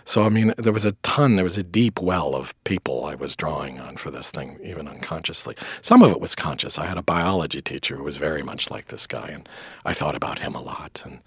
So 0.04 0.24
I 0.24 0.28
mean, 0.28 0.54
there 0.56 0.72
was 0.72 0.84
a 0.84 0.92
ton, 1.02 1.36
there 1.36 1.44
was 1.44 1.58
a 1.58 1.62
deep 1.64 2.00
well 2.00 2.34
of 2.34 2.54
people 2.64 3.04
I 3.04 3.14
was 3.14 3.34
drawing 3.36 3.80
on 3.80 3.96
for 3.96 4.10
this 4.10 4.30
thing, 4.30 4.58
even 4.62 4.86
unconsciously. 4.88 5.56
Some 5.82 6.02
of 6.02 6.12
it 6.12 6.20
was 6.20 6.34
conscious. 6.34 6.78
I 6.78 6.86
had 6.86 6.98
a 6.98 7.02
biology 7.02 7.60
teacher 7.60 7.96
who 7.96 8.04
was 8.04 8.16
very 8.16 8.42
much 8.42 8.70
like 8.70 8.86
this 8.86 9.06
guy, 9.06 9.28
and 9.28 9.48
I 9.84 9.92
thought 9.94 10.14
about 10.14 10.38
him 10.38 10.54
a 10.54 10.62
lot, 10.62 11.02
and 11.04 11.20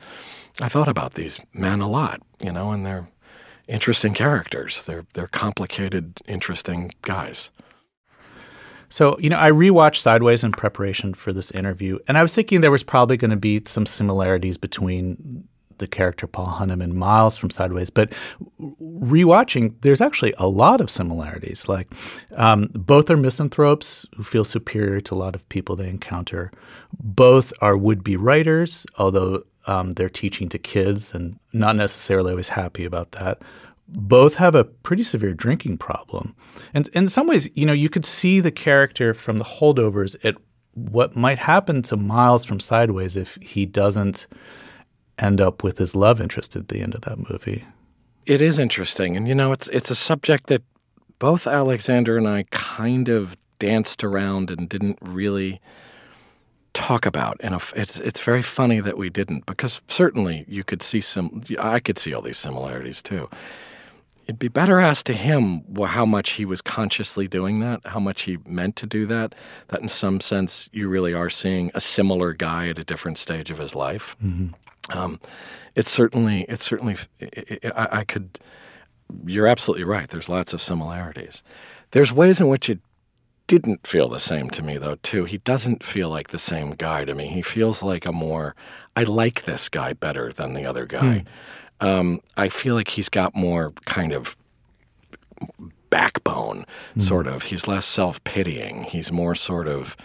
I 0.59 0.69
thought 0.69 0.87
about 0.87 1.13
these 1.13 1.39
men 1.53 1.81
a 1.81 1.89
lot, 1.89 2.21
you 2.39 2.51
know, 2.51 2.71
and 2.71 2.85
they're 2.85 3.07
interesting 3.67 4.13
characters. 4.13 4.85
They're 4.85 5.05
they're 5.13 5.27
complicated, 5.27 6.19
interesting 6.27 6.91
guys. 7.01 7.51
So, 8.89 9.17
you 9.19 9.29
know, 9.29 9.37
I 9.37 9.51
rewatched 9.51 9.97
Sideways 9.97 10.43
in 10.45 10.53
preparation 10.53 11.13
for 11.13 11.33
this 11.33 11.51
interview, 11.51 11.99
and 12.07 12.17
I 12.17 12.21
was 12.21 12.33
thinking 12.33 12.61
there 12.61 12.71
was 12.71 12.83
probably 12.83 13.17
going 13.17 13.31
to 13.31 13.37
be 13.37 13.61
some 13.65 13.85
similarities 13.85 14.57
between 14.57 15.45
the 15.77 15.87
character 15.87 16.25
Paul 16.25 16.47
Hunham 16.47 16.81
and 16.81 16.93
Miles 16.93 17.37
from 17.37 17.49
Sideways, 17.49 17.89
but 17.89 18.13
rewatching, 18.81 19.75
there's 19.81 20.01
actually 20.01 20.33
a 20.37 20.47
lot 20.47 20.81
of 20.81 20.89
similarities. 20.89 21.67
Like, 21.67 21.91
um, 22.35 22.69
both 22.73 23.09
are 23.09 23.17
misanthropes 23.17 24.07
who 24.15 24.23
feel 24.23 24.43
superior 24.43 25.01
to 25.01 25.13
a 25.13 25.17
lot 25.17 25.35
of 25.35 25.47
people 25.49 25.75
they 25.75 25.89
encounter. 25.89 26.51
Both 26.99 27.53
are 27.61 27.77
would-be 27.77 28.15
writers, 28.15 28.87
although 28.97 29.43
um, 29.67 29.93
they're 29.93 30.09
teaching 30.09 30.49
to 30.49 30.57
kids 30.57 31.13
and 31.13 31.37
not 31.53 31.75
necessarily 31.75 32.31
always 32.31 32.49
happy 32.49 32.85
about 32.85 33.11
that. 33.11 33.41
Both 33.87 34.35
have 34.35 34.55
a 34.55 34.63
pretty 34.63 35.03
severe 35.03 35.33
drinking 35.33 35.77
problem. 35.77 36.35
And 36.73 36.87
in 36.89 37.07
some 37.07 37.27
ways, 37.27 37.49
you 37.53 37.65
know, 37.65 37.73
you 37.73 37.89
could 37.89 38.05
see 38.05 38.39
the 38.39 38.51
character 38.51 39.13
from 39.13 39.37
the 39.37 39.43
holdovers 39.43 40.15
at 40.25 40.35
what 40.73 41.15
might 41.15 41.39
happen 41.39 41.81
to 41.83 41.97
Miles 41.97 42.45
from 42.45 42.59
Sideways 42.59 43.15
if 43.15 43.37
he 43.41 43.65
doesn't 43.65 44.27
end 45.17 45.41
up 45.41 45.63
with 45.63 45.77
his 45.77 45.95
love 45.95 46.21
interest 46.21 46.55
at 46.55 46.67
the 46.67 46.81
end 46.81 46.93
of 46.95 47.01
that 47.01 47.29
movie. 47.29 47.65
It 48.25 48.41
is 48.41 48.59
interesting, 48.59 49.15
and 49.15 49.27
you 49.27 49.33
know, 49.33 49.53
it's 49.53 49.69
it's 49.69 49.89
a 49.89 49.95
subject 49.95 50.47
that 50.47 50.61
both 51.17 51.47
Alexander 51.47 52.17
and 52.17 52.27
I 52.27 52.43
kind 52.51 53.09
of 53.09 53.37
danced 53.57 54.03
around 54.03 54.51
and 54.51 54.69
didn't 54.69 54.99
really 55.01 55.61
talk 56.77 57.05
about. 57.05 57.37
And 57.41 57.55
it's 57.75 57.99
it's 57.99 58.21
very 58.25 58.43
funny 58.43 58.81
that 58.81 58.97
we 58.97 59.09
didn't, 59.09 59.45
because 59.45 59.81
certainly 59.87 60.45
you 60.47 60.63
could 60.63 60.81
see 60.83 61.01
some. 61.01 61.41
I 61.59 61.79
could 61.79 61.99
see 61.99 62.13
all 62.13 62.21
these 62.21 62.37
similarities 62.37 63.01
too. 63.01 63.29
It'd 64.25 64.39
be 64.39 64.49
better 64.49 64.79
asked 64.79 65.05
to 65.05 65.13
him 65.13 65.63
how 65.85 66.05
much 66.05 66.31
he 66.31 66.45
was 66.45 66.61
consciously 66.61 67.27
doing 67.27 67.61
that, 67.61 67.79
how 67.85 67.99
much 67.99 68.23
he 68.23 68.37
meant 68.45 68.75
to 68.75 68.85
do 68.85 69.05
that. 69.05 69.33
That, 69.69 69.81
in 69.81 69.87
some 69.87 70.19
sense, 70.19 70.69
you 70.73 70.89
really 70.89 71.13
are 71.13 71.29
seeing 71.29 71.71
a 71.73 71.79
similar 71.79 72.33
guy 72.33 72.67
at 72.67 72.77
a 72.77 72.83
different 72.83 73.17
stage 73.17 73.51
of 73.51 73.57
his 73.57 73.73
life. 73.73 74.17
Mm-hmm. 74.21 74.97
Um, 74.97 75.19
it's 75.75 75.89
certainly, 75.89 76.45
it's 76.49 76.65
certainly, 76.65 76.95
it, 77.19 77.59
it, 77.63 77.73
I, 77.73 77.99
I 77.99 78.03
could. 78.03 78.37
You're 79.25 79.47
absolutely 79.47 79.85
right. 79.85 80.09
There's 80.09 80.27
lots 80.27 80.53
of 80.53 80.61
similarities. 80.61 81.41
There's 81.91 82.11
ways 82.11 82.41
in 82.41 82.49
which 82.49 82.69
it 82.69 82.79
didn't 83.47 83.87
feel 83.87 84.09
the 84.09 84.19
same 84.19 84.49
to 84.51 84.61
me, 84.63 84.77
though, 84.77 84.95
too. 85.01 85.23
He 85.25 85.37
doesn't 85.39 85.83
feel 85.83 86.09
like 86.09 86.29
the 86.29 86.39
same 86.39 86.71
guy 86.71 87.05
to 87.05 87.15
me. 87.15 87.27
He 87.27 87.41
feels 87.41 87.81
like 87.81 88.05
a 88.05 88.11
more, 88.11 88.55
I 88.95 89.03
like 89.03 89.45
this 89.45 89.69
guy 89.69 89.93
better 89.93 90.31
than 90.33 90.53
the 90.53 90.65
other 90.65 90.85
guy. 90.85 91.25
Hmm. 91.81 91.87
Um, 91.87 92.21
I 92.35 92.49
feel 92.49 92.75
like 92.75 92.89
he's 92.89 93.09
got 93.09 93.35
more 93.35 93.71
kind 93.85 94.11
of 94.13 94.35
backbone, 95.89 96.65
Hmm. 96.93 96.99
sort 96.99 97.27
of. 97.27 97.43
He's 97.43 97.67
less 97.67 97.85
self 97.85 98.23
pitying. 98.23 98.83
He's 98.83 99.11
more 99.11 99.35
sort 99.35 99.67
of, 99.67 99.95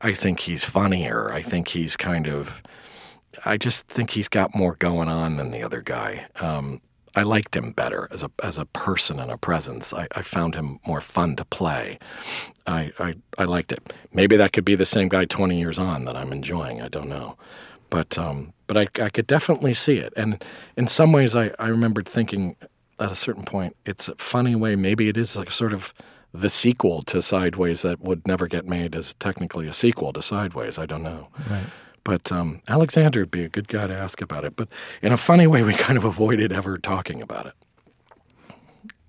I 0.00 0.12
think 0.14 0.40
he's 0.40 0.64
funnier. 0.64 1.32
I 1.32 1.42
think 1.42 1.68
he's 1.68 1.96
kind 1.96 2.26
of, 2.28 2.62
I 3.44 3.56
just 3.56 3.86
think 3.88 4.10
he's 4.10 4.28
got 4.28 4.54
more 4.54 4.74
going 4.78 5.08
on 5.08 5.36
than 5.36 5.50
the 5.50 5.62
other 5.62 5.82
guy. 5.82 6.26
Um, 6.40 6.80
I 7.16 7.22
liked 7.22 7.56
him 7.56 7.72
better 7.72 8.08
as 8.10 8.22
a 8.22 8.30
as 8.42 8.58
a 8.58 8.66
person 8.66 9.18
and 9.18 9.30
a 9.30 9.38
presence. 9.38 9.92
I, 9.92 10.06
I 10.14 10.22
found 10.22 10.54
him 10.54 10.78
more 10.86 11.00
fun 11.00 11.34
to 11.36 11.44
play. 11.44 11.98
I, 12.66 12.92
I 12.98 13.14
I 13.38 13.44
liked 13.44 13.72
it. 13.72 13.92
Maybe 14.12 14.36
that 14.36 14.52
could 14.52 14.64
be 14.64 14.74
the 14.74 14.86
same 14.86 15.08
guy 15.08 15.24
twenty 15.24 15.58
years 15.58 15.78
on 15.78 16.04
that 16.04 16.16
I'm 16.16 16.32
enjoying. 16.32 16.82
I 16.82 16.88
don't 16.88 17.08
know, 17.08 17.36
but 17.90 18.18
um, 18.18 18.52
but 18.66 18.76
I 18.76 18.86
I 19.02 19.08
could 19.08 19.26
definitely 19.26 19.74
see 19.74 19.96
it. 19.96 20.12
And 20.16 20.44
in 20.76 20.86
some 20.86 21.10
ways, 21.12 21.34
I 21.34 21.50
I 21.58 21.68
remembered 21.68 22.08
thinking 22.08 22.56
at 23.00 23.12
a 23.12 23.16
certain 23.16 23.44
point, 23.44 23.76
it's 23.84 24.08
a 24.08 24.14
funny 24.16 24.54
way. 24.54 24.76
Maybe 24.76 25.08
it 25.08 25.16
is 25.16 25.36
like 25.36 25.50
sort 25.50 25.72
of 25.72 25.92
the 26.32 26.48
sequel 26.48 27.02
to 27.02 27.22
Sideways 27.22 27.82
that 27.82 28.00
would 28.00 28.26
never 28.26 28.46
get 28.46 28.66
made 28.66 28.94
as 28.94 29.14
technically 29.14 29.66
a 29.66 29.72
sequel 29.72 30.12
to 30.12 30.22
Sideways. 30.22 30.78
I 30.78 30.86
don't 30.86 31.02
know. 31.02 31.28
Right. 31.50 31.64
But 32.06 32.30
um, 32.30 32.60
Alexander 32.68 33.18
would 33.18 33.32
be 33.32 33.42
a 33.42 33.48
good 33.48 33.66
guy 33.66 33.88
to 33.88 33.92
ask 33.92 34.22
about 34.22 34.44
it. 34.44 34.54
But 34.54 34.68
in 35.02 35.12
a 35.12 35.16
funny 35.16 35.48
way, 35.48 35.64
we 35.64 35.74
kind 35.74 35.98
of 35.98 36.04
avoided 36.04 36.52
ever 36.52 36.78
talking 36.78 37.20
about 37.20 37.46
it. 37.46 37.54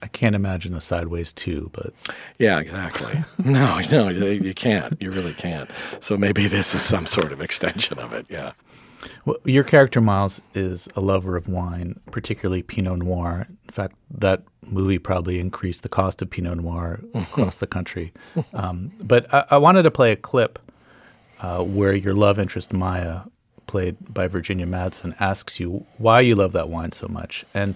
I 0.02 0.08
can't 0.08 0.34
imagine 0.34 0.74
the 0.74 0.82
Sideways 0.82 1.32
too, 1.32 1.70
but 1.74 1.93
yeah, 2.39 2.60
exactly. 2.60 3.14
no, 3.45 3.80
no, 3.91 4.08
you 4.10 4.52
can't. 4.56 5.00
You 5.00 5.12
really 5.12 5.34
can't. 5.34 5.70
So 6.00 6.18
maybe 6.18 6.48
this 6.48 6.74
is 6.74 6.82
some 6.82 7.06
sort 7.06 7.32
of 7.32 7.39
extension 7.39 8.00
of 8.00 8.14
it. 8.14 8.26
Yeah. 8.30 8.54
Well, 9.26 9.38
your 9.45 9.64
character 9.64 10.02
Miles 10.02 10.41
is 10.56 10.89
a 10.95 11.02
lover 11.02 11.38
of 11.38 11.48
wine, 11.48 12.00
particularly 12.10 12.64
Pinot 12.64 12.98
Noir. 12.98 13.45
In 13.66 13.72
fact, 13.72 13.95
that 14.10 14.41
movie 14.66 14.98
probably 14.98 15.39
increased 15.39 15.84
the 15.84 15.89
cost 15.89 16.24
of 16.24 16.32
Pinot 16.32 16.58
Noir 16.58 17.00
across 17.14 17.58
the 17.58 17.68
country. 17.68 18.12
Um, 18.54 18.91
but 19.04 19.32
I, 19.32 19.45
I 19.52 19.58
wanted 19.58 19.84
to 19.84 19.91
play 19.91 20.12
a 20.12 20.16
clip 20.16 20.58
uh, 21.41 21.63
where 21.63 21.93
your 21.93 22.13
love 22.13 22.39
interest 22.39 22.73
Maya, 22.73 23.21
played 23.67 23.95
by 24.13 24.27
Virginia 24.27 24.65
Madsen, 24.65 25.15
asks 25.19 25.59
you 25.59 25.85
why 25.97 26.21
you 26.21 26.35
love 26.35 26.53
that 26.53 26.69
wine 26.69 26.91
so 26.91 27.07
much. 27.07 27.45
And 27.53 27.75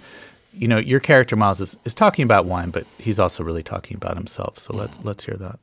you 0.54 0.68
know, 0.68 0.78
your 0.78 1.00
character 1.00 1.36
Miles 1.36 1.62
is, 1.62 1.78
is 1.86 1.94
talking 1.94 2.24
about 2.24 2.46
wine, 2.46 2.72
but 2.72 2.86
he's 2.98 3.20
also 3.20 3.44
really 3.44 3.64
talking 3.64 3.96
about 3.96 4.18
himself. 4.18 4.60
So 4.60 4.76
let 4.76 5.06
let's 5.06 5.24
hear 5.24 5.36
that. 5.38 5.60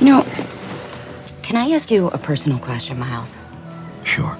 You 0.00 0.06
know, 0.06 0.26
can 1.42 1.56
I 1.56 1.70
ask 1.72 1.90
you 1.90 2.08
a 2.08 2.18
personal 2.18 2.58
question, 2.58 2.98
Miles? 2.98 3.38
Sure. 4.04 4.36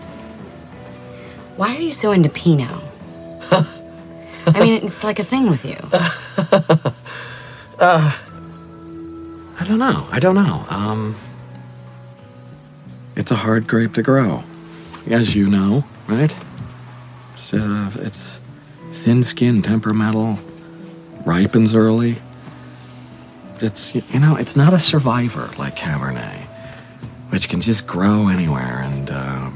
Why 1.56 1.76
are 1.76 1.80
you 1.80 1.92
so 1.92 2.12
into 2.12 2.28
Pinot? 2.28 2.82
I 4.46 4.60
mean, 4.60 4.84
it's 4.84 5.04
like 5.04 5.18
a 5.18 5.24
thing 5.24 5.48
with 5.48 5.64
you. 5.64 5.76
Uh, 7.80 8.14
I 9.60 9.64
don't 9.66 9.78
know. 9.78 10.08
I 10.10 10.18
don't 10.18 10.34
know. 10.34 10.64
Um, 10.70 11.14
it's 13.14 13.30
a 13.30 13.36
hard 13.36 13.66
grape 13.68 13.92
to 13.94 14.02
grow, 14.02 14.42
as 15.10 15.34
you 15.34 15.48
know, 15.48 15.84
right? 16.08 16.34
It's, 17.34 17.52
uh, 17.52 17.90
it's 17.96 18.40
thin-skinned, 18.90 19.64
temperamental, 19.64 20.38
ripens 21.26 21.76
early. 21.76 22.16
It's 23.60 23.94
you 23.94 24.18
know, 24.18 24.36
it's 24.36 24.56
not 24.56 24.72
a 24.72 24.78
survivor 24.78 25.50
like 25.58 25.76
Cabernet, 25.76 26.46
which 27.28 27.50
can 27.50 27.60
just 27.60 27.86
grow 27.86 28.28
anywhere 28.28 28.80
and 28.82 29.10
uh, 29.10 29.50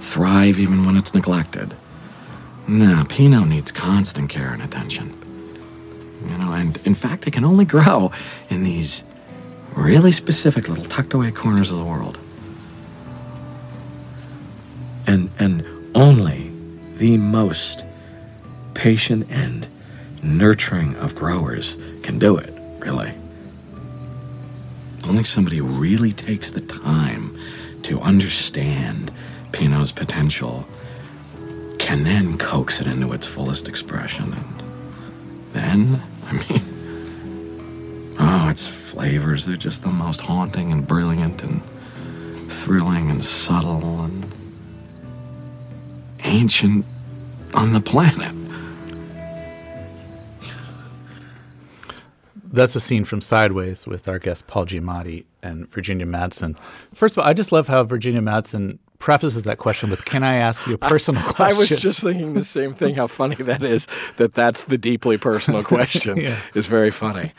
thrive 0.00 0.58
even 0.58 0.86
when 0.86 0.96
it's 0.96 1.12
neglected. 1.12 1.76
No, 2.66 3.04
Pinot 3.10 3.48
needs 3.48 3.70
constant 3.70 4.30
care 4.30 4.54
and 4.54 4.62
attention. 4.62 5.14
You 6.26 6.38
know, 6.38 6.52
and 6.52 6.78
in 6.86 6.94
fact, 6.94 7.26
it 7.26 7.32
can 7.32 7.44
only 7.44 7.66
grow 7.66 8.10
in 8.48 8.62
these 8.62 9.04
really 9.80 10.12
specific 10.12 10.68
little 10.68 10.84
tucked 10.84 11.14
away 11.14 11.30
corners 11.30 11.70
of 11.70 11.78
the 11.78 11.84
world. 11.84 12.18
And 15.06 15.30
and 15.38 15.64
only 15.94 16.52
the 16.96 17.16
most 17.16 17.84
patient 18.74 19.26
and 19.30 19.66
nurturing 20.22 20.96
of 20.96 21.14
growers 21.14 21.76
can 22.02 22.18
do 22.18 22.36
it, 22.36 22.52
really. 22.78 23.12
Only 25.06 25.24
somebody 25.24 25.56
who 25.56 25.64
really 25.64 26.12
takes 26.12 26.50
the 26.50 26.60
time 26.60 27.36
to 27.82 28.00
understand 28.00 29.10
Pinot's 29.52 29.92
potential 29.92 30.66
can 31.78 32.04
then 32.04 32.36
coax 32.38 32.80
it 32.80 32.86
into 32.86 33.12
its 33.12 33.26
fullest 33.26 33.66
expression. 33.66 34.32
And 34.34 34.62
then, 35.54 36.02
I 36.26 36.32
mean, 36.32 36.69
oh, 38.30 38.48
its 38.48 38.66
flavors, 38.66 39.46
they're 39.46 39.56
just 39.56 39.82
the 39.82 39.90
most 39.90 40.20
haunting 40.20 40.72
and 40.72 40.86
brilliant 40.86 41.42
and 41.42 41.62
thrilling 42.50 43.10
and 43.10 43.22
subtle 43.22 44.02
and 44.02 44.32
ancient 46.24 46.86
on 47.54 47.72
the 47.72 47.80
planet. 47.80 48.34
That's 52.52 52.74
a 52.74 52.80
scene 52.80 53.04
from 53.04 53.20
Sideways 53.20 53.86
with 53.86 54.08
our 54.08 54.18
guest 54.18 54.46
Paul 54.48 54.66
Giamatti 54.66 55.24
and 55.42 55.68
Virginia 55.68 56.06
Madsen. 56.06 56.56
First 56.92 57.16
of 57.16 57.22
all, 57.22 57.30
I 57.30 57.32
just 57.32 57.52
love 57.52 57.68
how 57.68 57.84
Virginia 57.84 58.20
Madsen 58.20 58.78
prefaces 58.98 59.44
that 59.44 59.58
question 59.58 59.88
with, 59.88 60.04
"Can 60.04 60.24
I 60.24 60.34
ask 60.34 60.66
you 60.66 60.74
a 60.74 60.78
personal 60.94 61.22
question?" 61.22 61.56
I 61.56 61.58
was 61.58 61.68
just 61.68 62.00
thinking 62.00 62.34
the 62.34 62.44
same 62.44 62.74
thing. 62.74 62.96
How 62.96 63.06
funny 63.06 63.36
that 63.36 63.64
is. 63.64 63.86
That 64.16 64.34
that's 64.34 64.64
the 64.64 64.78
deeply 64.78 65.16
personal 65.16 65.62
question. 65.74 66.18
Yeah. 66.18 66.38
Is 66.54 66.66
very 66.66 66.90
funny. 66.90 67.32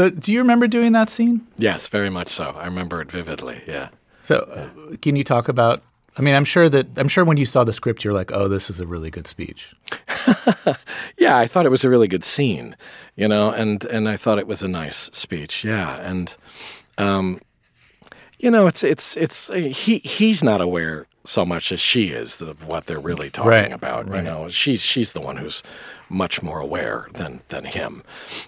So, 0.00 0.08
do 0.08 0.32
you 0.32 0.38
remember 0.38 0.66
doing 0.66 0.92
that 0.92 1.10
scene? 1.10 1.46
Yes, 1.58 1.86
very 1.86 2.08
much 2.08 2.28
so. 2.28 2.56
I 2.58 2.64
remember 2.64 3.02
it 3.02 3.12
vividly. 3.12 3.60
Yeah. 3.66 3.90
So, 4.22 4.36
uh, 4.36 4.96
can 5.02 5.14
you 5.14 5.24
talk 5.24 5.46
about? 5.46 5.82
I 6.16 6.22
mean, 6.22 6.34
I'm 6.34 6.46
sure 6.46 6.70
that 6.70 6.86
I'm 6.96 7.06
sure 7.06 7.22
when 7.22 7.36
you 7.36 7.44
saw 7.44 7.64
the 7.64 7.74
script, 7.74 8.02
you're 8.02 8.14
like, 8.14 8.32
"Oh, 8.32 8.48
this 8.48 8.70
is 8.70 8.80
a 8.80 8.86
really 8.86 9.10
good 9.10 9.26
speech." 9.26 9.74
yeah, 11.18 11.36
I 11.36 11.46
thought 11.46 11.66
it 11.66 11.70
was 11.70 11.84
a 11.84 11.90
really 11.90 12.08
good 12.08 12.24
scene, 12.24 12.76
you 13.16 13.28
know, 13.28 13.50
and 13.50 13.84
and 13.84 14.08
I 14.08 14.16
thought 14.16 14.38
it 14.38 14.46
was 14.46 14.62
a 14.62 14.68
nice 14.68 15.10
speech. 15.12 15.64
Yeah, 15.64 16.00
and 16.00 16.34
um, 16.96 17.38
you 18.38 18.50
know, 18.50 18.68
it's 18.68 18.82
it's 18.82 19.18
it's 19.18 19.52
he 19.52 19.98
he's 19.98 20.42
not 20.42 20.62
aware 20.62 21.08
so 21.24 21.44
much 21.44 21.70
as 21.72 21.80
she 21.80 22.08
is 22.08 22.40
of 22.42 22.66
what 22.66 22.86
they're 22.86 22.98
really 23.00 23.30
talking 23.30 23.50
Right, 23.50 23.72
about. 23.72 24.08
right. 24.08 24.16
You 24.18 24.22
know, 24.22 24.48
she's 24.48 24.80
she's 24.80 25.12
the 25.12 25.20
one 25.20 25.36
who's 25.36 25.62
much 26.08 26.42
more 26.42 26.60
aware 26.60 27.08
than 27.14 27.40
than 27.48 27.64
him, 27.64 28.02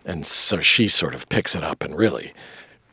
and 0.04 0.24
so 0.26 0.60
she 0.60 0.88
sort 0.88 1.14
of 1.14 1.28
picks 1.28 1.54
it 1.54 1.62
up 1.64 1.82
and 1.84 1.96
really. 1.96 2.32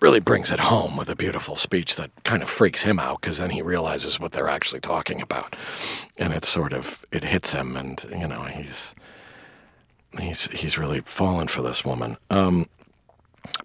Really 0.01 0.21
brings 0.21 0.49
it 0.49 0.61
home 0.61 0.95
with 0.95 1.09
a 1.09 1.15
beautiful 1.15 1.57
speech 1.57 1.97
that 1.97 2.09
kind 2.23 2.41
of 2.41 2.49
freaks 2.49 2.84
him 2.84 2.99
out 2.99 3.19
because 3.19 3.38
then 3.38 3.49
he 3.49 3.61
realizes 3.61 4.17
what 4.17 4.32
they're 4.32 4.47
actually 4.47 4.80
talking 4.80 5.21
about, 5.21 5.57
and 6.17 6.32
it 6.32 6.45
sort 6.45 6.71
of 6.71 6.99
it 7.11 7.25
hits 7.25 7.51
him, 7.51 7.75
and 7.75 8.05
you 8.09 8.25
know 8.25 8.43
he's 8.43 8.95
he's 10.17 10.47
he's 10.51 10.77
really 10.77 11.01
fallen 11.01 11.49
for 11.49 11.61
this 11.61 11.84
woman. 11.84 12.15
Um, 12.30 12.67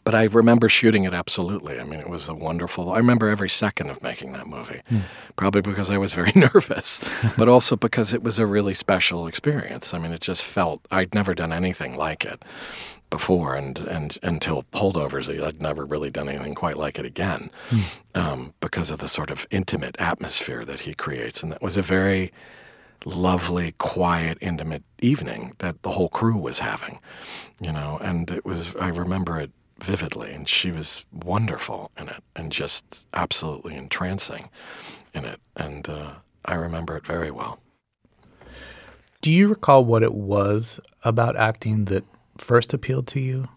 but 0.02 0.14
I 0.14 0.24
remember 0.24 0.68
shooting 0.68 1.04
it 1.04 1.14
absolutely. 1.14 1.78
I 1.78 1.84
mean, 1.84 2.00
it 2.00 2.08
was 2.08 2.28
a 2.28 2.34
wonderful. 2.34 2.92
I 2.92 2.98
remember 2.98 3.28
every 3.28 3.48
second 3.48 3.90
of 3.90 4.02
making 4.02 4.32
that 4.32 4.46
movie, 4.46 4.80
Hmm. 4.88 4.98
probably 5.36 5.60
because 5.62 5.90
I 5.90 5.98
was 5.98 6.12
very 6.14 6.32
nervous, 6.34 7.02
but 7.38 7.48
also 7.48 7.76
because 7.76 8.12
it 8.12 8.22
was 8.22 8.38
a 8.38 8.46
really 8.46 8.74
special 8.74 9.26
experience. 9.26 9.94
I 9.94 9.98
mean, 9.98 10.12
it 10.12 10.20
just 10.20 10.44
felt 10.44 10.80
I'd 10.90 11.14
never 11.14 11.34
done 11.34 11.52
anything 11.52 11.94
like 11.96 12.24
it 12.24 12.42
before, 13.10 13.54
and 13.54 13.78
and 13.78 14.18
until 14.22 14.64
holdovers, 14.72 15.28
I'd 15.42 15.62
never 15.62 15.84
really 15.84 16.10
done 16.10 16.28
anything 16.28 16.54
quite 16.56 16.76
like 16.76 16.98
it 16.98 17.04
again, 17.06 17.50
um, 18.14 18.52
because 18.60 18.90
of 18.90 18.98
the 18.98 19.08
sort 19.08 19.30
of 19.30 19.46
intimate 19.50 19.94
atmosphere 20.00 20.64
that 20.64 20.80
he 20.80 20.94
creates, 20.94 21.42
and 21.42 21.52
that 21.52 21.62
was 21.62 21.76
a 21.76 21.82
very 21.82 22.32
lovely, 23.06 23.72
quiet, 23.78 24.38
intimate 24.40 24.82
evening 25.00 25.52
that 25.58 25.82
the 25.82 25.90
whole 25.90 26.08
crew 26.08 26.36
was 26.38 26.58
having, 26.60 26.98
you 27.60 27.70
know, 27.70 27.98
and 28.00 28.30
it 28.30 28.44
was, 28.46 28.74
I 28.76 28.88
remember 28.88 29.38
it 29.38 29.50
vividly, 29.84 30.32
and 30.32 30.48
she 30.48 30.70
was 30.70 31.06
wonderful 31.12 31.90
in 31.98 32.08
it 32.08 32.22
and 32.34 32.50
just 32.50 33.06
absolutely 33.12 33.76
entrancing 33.76 34.48
in 35.14 35.24
it. 35.24 35.40
And 35.56 35.88
uh, 35.88 36.14
I 36.44 36.54
remember 36.54 36.96
it 36.96 37.06
very 37.06 37.30
well. 37.30 37.60
Do 39.20 39.30
you 39.30 39.48
recall 39.48 39.84
what 39.84 40.02
it 40.02 40.14
was 40.14 40.80
about 41.02 41.36
acting 41.36 41.86
that 41.86 42.04
first 42.38 42.74
appealed 42.74 43.06
to 43.08 43.20
you? 43.20 43.48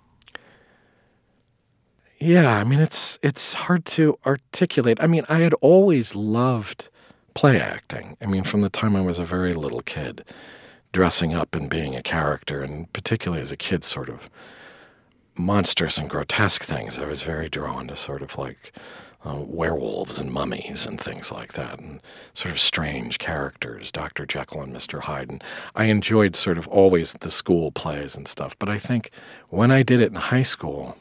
Yeah, 2.19 2.57
I 2.57 2.63
mean 2.63 2.79
it's 2.79 3.19
it's 3.21 3.53
hard 3.53 3.85
to 3.97 4.17
articulate. 4.25 4.97
I 5.01 5.07
mean, 5.07 5.23
I 5.29 5.39
had 5.39 5.53
always 5.55 6.15
loved 6.15 6.89
play 7.33 7.59
acting. 7.59 8.17
I 8.21 8.25
mean, 8.25 8.43
from 8.43 8.61
the 8.61 8.69
time 8.69 8.95
I 8.95 9.01
was 9.01 9.19
a 9.19 9.25
very 9.25 9.53
little 9.53 9.81
kid, 9.81 10.23
dressing 10.91 11.35
up 11.35 11.53
and 11.53 11.69
being 11.69 11.95
a 11.95 12.01
character, 12.01 12.63
and 12.63 12.91
particularly 12.93 13.41
as 13.41 13.51
a 13.51 13.57
kid, 13.57 13.83
sort 13.83 14.09
of 14.09 14.29
monstrous 15.37 15.97
and 15.97 16.09
grotesque 16.09 16.63
things. 16.63 16.97
I 16.97 17.05
was 17.05 17.23
very 17.23 17.49
drawn 17.49 17.87
to 17.87 17.95
sort 17.95 18.21
of 18.21 18.37
like 18.37 18.71
uh, 19.25 19.41
werewolves 19.45 20.17
and 20.17 20.31
mummies 20.31 20.85
and 20.85 20.99
things 20.99 21.31
like 21.31 21.53
that, 21.53 21.79
and 21.79 22.01
sort 22.33 22.51
of 22.51 22.59
strange 22.59 23.19
characters, 23.19 23.91
Dr. 23.91 24.25
Jekyll 24.25 24.61
and 24.61 24.73
Mr. 24.73 25.01
Hyde. 25.01 25.29
And 25.29 25.43
I 25.75 25.85
enjoyed 25.85 26.35
sort 26.35 26.57
of 26.57 26.67
always 26.67 27.13
the 27.13 27.31
school 27.31 27.71
plays 27.71 28.15
and 28.15 28.27
stuff. 28.27 28.57
But 28.59 28.69
I 28.69 28.77
think 28.77 29.11
when 29.49 29.71
I 29.71 29.83
did 29.83 30.01
it 30.01 30.11
in 30.11 30.15
high 30.15 30.43
school, 30.43 30.97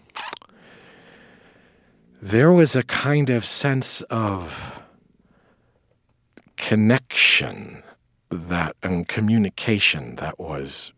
there 2.20 2.50
was 2.50 2.74
a 2.74 2.82
kind 2.82 3.30
of 3.30 3.44
sense 3.44 4.02
of 4.02 4.80
connection 6.56 7.82
that 8.30 8.74
and 8.82 9.06
communication 9.06 10.16
that 10.16 10.38
was 10.38 10.92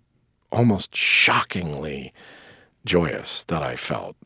almost 0.51 0.97
shockingly 0.97 2.13
joyous 2.89 3.45
that 3.45 3.63
I 3.63 3.77
felt. 3.77 4.17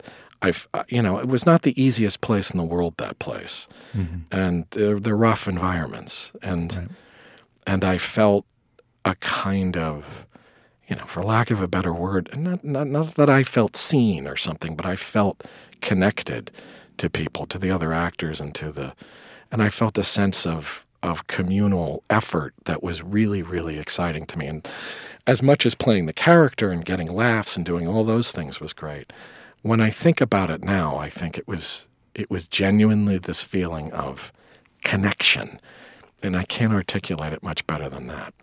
I've, 0.44 0.66
uh, 0.74 0.84
you 0.88 1.02
know, 1.02 1.18
it 1.18 1.28
was 1.28 1.44
not 1.46 1.62
the 1.62 1.74
easiest 1.80 2.20
place 2.20 2.50
in 2.50 2.58
the 2.58 2.64
world. 2.74 2.94
That 2.96 3.18
place, 3.18 3.68
Mhm. 3.94 4.22
and 4.30 4.64
they're, 4.70 4.98
they're 4.98 5.16
rough 5.16 5.46
environments, 5.48 6.32
and 6.42 6.70
and 7.66 7.84
I 7.84 7.98
felt 7.98 8.44
a 9.04 9.14
kind 9.16 9.76
of, 9.76 10.26
you 10.88 10.96
know, 10.96 11.04
for 11.06 11.22
lack 11.22 11.50
of 11.52 11.60
a 11.62 11.68
better 11.68 11.92
word, 11.92 12.24
not, 12.36 12.64
not 12.64 12.86
not 12.88 13.14
that 13.14 13.30
I 13.30 13.42
felt 13.44 13.76
seen 13.76 14.26
or 14.26 14.36
something, 14.36 14.74
but 14.76 14.86
I 14.86 14.96
felt 14.96 15.36
connected 15.80 16.50
to 16.98 17.08
people, 17.08 17.46
to 17.46 17.58
the 17.58 17.70
other 17.70 17.92
actors, 17.92 18.40
and 18.40 18.52
to 18.54 18.70
the, 18.72 18.94
and 19.52 19.62
I 19.62 19.68
felt 19.70 19.98
a 19.98 20.04
sense 20.04 20.46
of 20.46 20.84
of 21.04 21.26
communal 21.26 22.02
effort 22.10 22.52
that 22.64 22.80
was 22.82 23.02
really 23.02 23.42
really 23.42 23.78
exciting 23.78 24.26
to 24.26 24.38
me, 24.38 24.46
and 24.48 24.68
as 25.26 25.42
much 25.42 25.64
as 25.64 25.74
playing 25.74 26.06
the 26.06 26.12
character 26.12 26.70
and 26.70 26.84
getting 26.84 27.12
laughs 27.12 27.56
and 27.56 27.64
doing 27.64 27.86
all 27.86 28.04
those 28.04 28.32
things 28.32 28.60
was 28.60 28.72
great. 28.72 29.12
When 29.62 29.80
I 29.80 29.90
think 29.90 30.20
about 30.20 30.50
it 30.50 30.64
now, 30.64 30.96
I 30.96 31.08
think 31.08 31.38
it 31.38 31.46
was 31.46 31.88
it 32.14 32.30
was 32.30 32.46
genuinely 32.46 33.18
this 33.18 33.42
feeling 33.42 33.92
of 33.92 34.32
connection, 34.82 35.60
and 36.22 36.36
I 36.36 36.42
can't 36.44 36.72
articulate 36.72 37.32
it 37.32 37.42
much 37.42 37.66
better 37.66 37.88
than 37.88 38.08
that. 38.08 38.34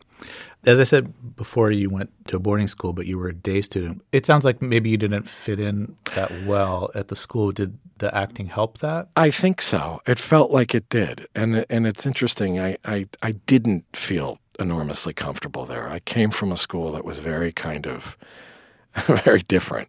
As 0.65 0.79
I 0.79 0.83
said 0.83 1.35
before, 1.35 1.71
you 1.71 1.89
went 1.89 2.11
to 2.27 2.37
a 2.37 2.39
boarding 2.39 2.67
school, 2.67 2.91
but 2.91 3.05
you 3.05 3.17
were 3.17 3.29
a 3.29 3.33
day 3.33 3.61
student. 3.61 4.01
It 4.11 4.25
sounds 4.25 4.43
like 4.43 4.61
maybe 4.61 4.89
you 4.89 4.97
didn't 4.97 5.29
fit 5.29 5.59
in 5.59 5.95
that 6.15 6.31
well 6.45 6.89
at 6.95 7.07
the 7.07 7.15
school. 7.15 7.51
Did 7.51 7.77
the 7.99 8.13
acting 8.15 8.47
help 8.47 8.79
that? 8.79 9.09
I 9.15 9.31
think 9.31 9.61
so. 9.61 10.01
It 10.05 10.19
felt 10.19 10.51
like 10.51 10.73
it 10.73 10.89
did, 10.89 11.27
and 11.35 11.65
and 11.69 11.85
it's 11.85 12.05
interesting. 12.05 12.59
I 12.59 12.77
I, 12.85 13.07
I 13.21 13.31
didn't 13.33 13.85
feel 13.93 14.39
enormously 14.59 15.13
comfortable 15.13 15.65
there. 15.65 15.89
I 15.89 15.99
came 15.99 16.31
from 16.31 16.51
a 16.51 16.57
school 16.57 16.91
that 16.91 17.05
was 17.05 17.19
very 17.19 17.51
kind 17.51 17.87
of 17.87 18.17
very 19.25 19.41
different. 19.41 19.87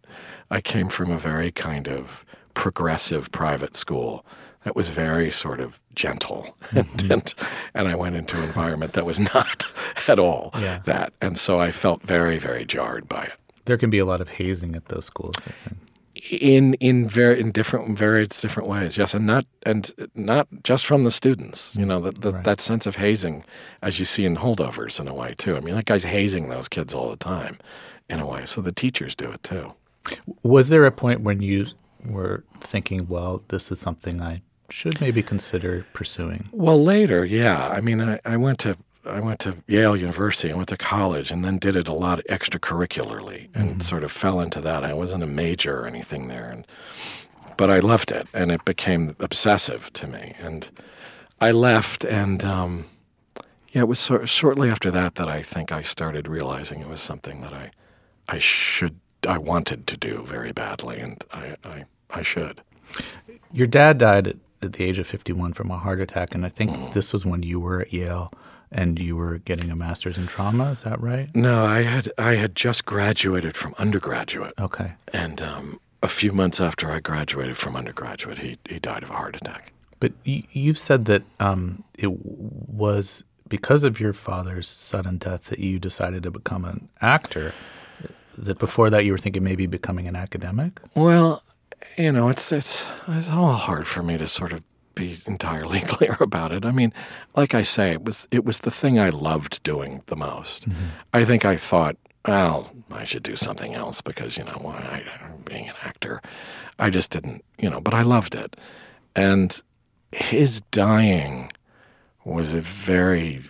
I 0.51 0.61
came 0.61 0.89
from 0.89 1.11
a 1.11 1.19
very 1.19 1.51
kind 1.51 1.89
of 1.89 2.25
progressive 2.55 3.31
private 3.33 3.77
school 3.77 4.25
that 4.65 4.77
was 4.77 4.91
very 4.91 5.31
sort 5.31 5.61
of 5.61 5.81
gentle 5.95 6.57
and, 6.73 6.87
mm-hmm. 6.87 7.13
and, 7.13 7.35
and 7.75 7.89
I 7.89 7.95
went 7.95 8.17
into 8.17 8.37
an 8.37 8.45
environment 8.45 8.93
that 8.93 9.07
was 9.07 9.19
not 9.19 9.67
at 10.09 10.19
all 10.19 10.51
Yeah. 10.59 10.81
that 10.85 11.13
and 11.21 11.39
so 11.39 11.61
I 11.61 11.71
felt 11.71 12.03
very 12.03 12.39
very 12.39 12.65
jarred 12.65 13.09
by 13.09 13.23
it 13.25 13.33
There 13.65 13.79
can 13.79 13.89
be 13.91 13.99
a 13.99 14.05
lot 14.05 14.21
of 14.21 14.29
hazing 14.29 14.75
at 14.77 14.87
those 14.87 15.07
schools. 15.07 15.37
I 15.39 15.53
think. 15.69 15.77
In 16.31 16.75
in 16.75 17.09
very 17.09 17.41
in 17.41 17.51
different 17.51 17.99
various 17.99 18.41
different 18.41 18.69
ways 18.69 18.97
yes 18.97 19.15
and 19.15 19.27
not 19.27 19.47
and 19.65 19.93
not 20.15 20.47
just 20.63 20.85
from 20.85 21.03
the 21.03 21.11
students 21.11 21.75
you 21.77 21.87
know 21.87 22.01
the, 22.01 22.13
the, 22.13 22.31
that 22.43 22.61
sense 22.61 22.87
of 22.87 22.97
hazing 22.97 23.45
as 23.83 23.99
you 23.99 24.05
see 24.05 24.25
in 24.25 24.37
holdovers 24.37 25.01
in 25.01 25.09
a 25.09 25.15
way 25.15 25.35
too. 25.39 25.57
I 25.57 25.61
mean 25.61 25.75
that 25.75 25.87
guy's 25.87 26.05
hazing 26.05 26.49
those 26.49 26.69
kids 26.69 26.95
all 26.95 27.11
the 27.11 27.17
time 27.17 27.59
in 28.09 28.21
a 28.21 28.27
way 28.27 28.45
so 28.45 28.61
the 28.61 28.73
teachers 28.73 29.15
do 29.15 29.31
it 29.31 29.43
too. 29.43 29.73
Was 30.43 30.69
there 30.69 30.85
a 30.85 30.93
point 30.93 31.21
when 31.21 31.43
you 31.43 31.67
were 32.07 32.45
thinking, 32.61 33.07
well, 33.07 33.43
this 33.49 33.71
is 33.71 33.79
something 33.79 34.21
I 34.21 34.43
should 34.71 35.01
maybe 35.01 35.23
consider 35.23 35.87
pursuing? 35.93 36.49
well 36.53 36.83
later 36.83 37.25
yeah. 37.25 37.69
I 37.69 37.81
mean 37.81 38.01
i, 38.01 38.21
I 38.25 38.37
went 38.37 38.59
to 38.61 38.77
I 39.07 39.21
went 39.21 39.41
to 39.41 39.57
Yale 39.67 39.97
University. 39.97 40.53
I 40.53 40.57
went 40.57 40.69
to 40.69 40.77
college 40.77 41.31
and 41.31 41.45
then 41.45 41.59
did 41.59 41.75
it 41.75 41.89
a 41.89 41.95
lot 41.95 42.21
extracurricularly 42.29 43.49
and 43.55 43.83
sort 43.83 44.05
of 44.05 44.13
fell 44.13 44.41
into 44.41 44.61
that. 44.61 44.85
I 44.85 44.93
wasn't 44.93 45.23
a 45.23 45.27
major 45.27 45.81
or 45.81 45.87
anything 45.87 46.29
there, 46.29 46.51
and 46.51 46.67
but 47.57 47.71
I 47.71 47.79
loved 47.79 48.11
it 48.11 48.29
and 48.35 48.51
it 48.53 48.65
became 48.65 49.17
obsessive 49.19 49.93
to 49.95 50.07
me. 50.07 50.35
And 50.39 50.71
I 51.41 51.51
left, 51.51 52.05
and 52.05 52.45
um, 52.45 52.85
yeah, 53.71 53.83
it 53.83 53.89
was 53.89 53.99
sort 53.99 54.29
shortly 54.29 54.69
after 54.69 54.91
that 54.91 55.15
that 55.15 55.29
I 55.29 55.43
think 55.43 55.73
I 55.73 55.83
started 55.83 56.29
realizing 56.29 56.81
it 56.81 56.89
was 56.89 57.01
something 57.01 57.41
that 57.41 57.55
I 57.55 57.71
I 58.29 58.39
should 58.39 59.01
I 59.27 59.39
wanted 59.39 59.87
to 59.87 59.97
do 59.97 60.25
very 60.25 60.53
badly, 60.53 60.99
and 60.99 61.25
I 61.33 61.57
I, 61.65 61.85
I 62.11 62.23
should. 62.23 62.61
Your 63.53 63.67
dad 63.67 63.99
died 63.99 64.29
at, 64.29 64.37
at 64.63 64.73
the 64.75 64.85
age 64.85 64.99
of 64.99 65.07
51 65.07 65.55
from 65.55 65.71
a 65.71 65.79
heart 65.79 66.01
attack, 66.01 66.35
and 66.35 66.45
I 66.45 66.51
think 66.51 66.93
this 66.93 67.13
was 67.15 67.25
when 67.25 67.43
you 67.43 67.59
were 67.61 67.81
at 67.81 67.93
Yale 67.93 68.31
and 68.73 68.99
you 68.99 69.17
were 69.17 69.39
getting 69.39 69.71
a 69.71 69.77
master's 69.77 70.19
in 70.19 70.27
drama. 70.27 70.71
Is 70.71 70.83
that 70.83 71.01
right? 71.01 71.35
No, 71.35 71.67
I 71.67 71.83
had 71.83 72.11
I 72.19 72.35
had 72.35 72.55
just 72.55 72.85
graduated 72.85 73.57
from 73.57 73.75
undergraduate. 73.79 74.55
Okay. 74.59 74.93
And 75.13 75.43
um, 75.43 75.81
a 76.03 76.09
few 76.09 76.33
months 76.33 76.61
after 76.61 76.91
I 76.91 77.01
graduated 77.01 77.57
from 77.57 77.77
undergraduate, 77.77 78.39
he 78.39 78.59
he 78.69 78.79
died 78.79 79.03
of 79.03 79.11
a 79.11 79.15
heart 79.15 79.37
attack. 79.37 79.73
But 79.99 80.13
y- 80.27 80.45
you've 80.53 80.79
said 80.79 81.05
that 81.07 81.23
um, 81.41 81.85
it 81.99 82.11
was 82.25 83.23
because 83.49 83.85
of 83.85 84.01
your 84.01 84.13
father's 84.13 84.69
sudden 84.69 85.19
death 85.19 85.45
that 85.45 85.59
you 85.59 85.79
decided 85.79 86.23
to 86.23 86.31
become 86.31 86.65
an 86.65 86.89
actor. 87.01 87.53
That 88.39 88.59
before 88.59 88.89
that 88.91 89.05
you 89.05 89.13
were 89.13 89.19
thinking 89.19 89.45
maybe 89.45 89.67
becoming 89.67 90.07
an 90.07 90.17
academic. 90.17 90.81
Well, 90.95 91.43
you 91.99 92.13
know, 92.13 92.29
it's 92.29 92.53
it's 92.53 92.91
it's 93.09 93.29
all 93.29 93.53
hard 93.53 93.87
for 93.87 94.03
me 94.03 94.17
to 94.17 94.27
sort 94.27 94.53
of 94.53 94.63
be 94.95 95.19
entirely 95.27 95.81
clear 95.87 96.17
about 96.21 96.53
it. 96.53 96.65
I 96.65 96.73
mean, 96.73 96.93
like 97.37 97.55
I 97.55 97.63
say, 97.63 97.93
it 97.93 98.05
was 98.05 98.29
it 98.31 98.45
was 98.45 98.61
the 98.61 98.71
thing 98.71 98.99
I 98.99 99.11
loved 99.11 99.63
doing 99.63 100.03
the 100.07 100.17
most. 100.17 100.69
Mm-hmm. 100.69 100.87
I 101.13 101.25
think 101.25 101.45
I 101.45 101.57
thought, 101.57 101.97
well, 102.27 102.71
I 102.91 103.05
should 103.05 103.23
do 103.23 103.37
something 103.37 103.75
else 103.75 104.01
because 104.01 104.37
you 104.37 104.45
know, 104.45 104.59
why 104.61 104.77
I, 104.77 105.33
being 105.45 105.69
an 105.69 105.75
actor, 105.83 106.21
I 106.79 106.91
just 106.91 107.11
didn't, 107.11 107.45
you 107.59 107.71
know, 107.71 107.81
but 107.81 107.95
I 107.95 108.03
loved 108.03 108.35
it, 108.35 108.57
and 109.15 109.61
his 110.13 110.61
dying 110.71 111.51
was 112.25 112.53
a 112.53 112.61
very 112.61 113.43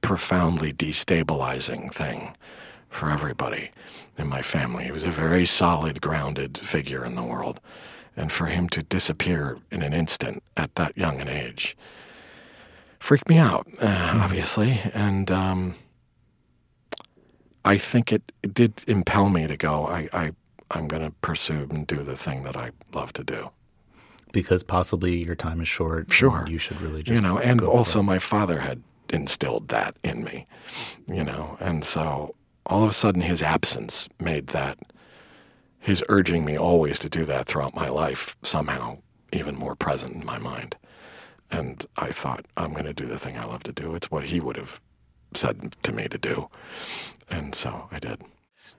profoundly 0.00 0.72
destabilizing 0.72 1.92
thing 1.92 2.36
for 2.88 3.10
everybody 3.10 3.70
in 4.16 4.26
my 4.28 4.42
family. 4.42 4.84
He 4.84 4.92
was 4.92 5.04
a 5.04 5.10
very 5.10 5.44
solid, 5.44 6.00
grounded 6.00 6.56
figure 6.58 7.04
in 7.04 7.14
the 7.14 7.22
world. 7.22 7.60
And 8.16 8.32
for 8.32 8.46
him 8.46 8.68
to 8.70 8.82
disappear 8.82 9.58
in 9.70 9.82
an 9.82 9.92
instant 9.92 10.42
at 10.56 10.74
that 10.76 10.96
young 10.96 11.20
an 11.20 11.28
age 11.28 11.76
freaked 12.98 13.28
me 13.28 13.38
out, 13.38 13.66
uh, 13.80 14.20
obviously. 14.22 14.80
And 14.92 15.30
um, 15.30 15.74
I 17.64 17.78
think 17.78 18.12
it, 18.12 18.32
it 18.42 18.52
did 18.52 18.82
impel 18.86 19.28
me 19.28 19.46
to 19.46 19.56
go, 19.56 19.86
I, 19.86 20.08
I, 20.12 20.32
I'm 20.72 20.88
going 20.88 21.02
to 21.02 21.10
pursue 21.20 21.68
and 21.70 21.86
do 21.86 22.02
the 22.02 22.16
thing 22.16 22.42
that 22.42 22.56
I 22.56 22.72
love 22.92 23.12
to 23.14 23.24
do. 23.24 23.50
Because 24.32 24.62
possibly 24.62 25.24
your 25.24 25.36
time 25.36 25.60
is 25.60 25.68
short. 25.68 26.12
Sure. 26.12 26.44
You 26.48 26.58
should 26.58 26.80
really 26.80 27.02
just 27.02 27.22
you 27.22 27.28
know, 27.28 27.38
and 27.38 27.60
also 27.62 28.02
my 28.02 28.18
father 28.18 28.60
had 28.60 28.82
instilled 29.10 29.68
that 29.68 29.96
in 30.02 30.24
me, 30.24 30.46
you 31.06 31.22
know, 31.22 31.56
and 31.60 31.84
so 31.84 32.34
all 32.66 32.82
of 32.82 32.90
a 32.90 32.92
sudden 32.92 33.22
his 33.22 33.40
absence 33.40 34.08
made 34.18 34.48
that 34.48 34.78
his 35.86 36.02
urging 36.08 36.44
me 36.44 36.58
always 36.58 36.98
to 36.98 37.08
do 37.08 37.24
that 37.24 37.46
throughout 37.46 37.72
my 37.76 37.88
life 37.88 38.36
somehow 38.42 38.98
even 39.32 39.54
more 39.54 39.76
present 39.76 40.12
in 40.16 40.24
my 40.24 40.36
mind. 40.36 40.74
And 41.48 41.86
I 41.96 42.10
thought, 42.10 42.44
I'm 42.56 42.72
going 42.72 42.86
to 42.86 42.92
do 42.92 43.06
the 43.06 43.18
thing 43.18 43.38
I 43.38 43.44
love 43.44 43.62
to 43.62 43.72
do. 43.72 43.94
It's 43.94 44.10
what 44.10 44.24
he 44.24 44.40
would 44.40 44.56
have 44.56 44.80
said 45.32 45.76
to 45.84 45.92
me 45.92 46.08
to 46.08 46.18
do. 46.18 46.48
And 47.30 47.54
so 47.54 47.88
I 47.92 48.00
did. 48.00 48.20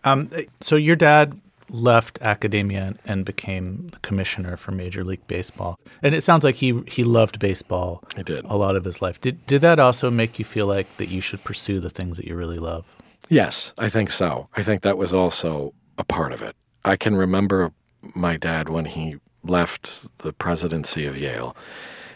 Um, 0.04 0.30
so 0.60 0.76
your 0.76 0.98
dad 0.98 1.40
left 1.70 2.20
academia 2.22 2.96
and 3.06 3.24
became 3.24 3.88
the 3.88 4.00
commissioner 4.00 4.58
for 4.58 4.72
Major 4.74 5.06
League 5.06 5.26
Baseball, 5.28 5.80
and 6.04 6.14
it 6.14 6.22
sounds 6.22 6.44
like 6.44 6.56
he 6.56 6.82
he 6.88 7.04
loved 7.04 7.40
baseball. 7.40 8.04
He 8.16 8.24
did 8.24 8.46
a 8.46 8.56
lot 8.56 8.76
of 8.76 8.86
his 8.86 9.02
life. 9.02 9.20
Did 9.20 9.46
did 9.48 9.62
that 9.62 9.80
also 9.80 10.10
make 10.10 10.40
you 10.40 10.46
feel 10.46 10.66
like 10.66 10.88
that 10.98 11.10
you 11.10 11.20
should 11.20 11.44
pursue 11.44 11.80
the 11.80 11.90
things 11.90 12.16
that 12.18 12.26
you 12.26 12.36
really 12.36 12.60
love? 12.60 12.86
Yes, 13.28 13.74
I 13.78 13.90
think 13.90 14.12
so. 14.12 14.48
I 14.56 14.64
think 14.64 14.82
that 14.84 14.98
was 14.98 15.14
also 15.14 15.74
a 15.98 16.04
part 16.04 16.32
of 16.32 16.42
it. 16.42 16.56
I 16.88 16.96
can 16.96 17.16
remember 17.16 17.74
my 18.16 18.38
dad 18.38 18.70
when 18.70 18.86
he 18.86 19.18
left 19.44 20.18
the 20.20 20.34
presidency 20.34 21.06
of 21.06 21.18
Yale, 21.18 21.56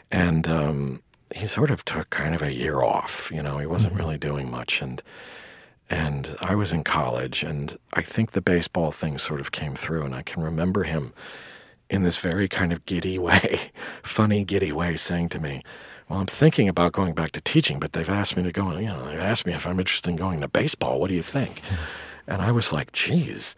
and 0.10 0.48
um, 0.48 1.04
he 1.36 1.46
sort 1.46 1.72
of 1.72 1.84
took 1.86 2.10
kind 2.10 2.34
of 2.34 2.42
a 2.42 2.54
year 2.54 2.82
off. 2.82 3.30
You 3.34 3.44
know, 3.44 3.58
he 3.58 3.66
wasn't 3.66 3.96
really 3.96 4.18
doing 4.18 4.50
much, 4.50 4.82
and 4.82 5.04
and 5.90 6.38
I 6.40 6.56
was 6.56 6.72
in 6.72 6.86
college, 6.86 7.44
and 7.44 7.78
I 7.94 8.02
think 8.02 8.32
the 8.32 8.42
baseball 8.42 8.92
thing 8.92 9.18
sort 9.18 9.42
of 9.42 9.52
came 9.52 9.76
through, 9.76 10.04
and 10.04 10.16
I 10.16 10.22
can 10.22 10.42
remember 10.42 10.84
him 10.84 11.14
in 11.90 12.04
this 12.04 12.18
very 12.18 12.48
kind 12.48 12.72
of 12.72 12.86
giddy 12.86 13.20
way, 13.28 13.72
funny 14.02 14.46
giddy 14.46 14.72
way, 14.72 14.96
saying 14.96 15.30
to 15.30 15.40
me, 15.40 15.64
well, 16.08 16.20
I'm 16.20 16.28
thinking 16.28 16.70
about 16.70 16.94
going 16.94 17.14
back 17.14 17.32
to 17.34 17.42
teaching, 17.42 17.80
but 17.80 17.92
they've 17.92 18.10
asked 18.10 18.38
me 18.38 18.44
to 18.44 18.52
go, 18.52 18.78
you 18.78 18.88
know, 18.88 19.06
they've 19.06 19.20
asked 19.20 19.46
me 19.46 19.54
if 19.54 19.68
I'm 19.68 19.80
interested 19.80 20.10
in 20.10 20.16
going 20.16 20.40
to 20.42 20.48
baseball. 20.48 21.00
What 21.00 21.10
do 21.10 21.16
you 21.16 21.24
think? 21.24 21.62
And 22.28 22.42
I 22.42 22.52
was 22.52 22.72
like, 22.72 22.92
geez, 22.94 23.56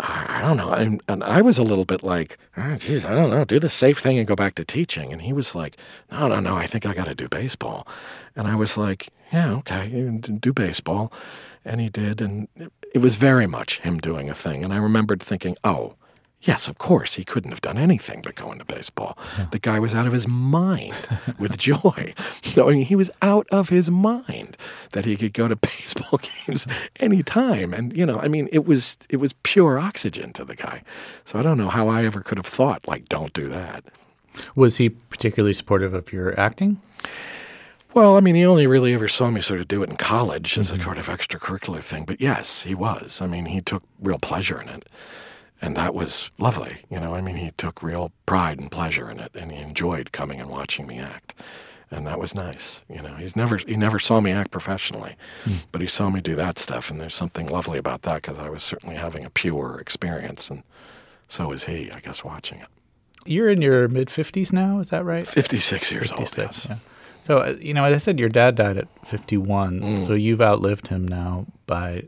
I, 0.00 0.40
don't 0.42 0.56
know. 0.56 0.70
And, 0.70 1.02
and 1.08 1.24
I 1.24 1.42
was 1.42 1.58
a 1.58 1.62
little 1.64 1.84
bit 1.84 2.04
like, 2.04 2.38
oh, 2.56 2.76
geez, 2.76 3.04
I 3.04 3.14
don't 3.14 3.30
know. 3.30 3.44
Do 3.44 3.58
the 3.58 3.68
safe 3.68 3.98
thing 3.98 4.16
and 4.16 4.28
go 4.28 4.36
back 4.36 4.54
to 4.54 4.64
teaching. 4.64 5.12
And 5.12 5.22
he 5.22 5.32
was 5.32 5.54
like, 5.54 5.76
no, 6.10 6.28
no, 6.28 6.38
no, 6.38 6.56
I 6.56 6.66
think 6.66 6.86
I 6.86 6.94
got 6.94 7.06
to 7.06 7.14
do 7.14 7.28
baseball. 7.28 7.86
And 8.36 8.46
I 8.46 8.54
was 8.54 8.76
like, 8.76 9.08
yeah, 9.32 9.52
okay, 9.56 9.88
do 10.20 10.52
baseball. 10.52 11.12
And 11.64 11.80
he 11.80 11.88
did. 11.88 12.20
And 12.20 12.48
it 12.94 12.98
was 12.98 13.16
very 13.16 13.46
much 13.46 13.80
him 13.80 13.98
doing 13.98 14.30
a 14.30 14.34
thing. 14.34 14.62
And 14.62 14.72
I 14.72 14.76
remembered 14.76 15.20
thinking, 15.20 15.56
oh, 15.64 15.94
Yes, 16.40 16.68
of 16.68 16.78
course. 16.78 17.14
He 17.14 17.24
couldn't 17.24 17.50
have 17.50 17.60
done 17.60 17.78
anything 17.78 18.22
but 18.22 18.36
go 18.36 18.52
into 18.52 18.64
baseball. 18.64 19.18
The 19.50 19.58
guy 19.58 19.80
was 19.80 19.92
out 19.92 20.06
of 20.06 20.12
his 20.12 20.28
mind 20.28 20.94
with 21.38 21.58
joy. 21.58 22.14
So 22.42 22.68
I 22.68 22.74
mean, 22.74 22.84
he 22.84 22.94
was 22.94 23.10
out 23.22 23.46
of 23.50 23.70
his 23.70 23.90
mind 23.90 24.56
that 24.92 25.04
he 25.04 25.16
could 25.16 25.32
go 25.32 25.48
to 25.48 25.56
baseball 25.56 26.20
games 26.46 26.66
anytime. 27.00 27.74
And 27.74 27.96
you 27.96 28.06
know, 28.06 28.20
I 28.20 28.28
mean, 28.28 28.48
it 28.52 28.66
was 28.66 28.96
it 29.10 29.16
was 29.16 29.32
pure 29.42 29.78
oxygen 29.78 30.32
to 30.34 30.44
the 30.44 30.54
guy. 30.54 30.82
So 31.24 31.38
I 31.38 31.42
don't 31.42 31.58
know 31.58 31.70
how 31.70 31.88
I 31.88 32.04
ever 32.04 32.20
could 32.20 32.38
have 32.38 32.46
thought 32.46 32.86
like, 32.86 33.08
don't 33.08 33.32
do 33.32 33.48
that. 33.48 33.84
Was 34.54 34.76
he 34.76 34.90
particularly 34.90 35.54
supportive 35.54 35.92
of 35.92 36.12
your 36.12 36.38
acting? 36.38 36.80
Well, 37.94 38.16
I 38.16 38.20
mean, 38.20 38.36
he 38.36 38.44
only 38.44 38.68
really 38.68 38.94
ever 38.94 39.08
saw 39.08 39.30
me 39.30 39.40
sort 39.40 39.60
of 39.60 39.66
do 39.66 39.82
it 39.82 39.90
in 39.90 39.96
college 39.96 40.56
as 40.56 40.70
a 40.70 40.74
mm-hmm. 40.74 40.84
sort 40.84 40.98
of 40.98 41.06
extracurricular 41.06 41.82
thing. 41.82 42.04
But 42.04 42.20
yes, 42.20 42.62
he 42.62 42.74
was. 42.74 43.20
I 43.20 43.26
mean, 43.26 43.46
he 43.46 43.60
took 43.60 43.82
real 44.00 44.18
pleasure 44.18 44.60
in 44.60 44.68
it. 44.68 44.86
And 45.60 45.76
that 45.76 45.92
was 45.94 46.30
lovely. 46.38 46.78
You 46.88 47.00
know, 47.00 47.14
I 47.14 47.20
mean, 47.20 47.36
he 47.36 47.50
took 47.56 47.82
real 47.82 48.12
pride 48.26 48.58
and 48.60 48.70
pleasure 48.70 49.10
in 49.10 49.18
it, 49.18 49.32
and 49.34 49.50
he 49.50 49.58
enjoyed 49.60 50.12
coming 50.12 50.40
and 50.40 50.48
watching 50.48 50.86
me 50.86 50.98
act. 50.98 51.34
And 51.90 52.06
that 52.06 52.18
was 52.18 52.34
nice. 52.34 52.82
You 52.88 53.00
know, 53.02 53.14
he's 53.14 53.34
never 53.34 53.56
he 53.56 53.74
never 53.76 53.98
saw 53.98 54.20
me 54.20 54.30
act 54.30 54.50
professionally, 54.50 55.16
but 55.72 55.80
he 55.80 55.86
saw 55.86 56.10
me 56.10 56.20
do 56.20 56.34
that 56.36 56.58
stuff, 56.58 56.90
and 56.90 57.00
there's 57.00 57.14
something 57.14 57.46
lovely 57.48 57.78
about 57.78 58.02
that 58.02 58.16
because 58.22 58.38
I 58.38 58.50
was 58.50 58.62
certainly 58.62 58.96
having 58.96 59.24
a 59.24 59.30
pure 59.30 59.78
experience, 59.80 60.50
and 60.50 60.62
so 61.28 61.48
was 61.48 61.64
he, 61.64 61.90
I 61.90 62.00
guess, 62.00 62.22
watching 62.22 62.60
it. 62.60 62.68
You're 63.26 63.48
in 63.50 63.62
your 63.62 63.88
mid 63.88 64.10
fifties 64.10 64.52
now, 64.52 64.78
is 64.80 64.90
that 64.90 65.04
right? 65.04 65.26
56 65.26 65.90
years 65.90 66.12
old, 66.12 66.36
yes. 66.36 66.66
yeah. 66.68 66.76
So 67.22 67.38
uh, 67.38 67.56
you 67.60 67.72
know, 67.74 67.84
as 67.84 67.94
I 67.94 67.98
said, 67.98 68.20
your 68.20 68.28
dad 68.28 68.54
died 68.54 68.76
at 68.76 68.88
51, 69.06 69.80
Mm. 69.80 70.06
so 70.06 70.12
you've 70.12 70.40
outlived 70.42 70.88
him 70.88 71.08
now 71.08 71.46
by 71.66 72.04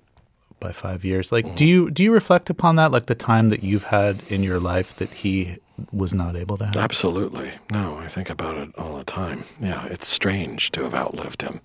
by 0.60 0.72
five 0.72 1.04
years. 1.04 1.32
Like, 1.32 1.46
Mm. 1.46 1.56
do 1.56 1.64
you 1.66 1.90
do 1.90 2.02
you 2.02 2.12
reflect 2.12 2.50
upon 2.50 2.76
that, 2.76 2.92
like 2.92 3.06
the 3.06 3.14
time 3.14 3.48
that 3.48 3.62
you've 3.64 3.84
had 3.84 4.22
in 4.28 4.42
your 4.42 4.60
life 4.60 4.94
that 4.96 5.12
he 5.14 5.56
was 5.92 6.12
not 6.14 6.36
able 6.36 6.56
to 6.58 6.66
have? 6.66 6.76
Absolutely. 6.76 7.50
No, 7.70 7.96
I 7.98 8.08
think 8.08 8.28
about 8.30 8.56
it 8.58 8.68
all 8.76 8.96
the 8.98 9.04
time. 9.04 9.44
Yeah, 9.60 9.86
it's 9.86 10.06
strange 10.06 10.70
to 10.72 10.82
have 10.84 10.94
outlived 10.94 11.42
him. 11.42 11.60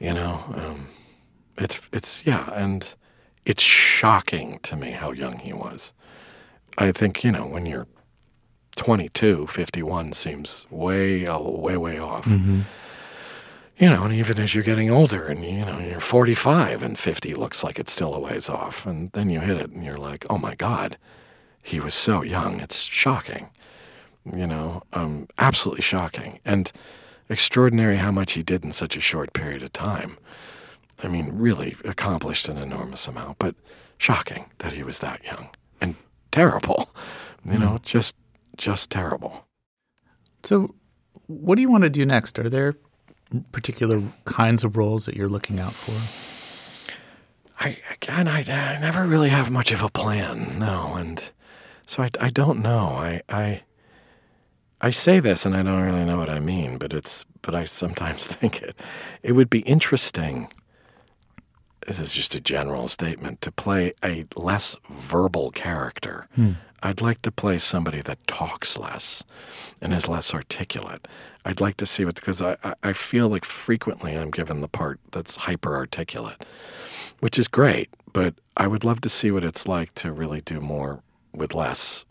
You 0.00 0.14
know, 0.14 0.40
um, 0.54 0.88
it's 1.56 1.80
it's 1.92 2.22
yeah, 2.26 2.50
and 2.52 2.94
it's 3.46 3.62
shocking 3.62 4.58
to 4.64 4.76
me 4.76 4.90
how 4.90 5.12
young 5.12 5.38
he 5.38 5.52
was. 5.52 5.92
I 6.76 6.92
think 6.92 7.24
you 7.24 7.32
know 7.32 7.46
when 7.46 7.64
you're 7.66 7.86
22, 8.76 9.46
51 9.48 10.12
seems 10.12 10.66
way, 10.70 11.26
way, 11.28 11.76
way 11.76 11.98
off. 11.98 12.24
Mm-hmm. 12.26 12.60
You 13.78 13.90
know, 13.90 14.04
and 14.04 14.14
even 14.14 14.40
as 14.40 14.54
you're 14.54 14.64
getting 14.64 14.90
older 14.90 15.26
and, 15.26 15.44
you 15.44 15.64
know, 15.64 15.78
you're 15.78 16.00
45 16.00 16.82
and 16.82 16.98
50 16.98 17.34
looks 17.34 17.62
like 17.62 17.78
it's 17.78 17.92
still 17.92 18.12
a 18.12 18.18
ways 18.18 18.48
off. 18.48 18.84
And 18.84 19.12
then 19.12 19.30
you 19.30 19.38
hit 19.38 19.56
it 19.56 19.70
and 19.70 19.84
you're 19.84 19.98
like, 19.98 20.26
oh 20.28 20.36
my 20.38 20.56
God, 20.56 20.98
he 21.62 21.78
was 21.78 21.94
so 21.94 22.22
young. 22.22 22.58
It's 22.58 22.82
shocking. 22.82 23.50
You 24.24 24.48
know, 24.48 24.82
um, 24.94 25.28
absolutely 25.38 25.82
shocking. 25.82 26.40
And 26.44 26.72
extraordinary 27.28 27.96
how 27.96 28.10
much 28.10 28.32
he 28.32 28.42
did 28.42 28.64
in 28.64 28.72
such 28.72 28.96
a 28.96 29.00
short 29.00 29.32
period 29.32 29.62
of 29.62 29.72
time. 29.72 30.16
I 31.02 31.08
mean, 31.08 31.30
really 31.32 31.76
accomplished 31.84 32.48
an 32.48 32.58
enormous 32.58 33.06
amount, 33.06 33.38
but 33.38 33.54
shocking 33.98 34.46
that 34.58 34.72
he 34.72 34.82
was 34.82 34.98
that 35.00 35.22
young 35.24 35.50
and 35.80 35.94
terrible. 36.30 36.90
You 37.44 37.58
know, 37.58 37.78
just 37.82 38.14
just 38.56 38.90
terrible. 38.90 39.46
So, 40.42 40.74
what 41.28 41.54
do 41.54 41.62
you 41.62 41.70
want 41.70 41.84
to 41.84 41.90
do 41.90 42.04
next? 42.04 42.38
Are 42.38 42.50
there 42.50 42.74
particular 43.52 44.02
kinds 44.24 44.64
of 44.64 44.76
roles 44.76 45.06
that 45.06 45.16
you're 45.16 45.28
looking 45.28 45.60
out 45.60 45.74
for? 45.74 45.94
I 47.60 47.78
again, 47.92 48.28
I, 48.28 48.40
I 48.40 48.78
never 48.80 49.04
really 49.04 49.30
have 49.30 49.50
much 49.50 49.72
of 49.72 49.82
a 49.82 49.88
plan, 49.88 50.58
no, 50.58 50.94
and 50.94 51.30
so 51.86 52.02
I, 52.02 52.10
I 52.20 52.30
don't 52.30 52.60
know. 52.60 52.88
I, 52.88 53.22
I 53.28 53.62
I 54.80 54.90
say 54.90 55.18
this, 55.18 55.44
and 55.44 55.56
I 55.56 55.62
don't 55.62 55.82
really 55.82 56.04
know 56.04 56.18
what 56.18 56.30
I 56.30 56.38
mean, 56.38 56.78
but 56.78 56.92
it's 56.92 57.24
but 57.42 57.54
I 57.54 57.64
sometimes 57.64 58.26
think 58.34 58.62
it 58.62 58.80
it 59.22 59.32
would 59.32 59.50
be 59.50 59.60
interesting. 59.60 60.52
This 61.86 61.98
is 61.98 62.12
just 62.12 62.34
a 62.34 62.40
general 62.40 62.86
statement 62.86 63.40
to 63.40 63.50
play 63.50 63.94
a 64.04 64.26
less 64.36 64.76
verbal 64.90 65.50
character. 65.50 66.28
Hmm. 66.34 66.52
I'd 66.82 67.00
like 67.00 67.22
to 67.22 67.32
play 67.32 67.58
somebody 67.58 68.00
that 68.02 68.24
talks 68.26 68.78
less 68.78 69.24
and 69.80 69.92
is 69.92 70.08
less 70.08 70.32
articulate. 70.32 71.08
I'd 71.44 71.60
like 71.60 71.76
to 71.78 71.86
see 71.86 72.04
what 72.04 72.16
because 72.16 72.42
I, 72.42 72.56
I, 72.82 72.92
feel 72.92 73.28
like 73.28 73.44
frequently 73.44 74.16
I'm 74.16 74.30
given 74.30 74.60
the 74.60 74.68
part 74.68 75.00
that's 75.12 75.36
hyper 75.36 75.74
articulate, 75.74 76.44
which 77.20 77.38
is 77.38 77.48
great, 77.48 77.88
but 78.12 78.34
I 78.56 78.66
would 78.66 78.84
love 78.84 79.00
to 79.02 79.08
see 79.08 79.30
what 79.30 79.44
it's 79.44 79.66
like 79.66 79.94
to 79.96 80.12
really 80.12 80.40
do 80.40 80.60
more 80.60 81.02
with 81.32 81.54
less 81.54 82.04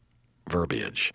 verbiage. 0.50 1.14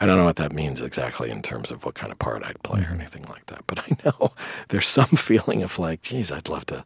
I 0.00 0.06
don't 0.06 0.16
know 0.16 0.24
what 0.24 0.36
that 0.36 0.52
means 0.52 0.80
exactly 0.80 1.30
in 1.30 1.42
terms 1.42 1.70
of 1.72 1.84
what 1.84 1.94
kind 1.94 2.12
of 2.12 2.18
part 2.18 2.44
I'd 2.44 2.62
play 2.62 2.80
or 2.80 2.84
mm-hmm. 2.84 3.00
anything 3.00 3.24
like 3.28 3.46
that, 3.46 3.64
but 3.66 3.78
I 3.90 3.96
know 4.04 4.32
there's 4.68 4.86
some 4.86 5.06
feeling 5.06 5.62
of 5.62 5.78
like, 5.78 6.02
geez, 6.02 6.30
I'd 6.30 6.48
love 6.48 6.66
to 6.66 6.84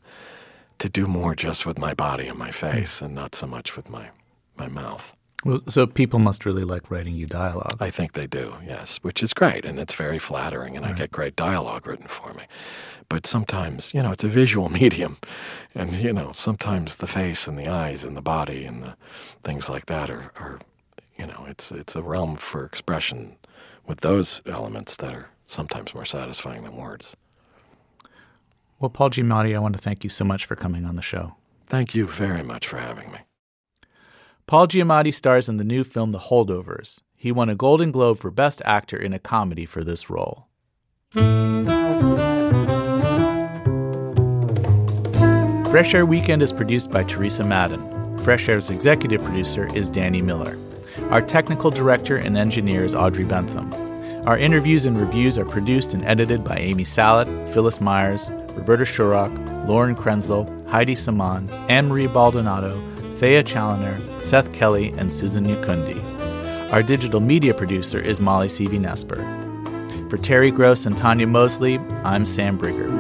to 0.79 0.89
do 0.89 1.07
more 1.07 1.37
just 1.37 1.65
with 1.65 1.79
my 1.79 1.95
body 1.95 2.27
and 2.27 2.37
my 2.37 2.49
mm-hmm. 2.49 2.73
face 2.73 3.01
and 3.01 3.15
not 3.15 3.35
so 3.35 3.47
much 3.47 3.77
with 3.77 3.89
my 3.89 4.09
my 4.57 4.69
mouth. 4.69 5.15
Well, 5.45 5.61
so 5.69 5.87
people 5.87 6.21
must 6.21 6.47
really 6.47 6.63
like 6.63 6.91
writing 6.91 7.17
you 7.17 7.27
dialogue. 7.27 7.77
I 7.81 7.91
think 7.91 8.13
they 8.13 8.29
do, 8.29 8.55
yes, 8.65 8.99
which 9.03 9.23
is 9.23 9.35
great, 9.35 9.65
and 9.65 9.79
it's 9.79 9.95
very 9.95 10.21
flattering, 10.21 10.77
and 10.77 10.87
I 10.87 10.93
get 10.93 11.11
great 11.11 11.35
dialogue 11.35 11.87
written 11.87 12.07
for 12.07 12.33
me. 12.35 12.45
But 13.09 13.27
sometimes, 13.27 13.93
you 13.93 14.03
know, 14.03 14.13
it's 14.13 14.23
a 14.23 14.29
visual 14.29 14.69
medium, 14.81 15.19
and 15.75 15.93
you 15.97 16.13
know, 16.13 16.31
sometimes 16.33 16.97
the 16.97 17.09
face 17.09 17.49
and 17.49 17.59
the 17.59 17.67
eyes 17.67 18.05
and 18.05 18.17
the 18.17 18.23
body 18.23 18.65
and 18.65 18.83
the 18.83 18.97
things 19.43 19.69
like 19.69 19.87
that 19.87 20.11
are, 20.11 20.31
are 20.37 20.61
you 21.19 21.27
know, 21.27 21.45
it's 21.49 21.73
it's 21.73 21.97
a 21.97 22.03
realm 22.03 22.37
for 22.37 22.65
expression 22.65 23.37
with 23.87 24.01
those 24.01 24.43
elements 24.47 24.95
that 24.97 25.13
are 25.13 25.29
sometimes 25.49 25.93
more 25.93 26.05
satisfying 26.05 26.63
than 26.63 26.77
words. 26.77 27.17
Well, 28.79 28.91
Paul 28.91 29.11
Giamatti, 29.11 29.55
I 29.55 29.59
want 29.59 29.77
to 29.77 29.83
thank 29.83 30.05
you 30.05 30.11
so 30.11 30.25
much 30.25 30.47
for 30.47 30.57
coming 30.57 30.85
on 30.85 30.97
the 30.97 31.03
show. 31.03 31.35
Thank 31.67 31.95
you 31.95 32.07
very 32.07 32.43
much 32.43 32.67
for 32.67 32.79
having 32.79 33.11
me. 33.13 33.19
Paul 34.47 34.67
Giamatti 34.67 35.15
stars 35.15 35.49
in 35.49 35.57
the 35.57 35.65
new 35.65 35.85
film 35.85 36.11
The 36.11 36.19
Holdovers. 36.19 36.99
He 37.17 37.33
won 37.33 37.49
a 37.49 37.55
Golden 37.55 37.91
Globe 37.91 38.19
for 38.19 38.31
Best 38.31 38.61
Actor 38.65 38.97
in 38.97 39.13
a 39.13 39.19
Comedy 39.19 39.65
for 39.65 39.83
this 39.85 40.11
role. 40.11 40.47
Fresh 45.71 45.95
Air 45.95 46.05
Weekend 46.05 46.43
is 46.43 46.53
produced 46.53 46.91
by 46.91 47.03
Teresa 47.05 47.45
Madden. 47.45 48.19
Fresh 48.19 48.49
Air's 48.49 48.69
executive 48.69 49.25
producer 49.25 49.75
is 49.75 49.89
Danny 49.89 50.21
Miller. 50.21 50.59
Our 51.11 51.23
technical 51.23 51.71
director 51.71 52.17
and 52.17 52.37
engineer 52.37 52.85
is 52.85 52.95
Audrey 52.95 53.25
Bentham. 53.25 53.73
Our 54.27 54.37
interviews 54.37 54.85
and 54.85 55.01
reviews 55.01 55.39
are 55.39 55.47
produced 55.47 55.95
and 55.95 56.05
edited 56.05 56.45
by 56.45 56.57
Amy 56.59 56.85
Salet, 56.85 57.27
Phyllis 57.53 57.81
Myers, 57.81 58.31
Roberta 58.51 58.85
Shorrock, 58.85 59.67
Lauren 59.67 59.97
Krenzel, 59.97 60.47
Heidi 60.69 60.95
Saman, 60.95 61.49
Anne 61.69 61.89
Marie 61.89 62.07
Baldonado, 62.07 62.79
Thea 63.23 63.45
Challoner, 63.45 64.01
Seth 64.25 64.53
Kelly, 64.53 64.93
and 64.99 65.13
Susan 65.13 65.47
Nyakundi. 65.47 66.03
Our 66.73 66.83
digital 66.83 67.21
media 67.21 67.55
producer 67.55 68.01
is 68.01 68.19
Molly 68.21 68.49
Seavey 68.49 68.81
Nesper. 68.81 69.21
For 70.11 70.19
Terry 70.19 70.51
Gross 70.51 70.87
and 70.87 70.99
Tanya 70.99 71.29
Mosley, 71.29 71.79
I'm 72.03 72.25
Sam 72.25 72.59
Briger. 72.59 72.91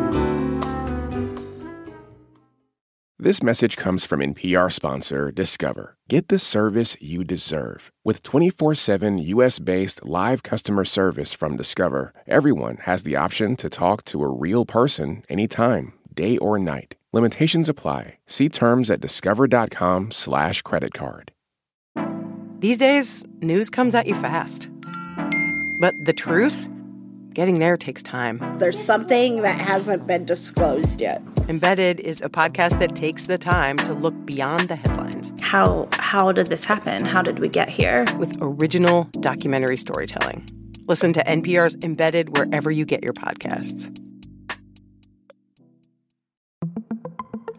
This 3.18 3.42
message 3.42 3.76
comes 3.76 4.06
from 4.06 4.20
NPR 4.20 4.70
sponsor 4.70 5.32
Discover. 5.32 5.96
Get 6.08 6.28
the 6.28 6.38
service 6.38 6.96
you 7.00 7.24
deserve. 7.24 7.90
With 8.04 8.22
24 8.22 8.76
7 8.76 9.18
US 9.18 9.58
based 9.58 10.04
live 10.04 10.44
customer 10.44 10.84
service 10.84 11.34
from 11.34 11.56
Discover, 11.56 12.14
everyone 12.28 12.76
has 12.82 13.02
the 13.02 13.16
option 13.16 13.56
to 13.56 13.68
talk 13.68 14.04
to 14.04 14.22
a 14.22 14.28
real 14.28 14.64
person 14.66 15.24
anytime, 15.28 15.94
day 16.14 16.38
or 16.38 16.60
night. 16.60 16.94
Limitations 17.12 17.68
apply. 17.68 18.18
See 18.26 18.48
terms 18.48 18.90
at 18.90 19.00
discover.com/slash 19.00 20.62
credit 20.62 20.94
card. 20.94 21.32
These 22.58 22.78
days, 22.78 23.22
news 23.40 23.68
comes 23.68 23.94
at 23.94 24.06
you 24.06 24.14
fast. 24.14 24.70
But 25.80 25.94
the 26.04 26.12
truth? 26.12 26.68
Getting 27.34 27.58
there 27.58 27.76
takes 27.76 28.02
time. 28.02 28.40
There's 28.58 28.78
something 28.78 29.42
that 29.42 29.60
hasn't 29.60 30.06
been 30.06 30.24
disclosed 30.24 31.00
yet. 31.00 31.22
Embedded 31.48 31.98
is 32.00 32.20
a 32.20 32.28
podcast 32.28 32.78
that 32.78 32.94
takes 32.94 33.26
the 33.26 33.36
time 33.36 33.76
to 33.78 33.94
look 33.94 34.14
beyond 34.24 34.68
the 34.68 34.76
headlines. 34.76 35.32
How 35.42 35.88
how 35.92 36.32
did 36.32 36.46
this 36.46 36.64
happen? 36.64 37.04
How 37.04 37.20
did 37.20 37.40
we 37.40 37.48
get 37.48 37.68
here? 37.68 38.04
With 38.16 38.36
original 38.40 39.04
documentary 39.20 39.76
storytelling. 39.76 40.46
Listen 40.86 41.12
to 41.14 41.24
NPR's 41.24 41.76
Embedded 41.82 42.36
wherever 42.36 42.70
you 42.70 42.84
get 42.84 43.02
your 43.02 43.12
podcasts. 43.12 43.90